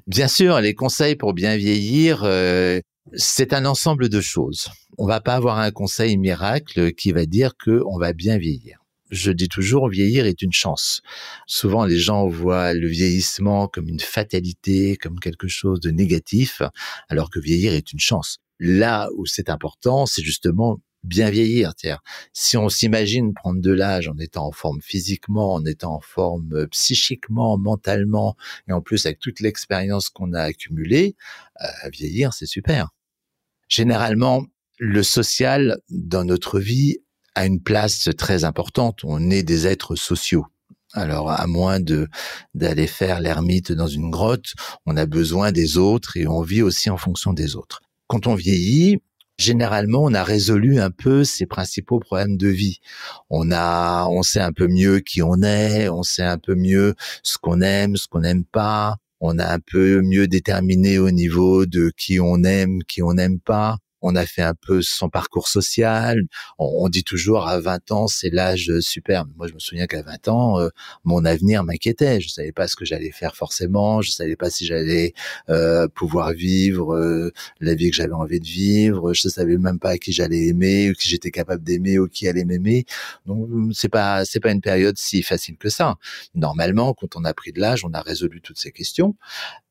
Bien 0.06 0.28
sûr, 0.28 0.60
les 0.60 0.74
conseils 0.74 1.16
pour 1.16 1.32
bien 1.32 1.56
vieillir, 1.56 2.22
euh, 2.24 2.80
c'est 3.14 3.52
un 3.52 3.64
ensemble 3.64 4.08
de 4.08 4.20
choses. 4.20 4.68
On 4.98 5.06
va 5.06 5.20
pas 5.20 5.34
avoir 5.34 5.58
un 5.58 5.70
conseil 5.70 6.16
miracle 6.16 6.92
qui 6.92 7.12
va 7.12 7.26
dire 7.26 7.52
que 7.56 7.82
on 7.86 7.98
va 7.98 8.12
bien 8.12 8.38
vieillir 8.38 8.85
je 9.16 9.32
dis 9.32 9.48
toujours, 9.48 9.88
vieillir 9.88 10.26
est 10.26 10.42
une 10.42 10.52
chance. 10.52 11.00
Souvent, 11.46 11.84
les 11.84 11.98
gens 11.98 12.26
voient 12.28 12.74
le 12.74 12.86
vieillissement 12.86 13.68
comme 13.68 13.88
une 13.88 14.00
fatalité, 14.00 14.96
comme 14.96 15.18
quelque 15.18 15.48
chose 15.48 15.80
de 15.80 15.90
négatif, 15.90 16.62
alors 17.08 17.30
que 17.30 17.40
vieillir 17.40 17.72
est 17.72 17.92
une 17.92 17.98
chance. 17.98 18.38
Là 18.58 19.08
où 19.16 19.26
c'est 19.26 19.50
important, 19.50 20.06
c'est 20.06 20.22
justement 20.22 20.80
bien 21.06 21.30
vieillir. 21.30 21.72
Si 22.32 22.56
on 22.56 22.68
s'imagine 22.68 23.32
prendre 23.32 23.60
de 23.60 23.72
l'âge 23.72 24.08
en 24.08 24.18
étant 24.18 24.46
en 24.46 24.52
forme 24.52 24.80
physiquement, 24.82 25.54
en 25.54 25.64
étant 25.64 25.94
en 25.94 26.00
forme 26.00 26.52
euh, 26.52 26.66
psychiquement, 26.66 27.56
mentalement, 27.58 28.36
et 28.68 28.72
en 28.72 28.80
plus 28.80 29.06
avec 29.06 29.20
toute 29.20 29.40
l'expérience 29.40 30.08
qu'on 30.08 30.32
a 30.32 30.42
accumulée, 30.42 31.16
euh, 31.62 31.88
vieillir, 31.92 32.32
c'est 32.32 32.46
super. 32.46 32.90
Généralement, 33.68 34.46
le 34.78 35.02
social 35.02 35.78
dans 35.88 36.24
notre 36.24 36.60
vie 36.60 36.98
a 37.36 37.46
une 37.46 37.60
place 37.60 38.08
très 38.18 38.44
importante. 38.44 39.04
On 39.04 39.30
est 39.30 39.44
des 39.44 39.66
êtres 39.66 39.94
sociaux. 39.94 40.46
Alors, 40.94 41.30
à 41.30 41.46
moins 41.46 41.78
de 41.78 42.08
d'aller 42.54 42.86
faire 42.86 43.20
l'ermite 43.20 43.70
dans 43.72 43.86
une 43.86 44.10
grotte, 44.10 44.54
on 44.86 44.96
a 44.96 45.04
besoin 45.04 45.52
des 45.52 45.76
autres 45.76 46.16
et 46.16 46.26
on 46.26 46.40
vit 46.40 46.62
aussi 46.62 46.88
en 46.88 46.96
fonction 46.96 47.34
des 47.34 47.54
autres. 47.54 47.82
Quand 48.06 48.26
on 48.26 48.34
vieillit, 48.34 49.02
généralement, 49.38 50.02
on 50.02 50.14
a 50.14 50.24
résolu 50.24 50.80
un 50.80 50.90
peu 50.90 51.24
ses 51.24 51.44
principaux 51.44 52.00
problèmes 52.00 52.38
de 52.38 52.48
vie. 52.48 52.78
On 53.28 53.50
a, 53.52 54.06
on 54.08 54.22
sait 54.22 54.40
un 54.40 54.52
peu 54.52 54.68
mieux 54.68 55.00
qui 55.00 55.22
on 55.22 55.42
est, 55.42 55.90
on 55.90 56.02
sait 56.02 56.24
un 56.24 56.38
peu 56.38 56.54
mieux 56.54 56.94
ce 57.22 57.36
qu'on 57.36 57.60
aime, 57.60 57.96
ce 57.96 58.06
qu'on 58.08 58.20
n'aime 58.20 58.44
pas. 58.44 58.96
On 59.20 59.38
a 59.38 59.52
un 59.52 59.58
peu 59.60 60.00
mieux 60.02 60.28
déterminé 60.28 60.98
au 60.98 61.10
niveau 61.10 61.66
de 61.66 61.92
qui 61.98 62.20
on 62.20 62.42
aime, 62.44 62.78
qui 62.88 63.02
on 63.02 63.12
n'aime 63.14 63.40
pas 63.40 63.76
on 64.06 64.14
a 64.14 64.24
fait 64.24 64.42
un 64.42 64.54
peu 64.54 64.82
son 64.82 65.08
parcours 65.08 65.48
social. 65.48 66.20
On, 66.58 66.88
dit 66.88 67.02
toujours 67.02 67.48
à 67.48 67.58
20 67.58 67.90
ans, 67.90 68.06
c'est 68.06 68.30
l'âge 68.30 68.70
superbe. 68.80 69.30
Moi, 69.36 69.48
je 69.48 69.54
me 69.54 69.58
souviens 69.58 69.86
qu'à 69.86 70.02
20 70.02 70.28
ans, 70.28 70.60
euh, 70.60 70.68
mon 71.04 71.24
avenir 71.24 71.64
m'inquiétait. 71.64 72.20
Je 72.20 72.28
savais 72.28 72.52
pas 72.52 72.68
ce 72.68 72.76
que 72.76 72.84
j'allais 72.84 73.10
faire 73.10 73.34
forcément. 73.34 74.02
Je 74.02 74.12
savais 74.12 74.36
pas 74.36 74.48
si 74.48 74.64
j'allais 74.64 75.12
euh, 75.48 75.88
pouvoir 75.88 76.32
vivre 76.32 76.94
euh, 76.94 77.32
la 77.60 77.74
vie 77.74 77.90
que 77.90 77.96
j'avais 77.96 78.12
envie 78.12 78.38
de 78.38 78.46
vivre. 78.46 79.12
Je 79.12 79.28
savais 79.28 79.58
même 79.58 79.80
pas 79.80 79.98
qui 79.98 80.12
j'allais 80.12 80.46
aimer, 80.46 80.90
ou 80.90 80.92
qui 80.94 81.08
j'étais 81.08 81.32
capable 81.32 81.64
d'aimer, 81.64 81.98
ou 81.98 82.06
qui 82.06 82.28
allait 82.28 82.44
m'aimer. 82.44 82.84
Donc, 83.26 83.48
c'est 83.72 83.88
pas 83.88 84.24
c'est 84.24 84.40
pas 84.40 84.52
une 84.52 84.60
période 84.60 84.96
si 84.98 85.22
facile 85.22 85.56
que 85.56 85.68
ça. 85.68 85.96
Normalement, 86.34 86.94
quand 86.94 87.16
on 87.16 87.24
a 87.24 87.34
pris 87.34 87.52
de 87.52 87.60
l'âge, 87.60 87.84
on 87.84 87.92
a 87.92 88.00
résolu 88.02 88.40
toutes 88.40 88.58
ces 88.58 88.70
questions. 88.70 89.16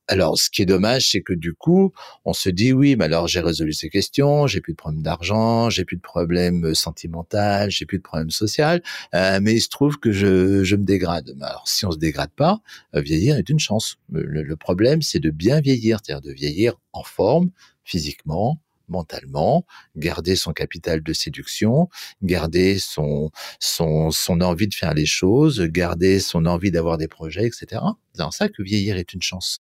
Alors, 0.08 0.38
ce 0.38 0.52
qui 0.52 0.62
est 0.62 0.68
dommage, 0.68 1.10
c'est 1.10 1.22
que 1.22 1.34
du 1.34 1.54
coup, 1.54 1.92
on 2.26 2.34
se 2.34 2.50
dit 2.50 2.74
oui, 2.74 2.96
mais 2.96 3.06
alors 3.06 3.28
j'ai 3.28 3.40
résolu 3.40 3.74
ces 3.74 3.90
questions, 3.90 4.46
j'ai 4.46 4.62
plus 4.62 4.74
de 4.74 4.78
problème 4.78 5.02
d'argent, 5.02 5.72
j'ai 5.72 5.84
plus 5.84 5.98
de 5.98 6.02
problème 6.02 6.64
euh, 6.66 6.74
sentimental, 6.76 7.72
j'ai 7.72 7.88
plus 7.88 7.98
de 7.98 8.04
problème 8.04 8.30
social, 8.30 8.84
euh, 9.16 9.40
mais 9.42 9.56
il 9.56 9.62
se 9.62 9.70
trouve 9.70 9.98
que 9.98 10.12
je, 10.12 10.64
je 10.64 10.76
me 10.76 10.84
dégrade. 10.84 11.36
Alors, 11.42 11.68
si 11.68 11.88
on 11.88 11.92
se 11.92 11.98
dégrade 11.98 12.30
pas, 12.36 12.62
euh, 12.96 13.02
vieillir 13.02 13.38
est 13.38 13.50
une 13.50 13.60
chance. 13.60 13.98
Le, 14.12 14.44
le 14.44 14.56
problème, 14.56 15.02
c'est 15.02 15.20
de 15.20 15.32
bien 15.32 15.60
vieillir, 15.60 16.00
c'est-à-dire 16.04 16.22
de 16.22 16.34
vieillir 16.34 16.76
en 16.94 17.04
forme, 17.04 17.50
physiquement, 17.84 18.60
mentalement, 18.90 19.66
garder 19.96 20.36
son 20.36 20.54
capital 20.54 21.02
de 21.02 21.14
séduction, 21.14 21.90
garder 22.22 22.78
son, 22.80 23.32
son, 23.60 24.42
envie 24.42 24.68
de 24.68 24.74
faire 24.74 24.94
les 24.94 25.06
choses, 25.06 25.62
garder 25.62 26.20
son 26.20 26.46
envie 26.46 26.72
d'avoir 26.72 26.98
des 26.98 27.08
projets, 27.08 27.46
etc. 27.46 27.82
C'est 28.14 28.22
en 28.22 28.32
ça 28.32 28.50
que 28.50 28.64
vieillir 28.64 28.98
est 28.98 29.14
une 29.14 29.22
chance. 29.22 29.60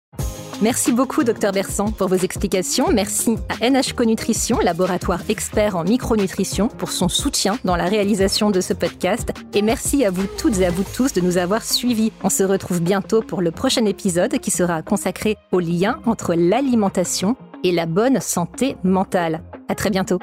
Merci 0.62 0.92
beaucoup, 0.92 1.24
docteur 1.24 1.54
Bersan, 1.54 1.92
pour 1.92 2.08
vos 2.08 2.18
explications. 2.18 2.92
Merci 2.92 3.36
à 3.50 3.68
NHCO 3.68 4.06
Nutrition, 4.06 4.60
laboratoire 4.60 5.22
expert 5.28 5.76
en 5.76 5.84
micronutrition, 5.84 6.68
pour 6.68 6.92
son 6.92 7.10
soutien 7.10 7.58
dans 7.64 7.76
la 7.76 7.86
réalisation 7.86 8.52
de 8.52 8.62
ce 8.62 8.74
podcast. 8.74 9.32
Et 9.56 9.64
merci 9.64 10.06
à 10.06 10.12
vous 10.12 10.28
toutes 10.38 10.60
et 10.60 10.68
à 10.68 10.70
vous 10.70 10.84
tous 10.96 11.14
de 11.14 11.22
nous 11.22 11.40
avoir 11.40 11.64
suivis. 11.64 12.12
On 12.24 12.30
se 12.30 12.44
retrouve 12.44 12.80
bientôt 12.80 13.24
pour 13.24 13.42
le 13.42 13.50
prochain 13.50 13.86
épisode 13.86 14.38
qui 14.38 14.52
sera 14.52 14.84
consacré 14.84 15.36
au 15.52 15.60
lien 15.60 16.00
entre 16.06 16.36
l'alimentation 16.36 17.36
et 17.64 17.72
la 17.72 17.86
bonne 17.86 18.20
santé 18.20 18.76
mentale. 18.84 19.44
À 19.68 19.76
très 19.76 19.90
bientôt. 19.90 20.20